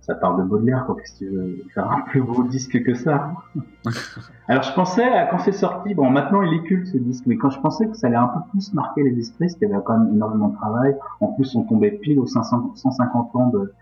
ça 0.01 0.15
parle 0.15 0.39
de 0.43 0.49
Baudelaire, 0.49 0.85
quoi. 0.87 0.97
Qu'est-ce 0.97 1.13
que 1.13 1.19
tu 1.19 1.29
veux 1.31 1.57
faire 1.75 1.91
un 1.91 2.01
plus 2.03 2.23
beau 2.23 2.43
disque 2.45 2.83
que 2.83 2.95
ça? 2.95 3.33
Alors 4.49 4.63
je 4.63 4.73
pensais, 4.73 5.05
à- 5.05 5.27
quand 5.27 5.39
c'est 5.39 5.53
sorti, 5.53 5.95
bon 5.95 6.11
maintenant 6.11 6.43
il 6.43 6.55
est 6.55 6.63
culte 6.63 6.87
ce 6.87 6.97
disque, 6.97 7.25
mais 7.27 7.37
quand 7.37 7.51
je 7.51 7.61
pensais 7.61 7.87
que 7.87 7.95
ça 7.97 8.07
allait 8.07 8.17
un 8.17 8.29
peu 8.29 8.41
plus 8.51 8.73
marquer 8.75 9.03
les 9.03 9.19
esprits, 9.19 9.47
parce 9.47 9.55
qu'il 9.55 9.69
y 9.69 9.73
avait 9.73 9.83
quand 9.85 9.99
même 9.99 10.15
énormément 10.15 10.49
de 10.49 10.55
travail. 10.57 10.97
En 11.21 11.29
plus, 11.29 11.55
on 11.55 11.63
tombait 11.65 11.91
pile 11.93 12.19
aux 12.19 12.27
500 12.27 12.73
150 12.75 13.37
ans 13.37 13.49
de, 13.49 13.59
de 13.59 13.73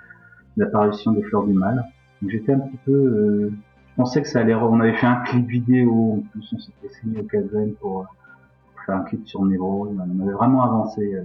l'apparition 0.56 1.12
des 1.12 1.22
Fleurs 1.22 1.44
du 1.44 1.52
Mal. 1.54 1.84
Donc 2.20 2.30
j'étais 2.30 2.52
un 2.52 2.58
petit 2.60 2.78
peu, 2.84 2.92
euh, 2.92 3.52
je 3.90 3.94
pensais 3.96 4.20
que 4.22 4.28
ça 4.28 4.40
allait. 4.40 4.54
On 4.54 4.80
avait 4.80 4.94
fait 4.94 5.06
un 5.06 5.22
clip 5.22 5.46
vidéo, 5.46 6.14
en 6.18 6.30
plus 6.32 6.52
on 6.52 6.58
s'était 6.58 6.88
signé 7.00 7.20
au 7.20 7.24
Calven 7.24 7.72
pour, 7.80 8.00
euh, 8.00 8.04
pour 8.74 8.82
faire 8.84 8.96
un 8.96 9.02
clip 9.02 9.26
sur 9.26 9.44
Nero. 9.44 9.88
On 9.96 10.20
avait 10.22 10.32
vraiment 10.32 10.62
avancé. 10.64 11.14
euh. 11.14 11.22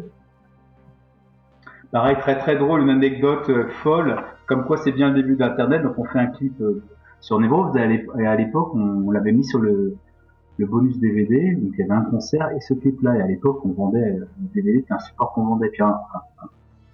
Pareil, 1.91 2.15
très 2.19 2.37
très 2.37 2.55
drôle, 2.55 2.81
une 2.81 2.89
anecdote 2.89 3.49
euh, 3.49 3.67
folle, 3.83 4.15
comme 4.45 4.65
quoi 4.65 4.77
c'est 4.77 4.93
bien 4.93 5.09
le 5.09 5.15
début 5.15 5.35
d'Internet. 5.35 5.83
Donc 5.83 5.97
on 5.97 6.05
fait 6.05 6.19
un 6.19 6.27
clip 6.27 6.59
euh, 6.61 6.81
sur 7.19 7.39
Nero. 7.39 7.75
Et 7.75 8.25
à 8.25 8.35
l'époque, 8.35 8.73
on, 8.75 9.07
on 9.07 9.11
l'avait 9.11 9.33
mis 9.33 9.43
sur 9.43 9.59
le, 9.59 9.97
bonus 10.59 10.99
DVD, 10.99 11.55
donc 11.55 11.71
il 11.73 11.79
y 11.79 11.83
avait 11.83 11.99
un 11.99 12.03
concert 12.03 12.51
et 12.55 12.61
ce 12.61 12.75
clip-là. 12.75 13.17
Et 13.17 13.21
à 13.21 13.27
l'époque, 13.27 13.65
on 13.65 13.69
vendait 13.69 14.19
le 14.19 14.27
DVD, 14.53 14.79
c'était 14.79 14.93
un 14.93 14.99
support 14.99 15.33
qu'on 15.33 15.45
vendait. 15.45 15.69
Puis 15.69 15.81
un, 15.81 15.87
un, 15.87 16.21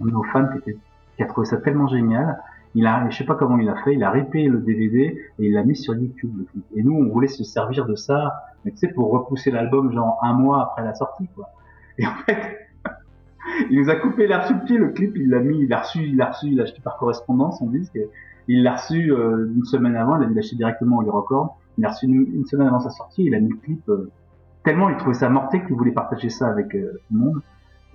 un 0.02 0.06
de 0.06 0.12
nos 0.12 0.24
fans 0.24 0.48
qui, 0.48 0.58
était, 0.60 0.78
qui 1.18 1.24
a 1.24 1.26
trouvé 1.26 1.46
ça 1.46 1.58
tellement 1.58 1.88
génial, 1.88 2.40
il 2.76 2.86
a, 2.86 3.10
je 3.10 3.18
sais 3.18 3.24
pas 3.24 3.36
comment 3.36 3.58
il 3.58 3.70
a 3.70 3.76
fait, 3.84 3.94
il 3.94 4.04
a 4.04 4.12
ripé 4.12 4.48
le 4.48 4.60
DVD 4.60 5.20
et 5.40 5.46
il 5.46 5.54
l'a 5.54 5.64
mis 5.64 5.76
sur 5.76 5.96
YouTube 5.96 6.32
le 6.38 6.44
clip. 6.46 6.64
Et 6.76 6.84
nous, 6.84 6.94
on 6.94 7.10
voulait 7.10 7.28
se 7.28 7.44
servir 7.44 7.86
de 7.86 7.96
ça, 7.96 8.46
mais 8.64 8.72
tu 8.72 8.78
sais, 8.78 8.88
pour 8.88 9.12
repousser 9.12 9.52
l'album 9.52 9.92
genre 9.92 10.20
un 10.22 10.34
mois 10.34 10.62
après 10.62 10.84
la 10.84 10.94
sortie, 10.94 11.28
quoi. 11.36 11.50
Et 11.98 12.06
en 12.06 12.14
fait, 12.26 12.67
il 13.70 13.82
nous 13.82 13.90
a 13.90 13.96
coupé 13.96 14.28
l'air 14.28 14.46
subtil 14.46 14.78
le 14.78 14.90
clip, 14.90 15.16
il 15.16 15.30
l'a 15.30 15.40
mis, 15.40 15.60
il 15.62 15.70
l'a 15.70 15.82
reçu, 15.82 16.00
il 16.00 16.16
l'a 16.18 16.32
reçu, 16.32 16.48
il 16.48 16.56
l'a 16.58 16.64
acheté 16.64 16.82
par 16.82 16.98
correspondance, 16.98 17.60
son 17.60 17.68
disque. 17.68 17.98
Il 18.48 18.64
l'a 18.64 18.76
reçu 18.76 19.12
euh, 19.12 19.52
une 19.56 19.66
semaine 19.66 19.96
avant, 19.96 20.22
il 20.22 20.24
a 20.24 20.42
dû 20.42 20.56
directement 20.56 20.98
au 20.98 21.04
les. 21.04 21.58
Il 21.78 21.82
l'a 21.82 21.90
reçu 21.90 22.06
une, 22.06 22.46
semaine 22.46 22.68
avant 22.68 22.80
sa 22.80 22.90
sortie, 22.90 23.26
il 23.26 23.36
a 23.36 23.40
mis 23.40 23.50
le 23.50 23.58
clip 23.58 23.90
euh, 23.90 24.10
tellement 24.64 24.90
il 24.90 24.98
trouvait 24.98 25.14
ça 25.14 25.30
mortel 25.30 25.66
qu'il 25.66 25.76
voulait 25.76 25.92
partager 25.92 26.30
ça 26.30 26.48
avec 26.48 26.76
euh, 26.76 26.94
tout 27.08 27.14
le 27.14 27.20
monde. 27.20 27.42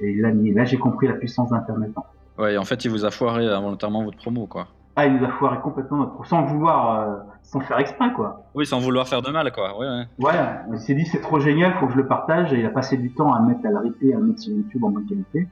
Et 0.00 0.12
il 0.12 0.20
l'a 0.20 0.32
mis. 0.32 0.52
Là, 0.52 0.64
j'ai 0.64 0.78
compris 0.78 1.06
la 1.06 1.14
puissance 1.14 1.50
d'Internet. 1.50 1.92
Ouais, 2.38 2.56
en 2.56 2.64
fait, 2.64 2.84
il 2.84 2.90
vous 2.90 3.04
a 3.04 3.10
foiré 3.10 3.46
involontairement 3.46 4.04
votre 4.04 4.16
promo, 4.16 4.46
quoi. 4.46 4.68
Ah, 4.94 5.06
il 5.06 5.16
nous 5.16 5.24
a 5.24 5.28
foiré 5.28 5.58
complètement 5.60 5.98
notre 5.98 6.24
sans 6.26 6.42
vouloir, 6.44 7.24
sans 7.42 7.60
faire 7.60 7.78
exprès, 7.78 8.12
quoi. 8.12 8.44
Oui, 8.54 8.66
sans 8.66 8.78
vouloir 8.78 9.08
faire 9.08 9.22
de 9.22 9.30
mal, 9.30 9.50
quoi. 9.52 9.78
Ouais, 9.78 9.86
ouais. 9.86 10.04
Voilà, 10.18 10.64
il 10.70 10.78
s'est 10.78 10.94
dit 10.94 11.06
c'est 11.06 11.20
trop 11.20 11.40
génial, 11.40 11.74
faut 11.74 11.86
que 11.86 11.92
je 11.92 11.98
le 11.98 12.06
partage, 12.06 12.52
et 12.52 12.60
il 12.60 12.66
a 12.66 12.70
passé 12.70 12.98
du 12.98 13.12
temps 13.14 13.32
à 13.32 13.40
mettre 13.40 13.64
à 13.64 13.70
le 13.70 13.78
ripper, 13.78 14.12
à 14.12 14.18
le 14.18 14.24
mettre 14.24 14.40
sur 14.40 14.52
YouTube 14.52 14.84
en 14.84 14.90
bonne 14.90 15.06
qualité. 15.06 15.48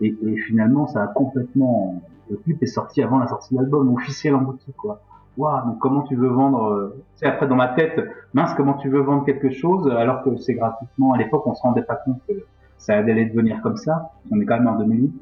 Et, 0.00 0.14
et, 0.22 0.36
finalement, 0.36 0.86
ça 0.86 1.02
a 1.02 1.06
complètement. 1.06 2.02
Le 2.30 2.36
clip 2.36 2.62
est 2.62 2.66
sorti 2.66 3.02
avant 3.02 3.18
la 3.18 3.28
sortie 3.28 3.54
de 3.54 3.60
l'album, 3.60 3.92
officiel 3.94 4.34
en 4.34 4.42
boutique, 4.42 4.76
quoi. 4.76 5.00
Waouh, 5.38 5.66
donc 5.66 5.78
comment 5.78 6.02
tu 6.02 6.14
veux 6.14 6.28
vendre 6.28 6.92
Tu 7.14 7.20
sais, 7.20 7.26
après 7.26 7.46
dans 7.48 7.56
ma 7.56 7.68
tête, 7.68 7.98
mince, 8.34 8.52
comment 8.54 8.74
tu 8.74 8.90
veux 8.90 9.00
vendre 9.00 9.24
quelque 9.24 9.50
chose 9.50 9.88
alors 9.88 10.22
que 10.22 10.36
c'est 10.36 10.54
gratuitement. 10.54 11.14
À 11.14 11.18
l'époque, 11.18 11.46
on 11.46 11.54
se 11.54 11.62
rendait 11.62 11.82
pas 11.82 11.96
compte 11.96 12.20
que 12.28 12.34
ça 12.76 12.96
allait 12.96 13.24
devenir 13.24 13.62
comme 13.62 13.76
ça. 13.76 14.10
On 14.30 14.40
est 14.40 14.44
quand 14.44 14.58
même 14.58 14.68
en 14.68 14.76
2008. 14.76 15.12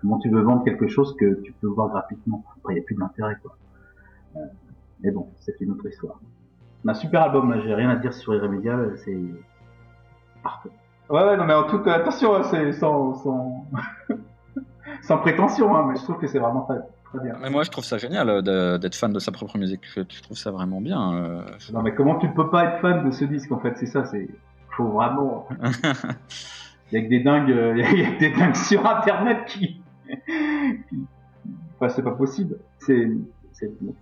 Comment 0.00 0.18
tu 0.18 0.30
veux 0.30 0.40
vendre 0.40 0.64
quelque 0.64 0.88
chose 0.88 1.14
que 1.16 1.40
tu 1.42 1.52
peux 1.52 1.66
voir 1.66 1.88
gratuitement 1.88 2.44
Après, 2.56 2.74
il 2.74 2.76
n'y 2.76 2.82
a 2.82 2.84
plus 2.84 2.94
d'intérêt, 2.94 3.36
quoi. 3.42 3.56
Euh, 4.36 4.40
mais 5.02 5.10
bon, 5.10 5.28
c'est 5.40 5.60
une 5.60 5.72
autre 5.72 5.86
histoire. 5.86 6.18
Un 6.86 6.94
super 6.94 7.22
album, 7.22 7.54
j'ai 7.62 7.74
rien 7.74 7.90
à 7.90 7.96
dire 7.96 8.14
sur 8.14 8.34
Irrémédiable, 8.34 8.96
c'est 9.04 9.20
parfait. 10.42 10.70
Ouais, 11.10 11.22
ouais, 11.22 11.36
non, 11.36 11.44
mais 11.44 11.54
en 11.54 11.64
toute 11.64 11.86
attention, 11.86 12.42
c'est 12.44 12.72
sans, 12.72 13.14
sans, 13.14 13.66
sans 15.02 15.18
prétention, 15.18 15.74
hein, 15.76 15.86
mais 15.88 15.96
je 15.96 16.02
trouve 16.02 16.18
que 16.18 16.26
c'est 16.26 16.38
vraiment 16.38 16.62
très, 16.62 16.78
très 17.04 17.20
bien. 17.20 17.34
Mais 17.42 17.50
moi, 17.50 17.64
je 17.64 17.70
trouve 17.70 17.84
ça 17.84 17.98
génial 17.98 18.30
euh, 18.30 18.78
d'être 18.78 18.94
fan 18.94 19.12
de 19.12 19.18
sa 19.18 19.32
propre 19.32 19.58
musique. 19.58 19.82
Je, 19.94 20.02
je 20.08 20.22
trouve 20.22 20.38
ça 20.38 20.50
vraiment 20.50 20.80
bien. 20.80 21.14
Euh... 21.14 21.42
Non, 21.72 21.82
mais 21.82 21.94
comment 21.94 22.16
tu 22.18 22.28
peux 22.30 22.48
pas 22.48 22.64
être 22.64 22.80
fan 22.80 23.04
de 23.04 23.10
ce 23.10 23.24
disque, 23.24 23.52
en 23.52 23.58
fait? 23.58 23.76
C'est 23.76 23.86
ça, 23.86 24.04
c'est. 24.04 24.28
Faut 24.70 24.88
vraiment. 24.88 25.48
Il 26.92 26.98
y 26.98 27.02
a 27.02 27.04
que 27.04 27.08
des 27.08 27.20
dingues, 27.20 27.48
il 27.48 27.78
y 27.78 28.04
a 28.04 28.10
que 28.10 28.18
des 28.18 28.30
dingues 28.30 28.56
sur 28.56 28.84
Internet 28.84 29.44
qui. 29.46 29.79
C'est 31.88 32.02
pas 32.02 32.12
possible. 32.12 32.56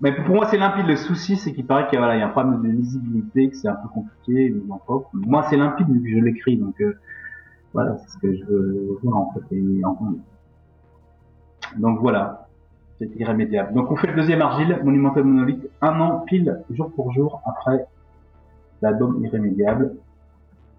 Mais 0.00 0.12
pour 0.24 0.34
moi, 0.34 0.46
c'est 0.46 0.58
limpide. 0.58 0.86
Le 0.86 0.96
souci, 0.96 1.36
c'est 1.36 1.52
qu'il 1.52 1.66
paraît 1.66 1.88
qu'il 1.88 1.98
y, 1.98 2.02
a 2.02 2.26
un 2.26 2.28
problème 2.28 2.62
de 2.62 2.68
lisibilité, 2.68 3.50
que 3.50 3.56
c'est 3.56 3.68
un 3.68 3.74
peu 3.74 3.88
compliqué. 3.88 4.54
Moi, 5.12 5.44
c'est 5.48 5.56
limpide 5.56 5.88
vu 5.90 6.02
que 6.02 6.08
je 6.08 6.18
l'écris, 6.18 6.56
donc 6.56 6.80
euh, 6.80 6.98
voilà, 7.72 7.96
c'est 7.98 8.10
ce 8.10 8.18
que 8.18 8.34
je 8.34 8.44
veux. 8.44 8.98
Donc 11.78 12.00
voilà, 12.00 12.48
c'est 12.98 13.10
irrémédiable. 13.16 13.74
Donc 13.74 13.90
on 13.90 13.96
fait 13.96 14.06
le 14.06 14.14
deuxième 14.14 14.42
argile, 14.42 14.80
Monumental 14.82 15.24
Monolith, 15.24 15.68
un 15.80 16.00
an 16.00 16.20
pile, 16.20 16.62
jour 16.70 16.90
pour 16.92 17.12
jour, 17.12 17.42
après 17.44 17.86
l'album 18.80 19.22
Irrémédiable. 19.24 19.96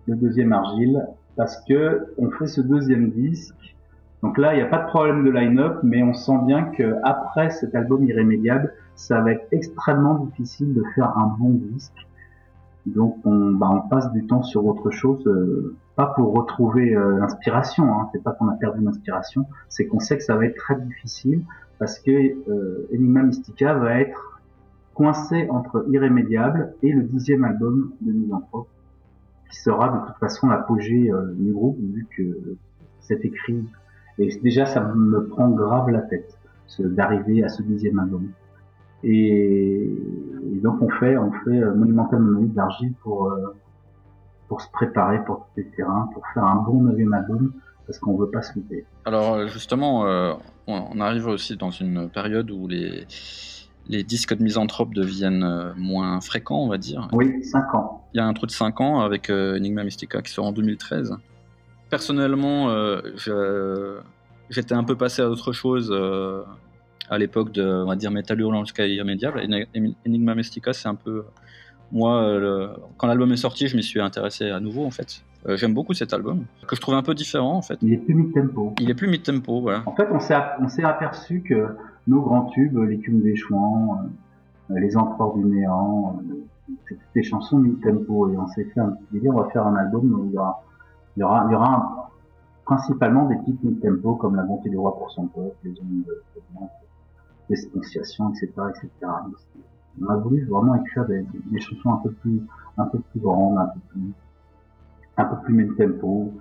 Le 0.07 0.15
deuxième 0.15 0.53
argile, 0.53 1.05
parce 1.35 1.61
que 1.65 2.13
on 2.17 2.31
fait 2.31 2.47
ce 2.47 2.61
deuxième 2.61 3.11
disque 3.11 3.75
donc 4.21 4.37
là, 4.37 4.53
il 4.53 4.57
n'y 4.57 4.63
a 4.63 4.67
pas 4.67 4.79
de 4.79 4.87
problème 4.87 5.23
de 5.23 5.31
line-up, 5.31 5.79
mais 5.83 6.03
on 6.03 6.13
sent 6.13 6.39
bien 6.45 6.63
que 6.65 6.95
après 7.03 7.51
cet 7.51 7.73
album 7.73 8.03
irrémédiable, 8.03 8.73
ça 8.95 9.21
va 9.21 9.31
être 9.31 9.47
extrêmement 9.51 10.15
difficile 10.25 10.73
de 10.73 10.83
faire 10.93 11.17
un 11.17 11.27
bon 11.39 11.51
disque. 11.51 12.05
Donc 12.85 13.17
on, 13.23 13.51
bah, 13.51 13.69
on 13.71 13.87
passe 13.87 14.11
du 14.11 14.25
temps 14.25 14.43
sur 14.43 14.65
autre 14.65 14.89
chose, 14.89 15.25
euh, 15.27 15.75
pas 15.95 16.07
pour 16.07 16.33
retrouver 16.33 16.95
euh, 16.95 17.19
l'inspiration. 17.19 17.85
Hein, 17.93 18.09
c'est 18.11 18.21
pas 18.21 18.33
qu'on 18.33 18.49
a 18.49 18.55
perdu 18.55 18.83
l'inspiration, 18.83 19.45
c'est 19.69 19.85
qu'on 19.85 19.99
sait 19.99 20.17
que 20.17 20.23
ça 20.23 20.35
va 20.35 20.45
être 20.45 20.57
très 20.57 20.79
difficile 20.81 21.43
parce 21.77 21.97
que 21.99 22.11
euh, 22.11 22.89
Enigma 22.93 23.23
Mystica 23.23 23.73
va 23.73 24.01
être 24.01 24.41
coincé 24.93 25.47
entre 25.49 25.85
Irrémédiable 25.89 26.73
et 26.83 26.91
le 26.91 27.03
dixième 27.03 27.45
album 27.45 27.93
de 28.01 28.11
Misanthrope, 28.11 28.67
qui 29.49 29.57
sera 29.57 29.97
de 29.97 30.07
toute 30.07 30.17
façon 30.17 30.47
l'apogée 30.47 31.09
du 31.35 31.53
groupe 31.53 31.77
vu 31.79 32.05
que 32.17 32.57
c'est 32.99 33.23
écrit 33.23 33.63
et 34.19 34.29
déjà, 34.43 34.65
ça 34.65 34.81
me 34.81 35.27
prend 35.27 35.49
grave 35.49 35.89
la 35.89 36.01
tête 36.01 36.37
d'arriver 36.77 37.43
à 37.43 37.49
ce 37.49 37.63
dixième 37.63 37.99
album. 37.99 38.29
Et, 39.03 39.85
et, 39.85 40.59
donc 40.61 40.81
on 40.81 40.89
fait, 40.89 41.17
on 41.17 41.31
fait 41.31 41.63
euh, 41.63 41.73
Monumental 41.73 42.21
d'argile 42.53 42.93
pour 43.01 43.27
euh, 43.27 43.55
pour 44.49 44.61
se 44.61 44.69
préparer 44.71 45.23
pour 45.23 45.37
tous 45.37 45.61
les 45.61 45.65
terrains, 45.67 46.09
pour 46.13 46.23
faire 46.33 46.43
un 46.43 46.57
bon 46.57 46.81
neuvième 46.81 47.13
album, 47.13 47.53
parce 47.87 47.97
qu'on 47.99 48.17
veut 48.17 48.29
pas 48.29 48.41
se 48.41 48.55
louper. 48.55 48.85
Alors 49.05 49.35
euh, 49.35 49.47
justement, 49.47 50.05
euh, 50.05 50.33
on 50.67 50.99
arrive 50.99 51.27
aussi 51.27 51.55
dans 51.55 51.71
une 51.71 52.09
période 52.09 52.51
où 52.51 52.67
les 52.67 53.05
les 53.87 54.03
disques 54.03 54.37
de 54.37 54.43
misanthrope 54.43 54.93
deviennent 54.93 55.73
moins 55.75 56.21
fréquents, 56.21 56.59
on 56.59 56.67
va 56.67 56.77
dire. 56.77 57.07
Oui, 57.11 57.43
5 57.43 57.73
ans. 57.73 58.03
Il 58.13 58.17
y 58.17 58.19
a 58.19 58.25
un 58.25 58.33
trou 58.33 58.45
de 58.45 58.51
5 58.51 58.79
ans 58.81 58.99
avec 58.99 59.31
Enigma 59.31 59.83
Mystica 59.83 60.21
qui 60.21 60.31
sort 60.31 60.45
en 60.45 60.51
2013 60.51 61.17
personnellement, 61.89 62.69
euh, 62.69 63.01
j'étais 64.49 64.73
un 64.73 64.83
peu 64.83 64.95
passé 64.95 65.21
à 65.21 65.29
autre 65.29 65.51
chose 65.51 65.89
euh, 65.91 66.43
à 67.09 67.17
l'époque 67.17 67.51
de, 67.51 67.63
on 67.63 67.87
va 67.87 67.95
dire, 67.95 68.11
Metal 68.11 68.39
Hurlant 68.39 68.63
jusqu'à 68.63 68.87
Irrémédiable. 68.87 69.41
Enigma 70.05 70.35
Mystica, 70.35 70.73
c'est 70.73 70.87
un 70.87 70.95
peu. 70.95 71.25
Moi, 71.91 72.21
euh, 72.21 72.67
quand 72.97 73.07
l'album 73.07 73.31
est 73.31 73.37
sorti, 73.37 73.67
je 73.67 73.75
m'y 73.75 73.83
suis 73.83 73.99
intéressé 73.99 74.49
à 74.49 74.59
nouveau, 74.59 74.85
en 74.85 74.91
fait. 74.91 75.23
J'aime 75.47 75.73
beaucoup 75.73 75.93
cet 75.93 76.13
album, 76.13 76.43
que 76.67 76.75
je 76.75 76.81
trouve 76.81 76.95
un 76.95 77.01
peu 77.01 77.15
différent, 77.15 77.55
en 77.55 77.61
fait. 77.61 77.79
Il 77.81 77.93
est 77.93 77.97
plus 77.97 78.13
mid-tempo. 78.13 78.75
Il 78.79 78.89
est 78.89 78.93
plus 78.93 79.07
mid-tempo, 79.07 79.61
voilà. 79.61 79.83
En 79.85 79.95
fait, 79.95 80.07
on 80.11 80.67
s'est 80.67 80.83
aperçu 80.83 81.41
que 81.41 81.67
nos 82.07 82.21
grands 82.21 82.45
tubes, 82.47 82.77
l'écume 82.77 83.21
des 83.21 83.37
chouans, 83.37 84.01
les 84.69 84.97
empereurs 84.97 85.35
du 85.35 85.45
néant, 85.45 86.21
c'était 86.87 87.01
des 87.15 87.23
chansons 87.23 87.57
mid-tempo. 87.57 88.31
Et 88.33 88.37
on 88.37 88.47
s'est 88.47 88.65
fait 88.65 88.81
un 88.81 88.89
petit 88.89 89.05
délire, 89.13 89.31
on 89.33 89.41
va 89.41 89.49
faire 89.49 89.65
un 89.65 89.75
album 89.77 90.13
où 90.13 90.25
il 90.25 90.33
y 90.33 90.37
aura 90.37 90.61
il 91.19 91.51
y 91.51 91.55
aura, 91.55 92.11
principalement 92.63 93.25
des 93.25 93.37
titres 93.39 93.59
mid-tempo 93.63 94.15
comme 94.15 94.35
La 94.35 94.43
bonté 94.43 94.69
du 94.69 94.77
roi 94.77 94.97
pour 94.97 95.11
son 95.11 95.27
peuple, 95.27 95.55
Les 95.63 95.71
hommes 95.79 96.03
de 96.05 96.23
l'expansion, 97.49 98.29
etc., 98.29 98.51
etc. 98.69 98.89
On 100.01 100.07
a 100.07 100.15
voulu 100.15 100.45
vraiment 100.45 100.75
écrire 100.75 101.05
des, 101.07 101.25
des, 101.51 101.59
chansons 101.59 101.93
un 101.93 101.97
peu 101.97 102.11
plus, 102.11 102.41
grandes, 103.17 103.57
un 103.57 103.65
peu 103.65 103.79
plus, 103.89 104.13
un 105.17 105.25
peu 105.25 105.35
plus 105.43 105.53
mid-tempo, 105.55 106.31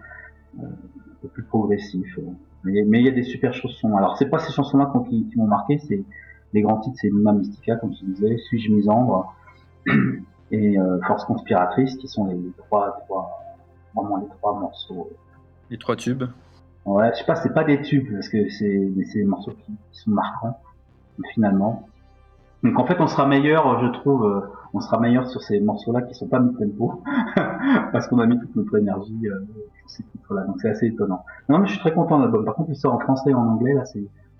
euh, 0.60 0.62
un 0.62 1.16
peu 1.22 1.28
plus 1.28 1.42
progressif. 1.42 2.18
Mais, 2.62 2.84
il 2.84 3.04
y 3.04 3.08
a 3.08 3.12
des 3.12 3.24
super 3.24 3.52
chansons. 3.52 3.96
Alors 3.96 4.16
c'est 4.16 4.28
pas 4.28 4.38
ces 4.38 4.52
chansons-là 4.52 4.92
qui, 5.08 5.26
m'ont 5.34 5.48
marqué, 5.48 5.78
c'est 5.78 6.04
les 6.52 6.62
grands 6.62 6.78
titres, 6.78 6.98
c'est 7.00 7.10
Numa 7.10 7.32
Mystica, 7.32 7.76
comme 7.76 7.94
je 7.94 8.04
disais, 8.04 8.36
Suis-je 8.38 8.70
misandre? 8.72 9.34
Et 10.50 10.78
euh, 10.78 10.98
Force 11.06 11.24
conspiratrice, 11.24 11.96
qui 11.96 12.06
sont 12.06 12.26
les 12.26 12.38
trois, 12.56 13.00
trois 13.06 13.47
les 14.20 14.28
trois 14.38 14.59
morceaux. 14.59 15.11
Les 15.70 15.78
trois 15.78 15.96
tubes 15.96 16.24
Ouais, 16.88 17.11
je 17.12 17.18
sais 17.18 17.24
pas, 17.26 17.34
c'est 17.34 17.53
pas 17.53 17.64
des 17.64 17.82
tubes, 17.82 18.11
parce 18.12 18.30
que 18.30 18.49
c'est 18.49 18.66
des 18.66 19.24
morceaux 19.24 19.53
qui, 19.53 19.76
sont 19.92 20.11
marquants, 20.11 20.59
finalement. 21.34 21.86
Donc 22.62 22.78
en 22.78 22.86
fait, 22.86 22.96
on 22.99 23.07
sera 23.07 23.26
meilleur, 23.26 23.84
je 23.84 23.88
trouve, 24.01 24.24
euh, 24.24 24.40
on 24.72 24.80
sera 24.80 24.99
meilleur 24.99 25.28
sur 25.28 25.42
ces 25.42 25.61
morceaux-là 25.61 26.03
qui 26.03 26.14
sont 26.14 26.28
pas 26.28 26.40
mid-tempo, 26.40 27.03
parce 27.92 28.09
qu'on 28.09 28.18
a 28.20 28.26
mis 28.26 28.38
toute 28.38 28.57
notre 28.57 28.76
énergie 28.78 29.28
euh, 29.28 29.38
sur 29.80 29.90
ces 29.90 30.03
titres-là, 30.05 30.44
donc 30.44 30.57
c'est 30.61 30.70
assez 30.70 30.86
étonnant. 30.86 31.24
Non, 31.51 31.59
mais 31.59 31.66
je 31.66 31.72
suis 31.72 31.80
très 31.80 31.92
content 31.92 32.18
de 32.18 32.22
l'album. 32.22 32.44
Par 32.46 32.55
contre, 32.55 32.70
il 32.70 32.76
sort 32.76 32.94
en 32.94 33.01
français 33.01 33.30
et 33.30 33.34
en 33.34 33.46
anglais, 33.46 33.74
là, 33.74 33.84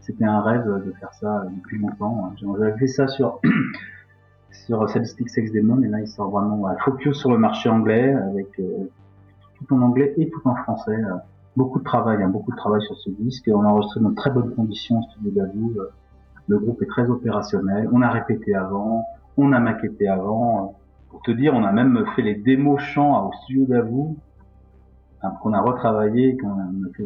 c'était 0.01 0.25
un 0.25 0.41
rêve 0.41 0.67
de 0.87 0.93
faire 0.93 1.13
ça 1.13 1.45
depuis 1.55 1.79
longtemps. 1.79 2.33
J'avais 2.41 2.79
fait 2.79 2.87
ça 2.87 3.09
sur 3.09 3.41
sur 4.51 4.89
Sadistic 4.89 5.29
Sex 5.29 5.53
Demon, 5.53 5.83
et 5.83 5.89
là, 5.89 6.01
il 6.01 6.09
sort 6.09 6.31
vraiment 6.31 6.67
focus 6.85 7.19
sur 7.19 7.31
le 7.31 7.39
marché 7.39 7.69
anglais, 7.69 8.15
avec 8.15 8.59
euh, 8.59 8.89
tout 9.59 9.75
en 9.75 9.81
anglais 9.83 10.15
et 10.17 10.29
tout 10.29 10.41
en 10.45 10.55
français. 10.55 10.97
Euh, 10.97 11.17
beaucoup 11.57 11.79
de 11.79 11.85
travail, 11.85 12.23
hein, 12.23 12.29
beaucoup 12.29 12.53
de 12.53 12.57
travail 12.57 12.83
sur 12.83 12.97
ce 12.97 13.11
disque. 13.11 13.51
On 13.53 13.63
a 13.63 13.67
enregistré 13.67 14.01
dans 14.01 14.11
de 14.11 14.15
très 14.15 14.31
bonnes 14.31 14.55
conditions 14.55 15.01
au 15.01 15.03
studio 15.03 15.31
d'Avou. 15.31 15.75
Euh, 15.77 15.91
le 16.47 16.59
groupe 16.59 16.83
est 16.83 16.87
très 16.87 17.09
opérationnel. 17.11 17.89
On 17.93 18.01
a 18.03 18.11
répété 18.11 18.55
avant, 18.55 19.07
on 19.37 19.53
a 19.53 19.61
maquetté 19.61 20.09
avant. 20.09 20.65
Euh, 20.65 20.69
pour 21.11 21.23
te 21.23 21.31
dire, 21.31 21.55
on 21.55 21.65
a 21.65 21.73
même 21.73 22.05
fait 22.15 22.23
les 22.23 22.35
démos 22.35 22.81
chants 22.81 23.29
au 23.29 23.33
studio 23.33 23.65
d'Avou, 23.65 24.17
hein, 25.23 25.33
qu'on 25.43 25.55
a 25.55 25.61
retravaillé, 25.61 26.37
qu'on 26.37 26.55
fait 26.95 27.05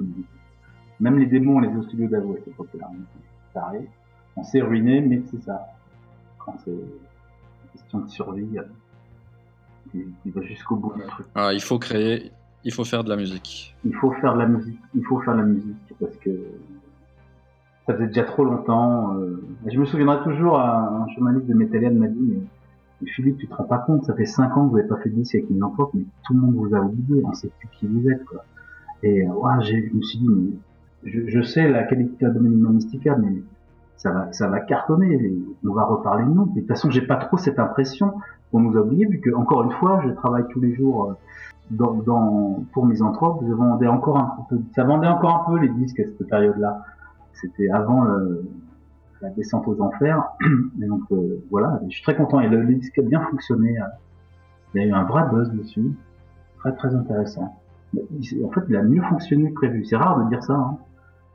même 0.99 1.19
les 1.19 1.27
démos, 1.27 1.57
on 1.57 1.61
les 1.61 1.69
a 1.69 1.79
au 1.79 1.83
studio 1.83 2.09
d'Avou 2.09 2.33
à 2.33 2.37
cette 2.37 2.49
époque-là. 2.49 2.91
On 4.37 4.43
s'est 4.43 4.61
ruiné, 4.61 5.01
mais 5.01 5.23
c'est 5.31 5.43
ça. 5.43 5.67
Quand 6.39 6.57
c'est 6.65 6.71
une 6.71 7.71
question 7.73 8.01
de 8.01 8.09
survie, 8.09 8.59
qui 9.93 10.31
va 10.31 10.43
jusqu'au 10.43 10.77
bout 10.77 10.95
du 10.95 11.03
truc. 11.03 11.27
Ah, 11.35 11.53
il 11.53 11.61
faut 11.61 11.79
créer, 11.79 12.33
il 12.65 12.73
faut 12.73 12.85
faire 12.85 13.05
de 13.05 13.11
la 13.11 13.17
musique. 13.17 13.77
Il 13.85 13.95
faut 13.95 14.13
faire 14.13 14.35
de 14.35 14.39
la 14.39 14.47
musique, 14.47 14.81
il 14.95 15.05
faut 15.05 15.21
faire 15.21 15.35
de 15.35 15.41
la 15.41 15.47
musique 15.47 15.95
parce 15.99 16.17
que 16.17 16.31
ça 17.87 17.95
faisait 17.95 18.07
déjà 18.07 18.25
trop 18.25 18.45
longtemps. 18.45 19.17
euh, 19.17 19.43
Je 19.67 19.79
me 19.79 19.85
souviendrai 19.85 20.23
toujours, 20.23 20.59
un, 20.59 21.07
journaliste 21.15 21.47
de 21.47 21.55
Metallian 21.55 21.95
m'a 21.95 22.09
dit, 22.09 22.21
mais, 23.01 23.09
Philippe, 23.11 23.39
tu 23.39 23.49
te 23.49 23.55
rends 23.55 23.65
pas 23.65 23.79
compte, 23.79 24.05
ça 24.05 24.15
fait 24.15 24.27
5 24.27 24.57
ans 24.57 24.67
que 24.67 24.71
vous 24.71 24.77
n'avez 24.77 24.89
pas 24.89 24.97
fait 24.99 25.09
de 25.09 25.17
disque 25.17 25.35
avec 25.35 25.51
une 25.51 25.65
enfant, 25.65 25.91
mais 25.93 26.05
tout 26.25 26.35
le 26.35 26.41
monde 26.41 26.55
vous 26.55 26.73
a 26.75 26.81
oublié, 26.81 27.21
on 27.25 27.33
sait 27.33 27.51
plus 27.59 27.69
qui 27.73 27.89
vous 27.89 28.09
êtes. 28.09 28.25
Quoi. 28.25 28.45
Et 29.03 29.27
ouais, 29.27 29.53
je 29.63 29.97
me 29.97 30.03
suis 30.03 30.21
dit, 30.21 30.55
je, 31.05 31.43
sais 31.43 31.69
la 31.69 31.83
qualité 31.83 32.27
de 32.27 32.31
Dominique 32.31 32.69
Mystica, 32.71 33.17
mais 33.17 33.43
ça 33.97 34.13
va, 34.13 34.33
ça 34.33 34.47
va 34.49 34.61
cartonner, 34.61 35.33
on 35.67 35.73
va 35.73 35.85
reparler 35.85 36.25
de 36.25 36.31
nous. 36.31 36.47
De 36.47 36.61
toute 36.61 36.69
façon, 36.69 36.91
j'ai 36.91 37.03
pas 37.03 37.17
trop 37.17 37.37
cette 37.39 37.59
impression 37.59 38.15
qu'on 38.53 38.61
nous 38.61 38.77
a 38.79 38.83
oublié, 38.83 39.07
vu 39.07 39.21
que, 39.21 39.35
encore 39.35 39.65
une 39.65 39.73
fois, 39.73 40.01
je 40.07 40.11
travaille 40.11 40.45
tous 40.51 40.61
les 40.61 40.75
jours 40.75 41.11
euh, 41.11 41.15
dans, 41.71 41.95
dans, 41.95 42.65
pour 42.73 42.87
Misanthrope, 42.87 43.43
je 43.49 43.53
vendais 43.53 43.87
encore 43.89 44.19
un 44.19 44.37
peu, 44.49 44.61
ça 44.75 44.85
vendait 44.85 45.09
encore 45.09 45.45
un 45.49 45.51
peu 45.51 45.59
les 45.59 45.71
disques 45.71 46.01
à 46.01 46.05
cette 46.05 46.29
période-là. 46.29 46.85
C'était 47.33 47.71
avant 47.71 48.03
le- 48.05 48.45
la 49.23 49.31
descente 49.31 49.67
aux 49.69 49.81
enfers. 49.81 50.23
Et 50.83 50.87
donc 50.87 51.01
euh, 51.13 51.43
voilà, 51.51 51.81
je 51.89 51.95
suis 51.95 52.03
très 52.03 52.15
content. 52.15 52.41
Et 52.41 52.49
le, 52.49 52.65
disque 52.75 52.99
a 52.99 53.03
bien 53.03 53.21
fonctionné. 53.21 53.81
euh. 53.81 53.85
Il 54.75 54.83
y 54.83 54.85
a 54.85 54.87
eu 54.89 54.93
un 54.93 55.05
vrai 55.05 55.25
buzz 55.31 55.51
dessus, 55.53 55.93
très 56.59 56.75
très 56.75 56.95
intéressant. 56.95 57.57
En 57.95 58.51
fait, 58.51 58.63
il 58.69 58.77
a 58.77 58.83
mieux 58.83 59.03
fonctionné 59.03 59.51
que 59.51 59.55
prévu. 59.55 59.85
C'est 59.85 59.97
rare 59.97 60.25
de 60.25 60.29
dire 60.31 60.43
ça. 60.43 60.55
Hein. 60.55 60.79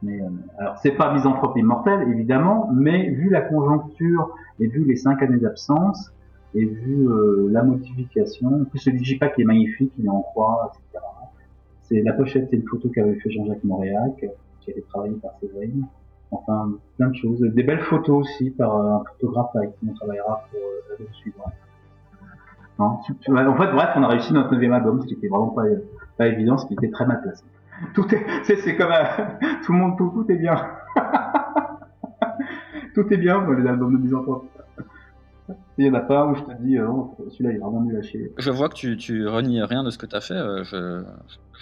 Mais 0.04 0.22
euh, 0.22 0.26
alors, 0.60 0.78
c'est 0.78 0.92
pas 0.92 1.14
Misanthrope 1.14 1.58
immortel, 1.58 2.08
évidemment, 2.10 2.70
mais 2.74 3.10
vu 3.10 3.30
la 3.30 3.42
conjoncture 3.42 4.36
et 4.60 4.68
vu 4.68 4.84
les 4.86 4.96
cinq 4.96 5.22
années 5.24 5.38
d'absence 5.38 6.12
et 6.56 6.66
vu 6.66 7.08
euh, 7.10 7.50
la 7.52 7.64
modification, 7.64 8.62
en 8.62 8.66
plus 8.66 8.86
le 8.88 8.94
digipack 8.94 9.38
est 9.38 9.44
magnifique, 9.44 9.92
il 9.98 10.06
est 10.06 10.10
en 10.10 10.22
croix, 10.22 10.72
etc. 10.74 11.04
C'est 11.84 12.02
la 12.02 12.14
pochette, 12.14 12.48
c'est 12.50 12.58
une 12.58 12.68
photo 12.68 12.90
qu'avait 12.90 13.16
fait 13.16 13.30
Jean-Jacques 13.30 13.64
Mauriac, 13.64 14.16
qui 14.62 14.70
a 14.70 14.74
été 14.74 14.82
travaillée 14.84 15.16
par 15.16 15.32
Séverine. 15.40 15.86
Enfin, 16.32 16.74
plein 16.98 17.08
de 17.10 17.16
choses. 17.16 17.40
Des 17.40 17.64
belles 17.64 17.80
photos 17.84 18.26
aussi 18.26 18.50
par 18.50 18.76
euh, 18.76 18.96
un 18.96 19.04
photographe 19.06 19.56
avec 19.56 19.72
qui 19.80 19.88
on 19.90 19.94
travaillera 19.94 20.44
pour 20.52 20.60
euh, 20.60 20.90
l'album 20.90 21.08
suivant. 21.14 21.52
Tu- 23.06 23.32
en 23.32 23.56
fait, 23.56 23.72
bref, 23.72 23.90
on 23.96 24.04
a 24.04 24.08
réussi 24.08 24.34
notre 24.34 24.52
neuvième 24.52 24.74
album, 24.74 25.02
ce 25.02 25.08
qui 25.08 25.14
était 25.14 25.30
vraiment 25.30 25.56
pas, 26.18 26.28
évident, 26.28 26.58
ce 26.58 26.66
qui 26.68 26.74
était 26.74 26.90
très 26.92 27.06
mal 27.06 27.22
placé. 27.22 27.44
Tout 27.94 28.06
est, 28.14 28.26
c'est, 28.44 28.76
comme, 28.76 28.92
euh, 28.92 29.24
tout 29.64 29.72
le 29.72 29.80
monde, 29.80 29.98
tout, 29.98 30.26
est 30.30 30.36
bien. 30.36 30.56
tout 32.94 33.14
est 33.14 33.18
bien 33.18 33.46
les 33.58 33.68
albums 33.68 33.94
de 33.94 34.02
Misanthrope. 34.04 34.46
Il 35.78 35.86
y 35.86 35.90
en 35.90 35.94
a 35.94 36.00
pas 36.02 36.26
où 36.26 36.34
je 36.36 36.42
te 36.42 36.52
dis, 36.62 36.78
euh, 36.78 36.88
oh, 36.90 37.16
celui-là 37.30 37.52
il 37.52 37.56
est 37.58 37.60
vraiment 37.60 37.82
nul 37.82 37.98
à 37.98 38.02
chier. 38.02 38.32
Je 38.38 38.50
vois 38.50 38.68
que 38.70 38.74
tu, 38.74 38.98
tu 38.98 39.28
renies 39.28 39.62
rien 39.64 39.84
de 39.84 39.90
ce 39.92 39.98
que 40.00 40.06
tu 40.08 40.16
as 40.16 40.22
fait. 40.22 40.34
euh, 40.34 40.64
Je, 40.64 41.04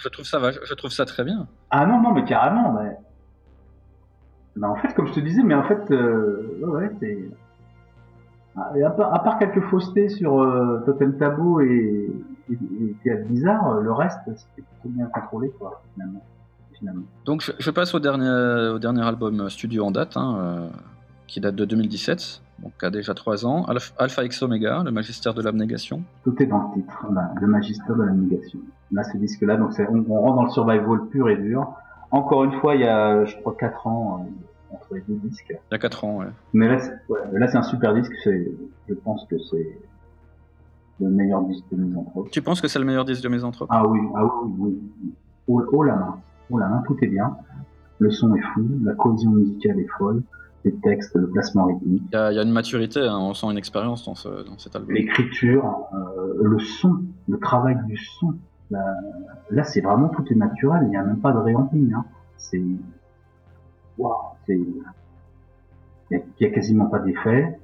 je 0.02 0.08
trouve 0.08 0.24
ça, 0.24 0.40
je 0.50 0.74
trouve 0.74 0.90
ça 0.90 1.04
très 1.04 1.22
bien. 1.24 1.46
Ah 1.70 1.86
non, 1.86 2.00
non, 2.00 2.12
mais 2.12 2.24
carrément, 2.24 2.72
mais... 2.72 2.96
Bah, 4.56 4.70
en 4.70 4.76
fait, 4.76 4.94
comme 4.94 5.06
je 5.06 5.12
te 5.12 5.20
disais, 5.20 5.42
mais 5.42 5.54
en 5.54 5.64
fait, 5.64 5.90
euh, 5.90 6.58
ouais, 6.62 6.90
c'est... 7.00 7.28
Ah, 8.56 8.72
à, 8.86 8.90
part, 8.90 9.14
à 9.14 9.22
part 9.22 9.38
quelques 9.38 9.60
faussetés 9.68 10.08
sur 10.08 10.40
euh, 10.40 10.80
Totem 10.86 11.18
Tabou 11.18 11.60
et, 11.60 12.10
et, 12.50 12.54
et 12.54 12.94
Théâtre 13.04 13.26
Bizarre, 13.28 13.68
euh, 13.68 13.80
le 13.82 13.92
reste, 13.92 14.18
c'était 14.24 14.62
plutôt 14.80 14.88
bien 14.96 15.06
contrôlé, 15.12 15.50
quoi, 15.58 15.82
finalement. 15.92 16.22
finalement. 16.72 17.02
Donc 17.26 17.42
je, 17.42 17.52
je 17.58 17.70
passe 17.70 17.94
au 17.94 17.98
dernier, 18.00 18.30
au 18.72 18.78
dernier 18.78 19.02
album 19.06 19.50
studio 19.50 19.84
en 19.84 19.90
date, 19.90 20.16
hein, 20.16 20.38
euh, 20.38 20.68
qui 21.26 21.38
date 21.40 21.54
de 21.54 21.66
2017, 21.66 22.40
donc 22.62 22.72
a 22.82 22.90
déjà 22.90 23.14
3 23.14 23.46
ans. 23.46 23.64
Alpha, 23.64 23.94
Alpha 23.98 24.24
X 24.24 24.42
Omega, 24.42 24.82
le 24.84 24.90
magistère 24.90 25.34
de 25.34 25.42
l'abnégation. 25.42 26.02
Tout 26.24 26.34
est 26.42 26.46
dans 26.46 26.68
le 26.68 26.80
titre, 26.80 27.06
là, 27.12 27.32
le 27.40 27.46
magistère 27.46 27.96
de 27.96 28.02
la 28.02 28.12
négation. 28.12 28.58
Là, 28.92 29.02
ce 29.04 29.16
disque-là, 29.18 29.56
donc 29.56 29.72
on, 29.78 30.04
on 30.08 30.20
rentre 30.20 30.36
dans 30.36 30.44
le 30.44 30.50
survival 30.50 31.06
pur 31.10 31.28
et 31.28 31.36
dur. 31.36 31.74
Encore 32.10 32.44
une 32.44 32.52
fois, 32.60 32.74
il 32.74 32.82
y 32.82 32.86
a, 32.86 33.24
je 33.24 33.36
crois, 33.36 33.56
4 33.58 33.86
ans 33.86 34.24
euh, 34.24 34.74
entre 34.74 34.94
les 34.94 35.02
deux 35.06 35.16
disques. 35.28 35.50
Il 35.50 35.72
y 35.72 35.74
a 35.74 35.78
4 35.78 36.04
ans, 36.04 36.18
ouais. 36.18 36.26
Mais 36.54 36.68
là, 36.68 36.78
c'est, 36.78 36.92
ouais, 37.08 37.56
un 37.56 37.62
super 37.62 37.94
disque. 37.94 38.12
Je 38.24 38.94
pense 38.94 39.26
que 39.26 39.36
c'est 39.38 39.78
le 41.00 41.10
meilleur 41.10 41.42
disque 41.42 41.64
de 41.72 41.76
Misanthrope. 41.76 42.30
Tu 42.30 42.42
penses 42.42 42.60
que 42.60 42.68
c'est 42.68 42.78
le 42.78 42.84
meilleur 42.84 43.04
disque 43.04 43.22
de 43.22 43.28
Misanthrope? 43.28 43.68
Ah 43.70 43.86
oui, 43.86 44.00
ah 44.14 44.24
oui, 44.24 44.54
oui. 44.58 44.78
oui. 45.02 45.12
Oh, 45.48 45.62
oh 45.72 45.82
la 45.82 45.94
main, 45.94 46.16
oh 46.50 46.58
la 46.58 46.68
main, 46.68 46.82
tout 46.86 46.96
est 47.02 47.08
bien. 47.08 47.36
Le 47.98 48.10
son 48.10 48.34
est 48.34 48.42
fou, 48.54 48.66
la 48.82 48.94
cohésion 48.94 49.30
musicale 49.30 49.78
est 49.78 49.88
folle, 49.98 50.22
textes, 50.72 51.14
le 51.14 51.28
placement 51.28 51.66
rythmique, 51.66 52.02
Il 52.12 52.14
y, 52.14 52.16
a, 52.18 52.32
il 52.32 52.36
y 52.36 52.38
a 52.38 52.42
une 52.42 52.52
maturité, 52.52 53.00
hein, 53.00 53.18
on 53.18 53.34
sent 53.34 53.46
une 53.50 53.58
expérience 53.58 54.04
dans, 54.06 54.14
ce, 54.14 54.28
dans 54.46 54.58
cet 54.58 54.74
album. 54.76 54.94
l'écriture, 54.94 55.86
euh, 55.94 56.34
le 56.42 56.58
son, 56.58 57.02
le 57.28 57.38
travail 57.38 57.76
du 57.86 57.96
son. 57.96 58.34
Là, 58.70 58.84
là, 59.50 59.62
c'est 59.62 59.80
vraiment 59.80 60.08
tout 60.08 60.24
est 60.30 60.34
naturel. 60.34 60.82
Il 60.84 60.88
n'y 60.90 60.96
a 60.96 61.04
même 61.04 61.20
pas 61.20 61.32
de 61.32 61.38
réamping. 61.38 61.92
Hein. 61.94 62.04
C'est, 62.36 62.62
waouh, 63.98 64.12
c'est, 64.46 64.58
il 66.10 66.22
y, 66.40 66.44
a- 66.44 66.50
quasiment 66.50 66.86
pas 66.86 66.98
d'effet. 66.98 67.58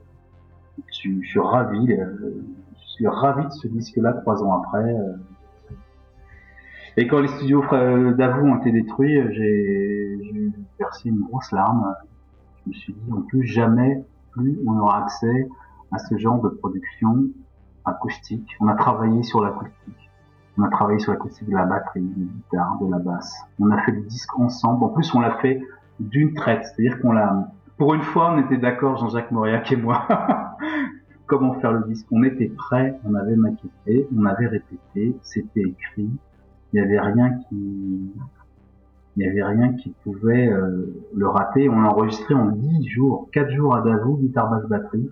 Je, 0.89 0.93
suis- 0.95 1.23
je 1.23 1.29
suis 1.29 1.41
ravi, 1.41 1.93
euh, 1.93 2.07
je 2.81 2.89
suis 2.93 3.07
ravi 3.09 3.45
de 3.47 3.51
ce 3.53 3.69
disque-là 3.69 4.13
trois 4.15 4.43
ans 4.43 4.63
après. 4.63 4.93
euh. 4.95 5.13
Et 6.97 7.07
quand 7.07 7.21
les 7.21 7.29
studios 7.29 7.65
d'Avou 8.17 8.47
ont 8.49 8.57
été 8.59 8.71
détruits, 8.71 9.19
j'ai 9.33 10.19
j'ai 10.23 10.51
versé 10.79 11.09
une 11.09 11.21
grosse 11.23 11.51
larme. 11.53 11.95
Je 12.65 12.71
me 12.71 12.75
suis 12.75 12.93
dit, 12.93 13.13
en 13.13 13.23
plus, 13.23 13.45
jamais 13.45 14.05
plus 14.33 14.59
on 14.67 14.79
aura 14.79 15.03
accès 15.03 15.49
à 15.93 15.99
ce 15.99 16.17
genre 16.17 16.41
de 16.41 16.49
production 16.49 17.27
acoustique. 17.85 18.57
On 18.61 18.69
a 18.69 18.75
travaillé 18.75 19.23
sur 19.23 19.41
l'acoustique. 19.41 20.11
On 20.59 20.63
a 20.63 20.69
travaillé 20.69 20.99
sur 20.99 21.13
l'acoustique 21.13 21.49
de 21.49 21.55
la 21.55 21.65
batterie, 21.65 22.03
de 22.03 22.21
la 22.21 22.33
guitare, 22.33 22.79
de 22.81 22.91
la 22.91 22.99
basse. 22.99 23.35
On 23.59 23.71
a 23.71 23.79
fait 23.83 23.93
le 23.93 24.03
disque 24.03 24.39
ensemble. 24.39 24.85
En 24.85 24.89
plus, 24.89 25.15
on 25.15 25.21
l'a 25.21 25.39
fait 25.39 25.61
d'une 26.01 26.35
traite. 26.35 26.65
C'est-à-dire 26.65 27.01
qu'on 27.01 27.13
l'a, 27.13 27.49
pour 27.77 27.95
une 27.95 28.03
fois, 28.03 28.35
on 28.35 28.41
était 28.41 28.59
d'accord, 28.59 28.97
Jean-Jacques 28.99 29.31
Mauriac 29.31 29.71
et 29.73 29.77
moi. 29.77 30.07
Comment 31.27 31.55
faire 31.55 31.73
le 31.73 31.85
disque? 31.87 32.07
On 32.11 32.23
était 32.23 32.49
prêts, 32.49 32.99
on 33.05 33.15
avait 33.15 33.37
maquetté, 33.37 34.07
on 34.17 34.27
avait 34.27 34.47
répété, 34.47 35.17
c'était 35.23 35.63
écrit. 35.63 36.11
Il 36.73 36.75
n'y 36.75 36.81
avait 36.81 37.01
rien 37.01 37.39
qui, 37.49 38.13
il 39.17 39.23
n'y 39.23 39.29
avait 39.29 39.45
rien 39.45 39.75
qui 39.75 39.91
pouvait 40.05 40.49
euh, 40.49 40.87
le 41.15 41.29
rater. 41.29 41.69
On 41.69 41.81
l'a 41.81 41.91
enregistré 41.91 42.35
en 42.35 42.47
10 42.47 42.89
jours, 42.89 43.29
4 43.33 43.51
jours 43.51 43.77
à 43.77 43.83
Davos, 43.83 44.17
guitare 44.17 44.51
basse 44.51 44.67
batterie. 44.67 45.11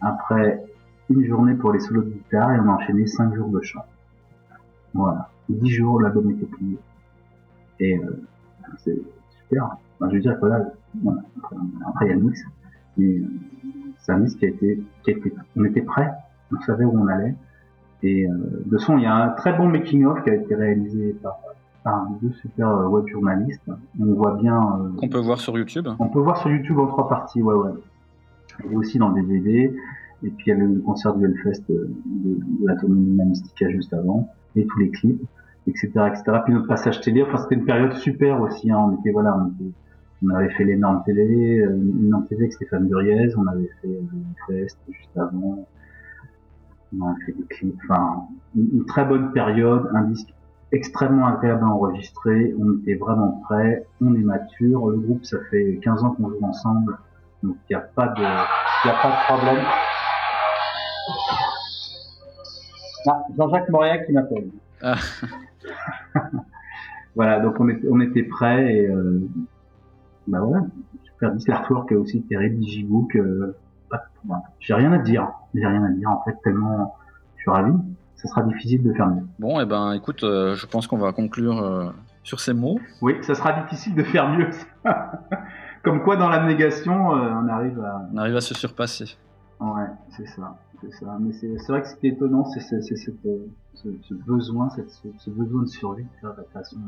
Après 0.00 0.64
une 1.10 1.24
journée 1.24 1.54
pour 1.54 1.72
les 1.72 1.80
solos 1.80 2.02
de 2.02 2.10
guitare 2.10 2.52
et 2.54 2.60
on 2.60 2.68
a 2.68 2.72
enchaîné 2.72 3.06
5 3.06 3.34
jours 3.34 3.48
de 3.48 3.60
chant. 3.60 3.84
Voilà. 4.94 5.28
10 5.48 5.70
jours, 5.70 6.00
l'album 6.00 6.30
était 6.30 6.46
plié. 6.46 6.78
Et 7.80 7.98
euh, 7.98 8.26
c'est 8.78 8.98
super. 9.42 9.76
Enfin, 9.98 10.10
je 10.10 10.14
veux 10.16 10.22
dire 10.22 10.40
que 10.40 10.46
là, 10.46 10.64
voilà. 11.02 11.22
après, 11.86 12.06
il 12.06 12.08
y 12.08 12.12
a 12.12 12.14
le 12.14 12.22
mix. 12.22 12.42
Mais 12.96 13.18
euh, 13.18 13.26
c'est 13.98 14.12
un 14.12 14.18
mix 14.18 14.34
qui 14.36 14.46
a 14.46 14.48
été, 14.48 14.82
qui 15.02 15.10
a 15.10 15.14
été, 15.14 15.34
on 15.56 15.64
était 15.64 15.82
prêts, 15.82 16.10
on 16.52 16.60
savait 16.60 16.84
où 16.84 16.98
on 16.98 17.06
allait. 17.08 17.34
Et 18.02 18.26
euh, 18.26 18.62
de 18.66 18.78
son, 18.78 18.98
il 18.98 19.04
y 19.04 19.06
a 19.06 19.14
un 19.14 19.28
très 19.30 19.52
bon 19.52 19.68
making-of 19.68 20.22
qui 20.22 20.30
a 20.30 20.34
été 20.34 20.54
réalisé 20.54 21.14
par, 21.22 21.38
par 21.84 22.08
deux 22.20 22.32
super 22.32 22.68
euh, 22.68 22.88
web 22.88 23.06
journalistes. 23.06 23.62
On 24.00 24.14
voit 24.14 24.34
bien. 24.34 24.58
euh, 24.80 24.88
Qu'on 24.98 25.08
peut 25.08 25.18
voir 25.20 25.38
sur 25.38 25.56
YouTube. 25.56 25.86
on 25.98 26.08
peut 26.08 26.18
voir 26.20 26.38
sur 26.38 26.50
YouTube 26.50 26.78
en 26.78 26.86
trois 26.88 27.08
parties, 27.08 27.42
ouais, 27.42 27.54
ouais. 27.54 27.70
Et 28.70 28.74
aussi 28.74 28.98
dans 28.98 29.10
le 29.10 29.22
DVD. 29.22 29.72
Et 30.22 30.30
puis 30.30 30.44
il 30.46 30.48
y 30.48 30.52
avait 30.52 30.66
le 30.66 30.80
concert 30.80 31.14
du 31.14 31.24
Hellfest 31.26 31.62
euh, 31.70 31.88
de, 32.06 32.34
de 32.34 32.66
la 32.66 32.74
tournée 32.76 33.32
juste 33.70 33.92
avant. 33.92 34.28
Et 34.56 34.66
tous 34.66 34.78
les 34.78 34.90
clips, 34.90 35.20
etc., 35.66 35.90
etc. 36.08 36.22
Puis 36.44 36.54
notre 36.54 36.66
passage 36.68 37.00
télé. 37.00 37.22
Enfin, 37.22 37.36
c'était 37.38 37.56
une 37.56 37.64
période 37.66 37.92
super 37.92 38.40
aussi. 38.40 38.70
Hein. 38.70 38.78
On 38.80 38.92
était, 38.98 39.10
voilà, 39.10 39.36
on, 39.36 39.48
était, 39.48 39.70
on 40.24 40.28
avait 40.30 40.50
fait 40.50 40.64
l'énorme 40.64 41.02
télé, 41.04 41.60
euh, 41.60 41.76
l'énorme 42.00 42.24
télé 42.26 42.42
avec 42.42 42.52
Stéphane 42.54 42.86
Duriez. 42.88 43.28
On 43.36 43.46
avait 43.46 43.68
fait 43.82 43.88
le 43.88 44.54
Hellfest 44.56 44.76
juste 44.88 45.16
avant. 45.16 45.66
On 46.98 47.06
a 47.08 47.14
fait 47.26 47.32
des 47.32 47.44
clips. 47.50 47.76
Enfin, 47.84 48.22
une, 48.56 48.68
une 48.72 48.84
très 48.86 49.04
bonne 49.04 49.32
période. 49.32 49.90
Un 49.92 50.04
disque 50.04 50.32
extrêmement 50.74 51.26
agréable 51.26 51.64
à 51.64 51.68
enregistrer. 51.68 52.54
On 52.58 52.78
était 52.78 52.96
vraiment 52.96 53.40
prêts. 53.44 53.86
On 54.00 54.14
est 54.14 54.18
mature. 54.18 54.88
Le 54.88 54.98
groupe, 54.98 55.24
ça 55.24 55.38
fait 55.50 55.78
15 55.82 56.04
ans 56.04 56.10
qu'on 56.10 56.28
joue 56.30 56.44
ensemble. 56.44 56.98
Donc, 57.42 57.56
il 57.68 57.76
n'y 57.76 57.76
a 57.76 57.84
pas 57.84 58.08
de, 58.08 58.22
y 58.22 58.90
a 58.90 58.94
pas 59.02 59.10
de 59.10 59.34
problème. 59.34 59.64
Ah, 63.06 63.22
Jean-Jacques 63.36 63.68
Mauriac 63.68 64.06
qui 64.06 64.12
m'appelle. 64.12 64.48
Ah. 64.82 64.96
voilà, 67.14 67.40
donc 67.40 67.60
on 67.60 67.68
était, 67.68 67.86
on 67.90 68.00
était 68.00 68.22
prêts 68.22 68.74
et, 68.74 68.86
euh, 68.86 69.28
bah 70.26 70.40
voilà. 70.40 70.64
Super 71.38 71.62
est 71.90 71.94
aussi 71.94 72.22
terrible. 72.22 72.56
Digibook, 72.56 73.16
euh, 73.16 73.56
j'ai 74.60 74.74
rien 74.74 74.92
à 74.92 74.98
dire. 74.98 75.30
J'ai 75.54 75.66
rien 75.66 75.84
à 75.84 75.90
dire, 75.90 76.10
en 76.10 76.22
fait, 76.24 76.36
tellement 76.42 76.96
je 77.36 77.42
suis 77.42 77.50
ravi. 77.50 77.72
Ça 78.16 78.28
sera 78.28 78.42
difficile 78.42 78.82
de 78.82 78.92
faire 78.92 79.08
mieux. 79.08 79.26
Bon, 79.38 79.60
et 79.60 79.66
ben 79.66 79.92
écoute, 79.92 80.24
euh, 80.24 80.54
je 80.54 80.66
pense 80.66 80.86
qu'on 80.86 80.96
va 80.98 81.12
conclure 81.12 81.62
euh, 81.62 81.90
sur 82.22 82.40
ces 82.40 82.54
mots. 82.54 82.78
Oui, 83.02 83.16
ça 83.22 83.34
sera 83.34 83.52
difficile 83.62 83.94
de 83.94 84.02
faire 84.02 84.28
mieux. 84.30 84.48
Comme 85.82 86.02
quoi, 86.02 86.16
dans 86.16 86.28
l'abnégation, 86.28 87.14
euh, 87.14 87.30
on 87.34 87.48
arrive 87.48 87.78
à. 87.80 88.08
On 88.12 88.16
arrive 88.16 88.36
à 88.36 88.40
se 88.40 88.54
surpasser. 88.54 89.16
Ouais, 89.60 89.86
c'est 90.16 90.26
ça, 90.26 90.56
c'est 90.80 90.90
ça. 90.92 91.18
Mais 91.20 91.32
c'est 91.32 91.68
vrai 91.68 91.82
que 91.82 91.88
ce 91.88 91.96
qui 91.96 92.06
est 92.06 92.10
étonnant, 92.10 92.44
c'est 92.44 92.60
euh, 92.76 92.80
ce, 92.80 93.88
ce 94.02 94.14
besoin, 94.14 94.70
cette, 94.70 94.90
ce, 94.90 95.08
ce 95.18 95.30
besoin 95.30 95.62
de 95.62 95.68
survie 95.68 96.06
de 96.22 96.28
la 96.28 96.44
création 96.50 96.78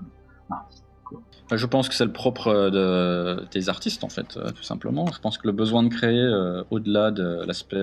artistique. 0.49 0.85
Quoi. 1.05 1.21
Bah, 1.51 1.57
Je 1.57 1.67
pense 1.67 1.89
que 1.89 1.95
c'est 1.95 2.07
le 2.07 2.13
propre 2.13 2.71
de, 2.71 3.47
des 3.51 3.69
artistes, 3.69 4.05
en 4.05 4.09
fait, 4.09 4.39
tout 4.55 4.63
simplement. 4.63 5.07
Je 5.13 5.21
pense 5.21 5.37
que 5.37 5.47
le 5.47 5.53
besoin 5.53 5.83
de 5.83 5.89
créer, 5.89 6.27
au-delà 6.71 7.11
de 7.11 7.45
l'aspect 7.47 7.83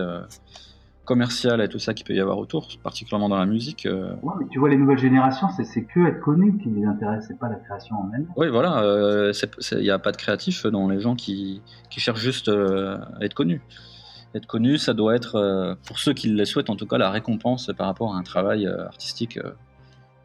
commercial 1.05 1.61
et 1.61 1.67
tout 1.67 1.79
ça 1.79 1.93
qu'il 1.93 2.05
peut 2.05 2.13
y 2.13 2.19
avoir 2.19 2.37
autour, 2.37 2.67
particulièrement 2.81 3.29
dans 3.29 3.37
la 3.37 3.45
musique, 3.45 3.85
euh, 3.85 4.13
Ouais, 4.23 4.33
mais 4.39 4.45
tu 4.49 4.59
vois, 4.59 4.69
les 4.69 4.77
nouvelles 4.77 4.97
générations, 4.99 5.47
c'est 5.55 5.63
c'est 5.65 5.83
que 5.83 5.99
être 6.07 6.21
connu 6.21 6.57
qui 6.57 6.69
les 6.69 6.85
intéresse, 6.85 7.25
c'est 7.27 7.37
pas 7.37 7.49
la 7.49 7.55
création 7.55 7.95
en 7.97 8.09
elle. 8.15 8.25
oui, 8.37 8.47
voilà, 8.49 8.81
euh, 8.83 9.31
il 9.73 9.77
n'y 9.79 9.89
a 9.89 9.99
pas 9.99 10.11
de 10.11 10.17
créatif 10.17 10.65
dans 10.65 10.87
les 10.87 10.99
gens 10.99 11.15
qui, 11.15 11.61
qui 11.89 11.99
cherchent 11.99 12.21
juste 12.21 12.47
euh, 12.49 12.97
à 13.19 13.25
être 13.25 13.33
connus. 13.33 13.61
Être 14.35 14.47
connu, 14.47 14.77
ça 14.79 14.93
doit 14.93 15.13
être, 15.15 15.35
euh, 15.35 15.75
pour 15.85 15.99
ceux 15.99 16.13
qui 16.13 16.29
le 16.29 16.43
souhaitent 16.45 16.69
en 16.71 16.75
tout 16.75 16.87
cas, 16.87 16.97
la 16.97 17.11
récompense 17.11 17.71
par 17.77 17.85
rapport 17.87 18.15
à 18.15 18.17
un 18.17 18.23
travail 18.23 18.65
euh, 18.65 18.85
artistique 18.87 19.37
euh, 19.37 19.51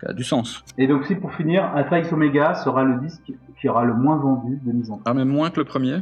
qui 0.01 0.07
a 0.07 0.13
du 0.15 0.25
sens. 0.25 0.63
Et 0.79 0.87
donc, 0.87 1.05
si 1.05 1.15
pour 1.15 1.35
finir, 1.35 1.65
Alpha 1.75 1.99
X 1.99 2.11
Omega 2.13 2.55
sera 2.55 2.85
le 2.85 3.01
disque 3.01 3.33
qui 3.61 3.69
aura 3.69 3.85
le 3.85 3.93
moins 3.95 4.17
vendu 4.17 4.59
de 4.65 4.73
mise 4.73 4.91
en 4.91 5.01
Ah, 5.05 5.13
même 5.13 5.29
moins 5.29 5.51
que 5.51 5.59
le 5.61 5.65
premier, 5.65 5.99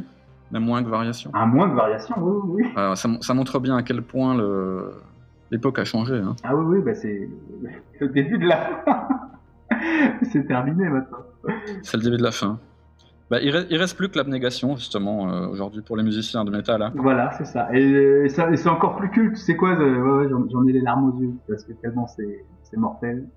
même 0.51 0.63
moins 0.63 0.83
que 0.83 0.89
Variation. 0.89 1.31
À 1.33 1.45
moins 1.45 1.67
de 1.67 1.73
variations, 1.73 2.15
oui, 2.19 2.63
oui. 2.63 2.71
Euh, 2.77 2.95
ça, 2.95 3.09
ça 3.21 3.33
montre 3.33 3.59
bien 3.59 3.75
à 3.77 3.83
quel 3.83 4.01
point 4.01 4.35
le- 4.35 4.93
l'époque 5.51 5.79
a 5.79 5.85
changé. 5.85 6.15
hein. 6.15 6.35
Ah 6.43 6.55
oui, 6.55 6.77
oui, 6.77 6.81
bah 6.83 6.93
c'est 6.95 7.29
le 7.99 8.07
début 8.09 8.37
de 8.37 8.47
la 8.47 8.57
fin. 8.85 9.07
c'est 10.23 10.45
terminé 10.47 10.87
maintenant. 10.89 11.17
C'est 11.83 11.97
le 11.97 12.03
début 12.03 12.17
de 12.17 12.23
la 12.23 12.31
fin. 12.31 12.59
Bah, 13.29 13.39
il, 13.41 13.49
reste, 13.49 13.67
il 13.69 13.77
reste 13.77 13.97
plus 13.97 14.07
que 14.09 14.17
l'abnégation, 14.17 14.77
justement, 14.77 15.29
euh, 15.29 15.47
aujourd'hui, 15.47 15.81
pour 15.81 15.97
les 15.97 16.03
musiciens 16.03 16.45
de 16.45 16.51
métal. 16.51 16.81
hein. 16.81 16.93
Voilà, 16.95 17.31
c'est 17.37 17.43
ça. 17.45 17.67
Et, 17.73 17.81
et 18.25 18.29
ça- 18.29 18.49
et 18.49 18.55
c'est 18.55 18.69
encore 18.69 18.95
plus 18.95 19.09
culte. 19.09 19.35
Tu 19.35 19.41
sais 19.41 19.57
quoi 19.57 19.71
euh, 19.71 20.01
ouais, 20.01 20.23
ouais, 20.23 20.29
J'en 20.29 20.47
j'en 20.49 20.65
ai 20.65 20.71
les 20.71 20.79
larmes 20.79 21.09
aux 21.09 21.19
yeux 21.19 21.33
parce 21.47 21.63
que 21.65 21.73
tellement 21.73 22.07
c'est 22.07 22.45
c'est 22.63 22.77
mortel. 22.77 23.27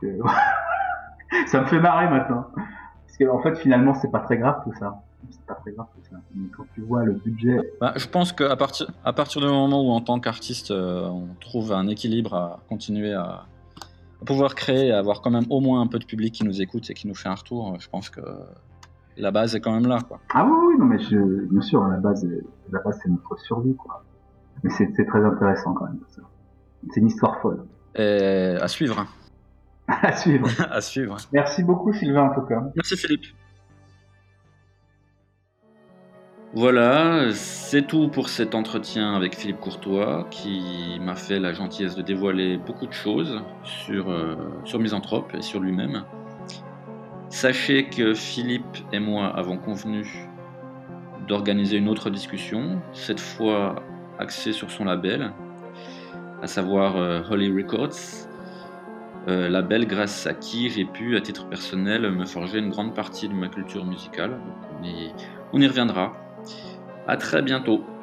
que- 0.00 0.06
ça 1.46 1.60
me 1.62 1.66
fait 1.66 1.80
marrer 1.80 2.08
maintenant. 2.08 2.46
Parce 2.54 3.16
que 3.18 3.28
en 3.28 3.40
fait, 3.42 3.56
finalement, 3.56 3.94
c'est 3.94 4.10
pas 4.12 4.20
très 4.20 4.38
grave 4.38 4.60
tout 4.64 4.72
ça. 4.78 5.02
C'est 5.30 5.46
pas 5.46 5.54
très 5.54 5.72
grave. 5.72 5.86
Mais 6.34 6.48
quand 6.56 6.64
tu 6.74 6.80
vois 6.82 7.04
le 7.04 7.12
budget, 7.12 7.58
Bah, 7.80 7.92
je 7.96 8.06
pense 8.06 8.32
qu'à 8.32 8.56
partir, 8.56 8.90
à 9.04 9.12
partir 9.12 9.40
du 9.40 9.46
moment 9.46 9.82
où, 9.86 9.90
en 9.90 10.00
tant 10.00 10.20
qu'artiste, 10.20 10.70
euh, 10.70 11.06
on 11.06 11.28
trouve 11.40 11.72
un 11.72 11.86
équilibre 11.88 12.34
à 12.34 12.60
continuer 12.68 13.12
à, 13.12 13.46
à 14.22 14.24
pouvoir 14.24 14.54
créer, 14.54 14.90
à 14.92 14.98
avoir 14.98 15.20
quand 15.20 15.30
même 15.30 15.46
au 15.50 15.60
moins 15.60 15.80
un 15.80 15.86
peu 15.86 15.98
de 15.98 16.04
public 16.04 16.34
qui 16.34 16.44
nous 16.44 16.60
écoute 16.62 16.88
et 16.90 16.94
qui 16.94 17.06
nous 17.08 17.14
fait 17.14 17.28
un 17.28 17.34
retour, 17.34 17.76
je 17.78 17.88
pense 17.88 18.10
que 18.10 18.20
la 19.16 19.30
base 19.30 19.54
est 19.54 19.60
quand 19.60 19.72
même 19.72 19.86
là. 19.86 20.00
Quoi. 20.06 20.20
ah 20.32 20.44
oui, 20.44 20.56
oui, 20.68 20.74
non 20.78 20.86
mais 20.86 20.98
je, 20.98 21.16
bien 21.50 21.60
sûr, 21.60 21.84
la 21.84 21.98
base, 21.98 22.26
la 22.72 22.80
base 22.80 22.98
c'est 23.02 23.08
notre 23.08 23.38
survie 23.40 23.76
quoi. 23.76 24.02
Mais 24.62 24.70
c'est 24.70 24.90
c'est 24.96 25.04
très 25.04 25.24
intéressant 25.24 25.72
quand 25.74 25.84
même. 25.86 26.00
ça. 26.08 26.22
C'est 26.90 27.00
une 27.00 27.06
histoire 27.06 27.40
folle. 27.40 27.64
Et 27.94 28.56
à 28.60 28.66
suivre. 28.68 29.06
à 29.86 30.12
suivre. 30.16 30.48
à 30.70 30.80
suivre. 30.80 31.16
Merci 31.32 31.62
beaucoup 31.62 31.92
Sylvain 31.92 32.30
en 32.30 32.34
tout 32.34 32.46
cas. 32.46 32.62
Merci 32.74 32.96
Philippe. 32.96 33.26
Voilà, 36.56 37.32
c'est 37.32 37.84
tout 37.84 38.06
pour 38.06 38.28
cet 38.28 38.54
entretien 38.54 39.16
avec 39.16 39.34
Philippe 39.34 39.58
Courtois 39.58 40.28
qui 40.30 41.00
m'a 41.00 41.16
fait 41.16 41.40
la 41.40 41.52
gentillesse 41.52 41.96
de 41.96 42.02
dévoiler 42.02 42.58
beaucoup 42.58 42.86
de 42.86 42.92
choses 42.92 43.42
sur, 43.64 44.08
euh, 44.08 44.36
sur 44.64 44.78
Misanthrope 44.78 45.34
et 45.34 45.42
sur 45.42 45.58
lui-même. 45.58 46.04
Sachez 47.28 47.86
que 47.86 48.14
Philippe 48.14 48.78
et 48.92 49.00
moi 49.00 49.36
avons 49.36 49.56
convenu 49.56 50.28
d'organiser 51.26 51.76
une 51.78 51.88
autre 51.88 52.08
discussion, 52.08 52.80
cette 52.92 53.18
fois 53.18 53.82
axée 54.20 54.52
sur 54.52 54.70
son 54.70 54.84
label, 54.84 55.32
à 56.40 56.46
savoir 56.46 56.96
euh, 56.96 57.20
Holly 57.28 57.50
Records, 57.50 58.28
euh, 59.26 59.48
label 59.48 59.88
grâce 59.88 60.24
à 60.28 60.34
qui 60.34 60.70
j'ai 60.70 60.84
pu, 60.84 61.16
à 61.16 61.20
titre 61.20 61.48
personnel, 61.48 62.08
me 62.12 62.26
forger 62.26 62.60
une 62.60 62.70
grande 62.70 62.94
partie 62.94 63.28
de 63.28 63.34
ma 63.34 63.48
culture 63.48 63.84
musicale. 63.84 64.38
On 65.52 65.60
y 65.60 65.66
reviendra. 65.66 66.23
À 67.06 67.16
très 67.16 67.42
bientôt. 67.42 67.93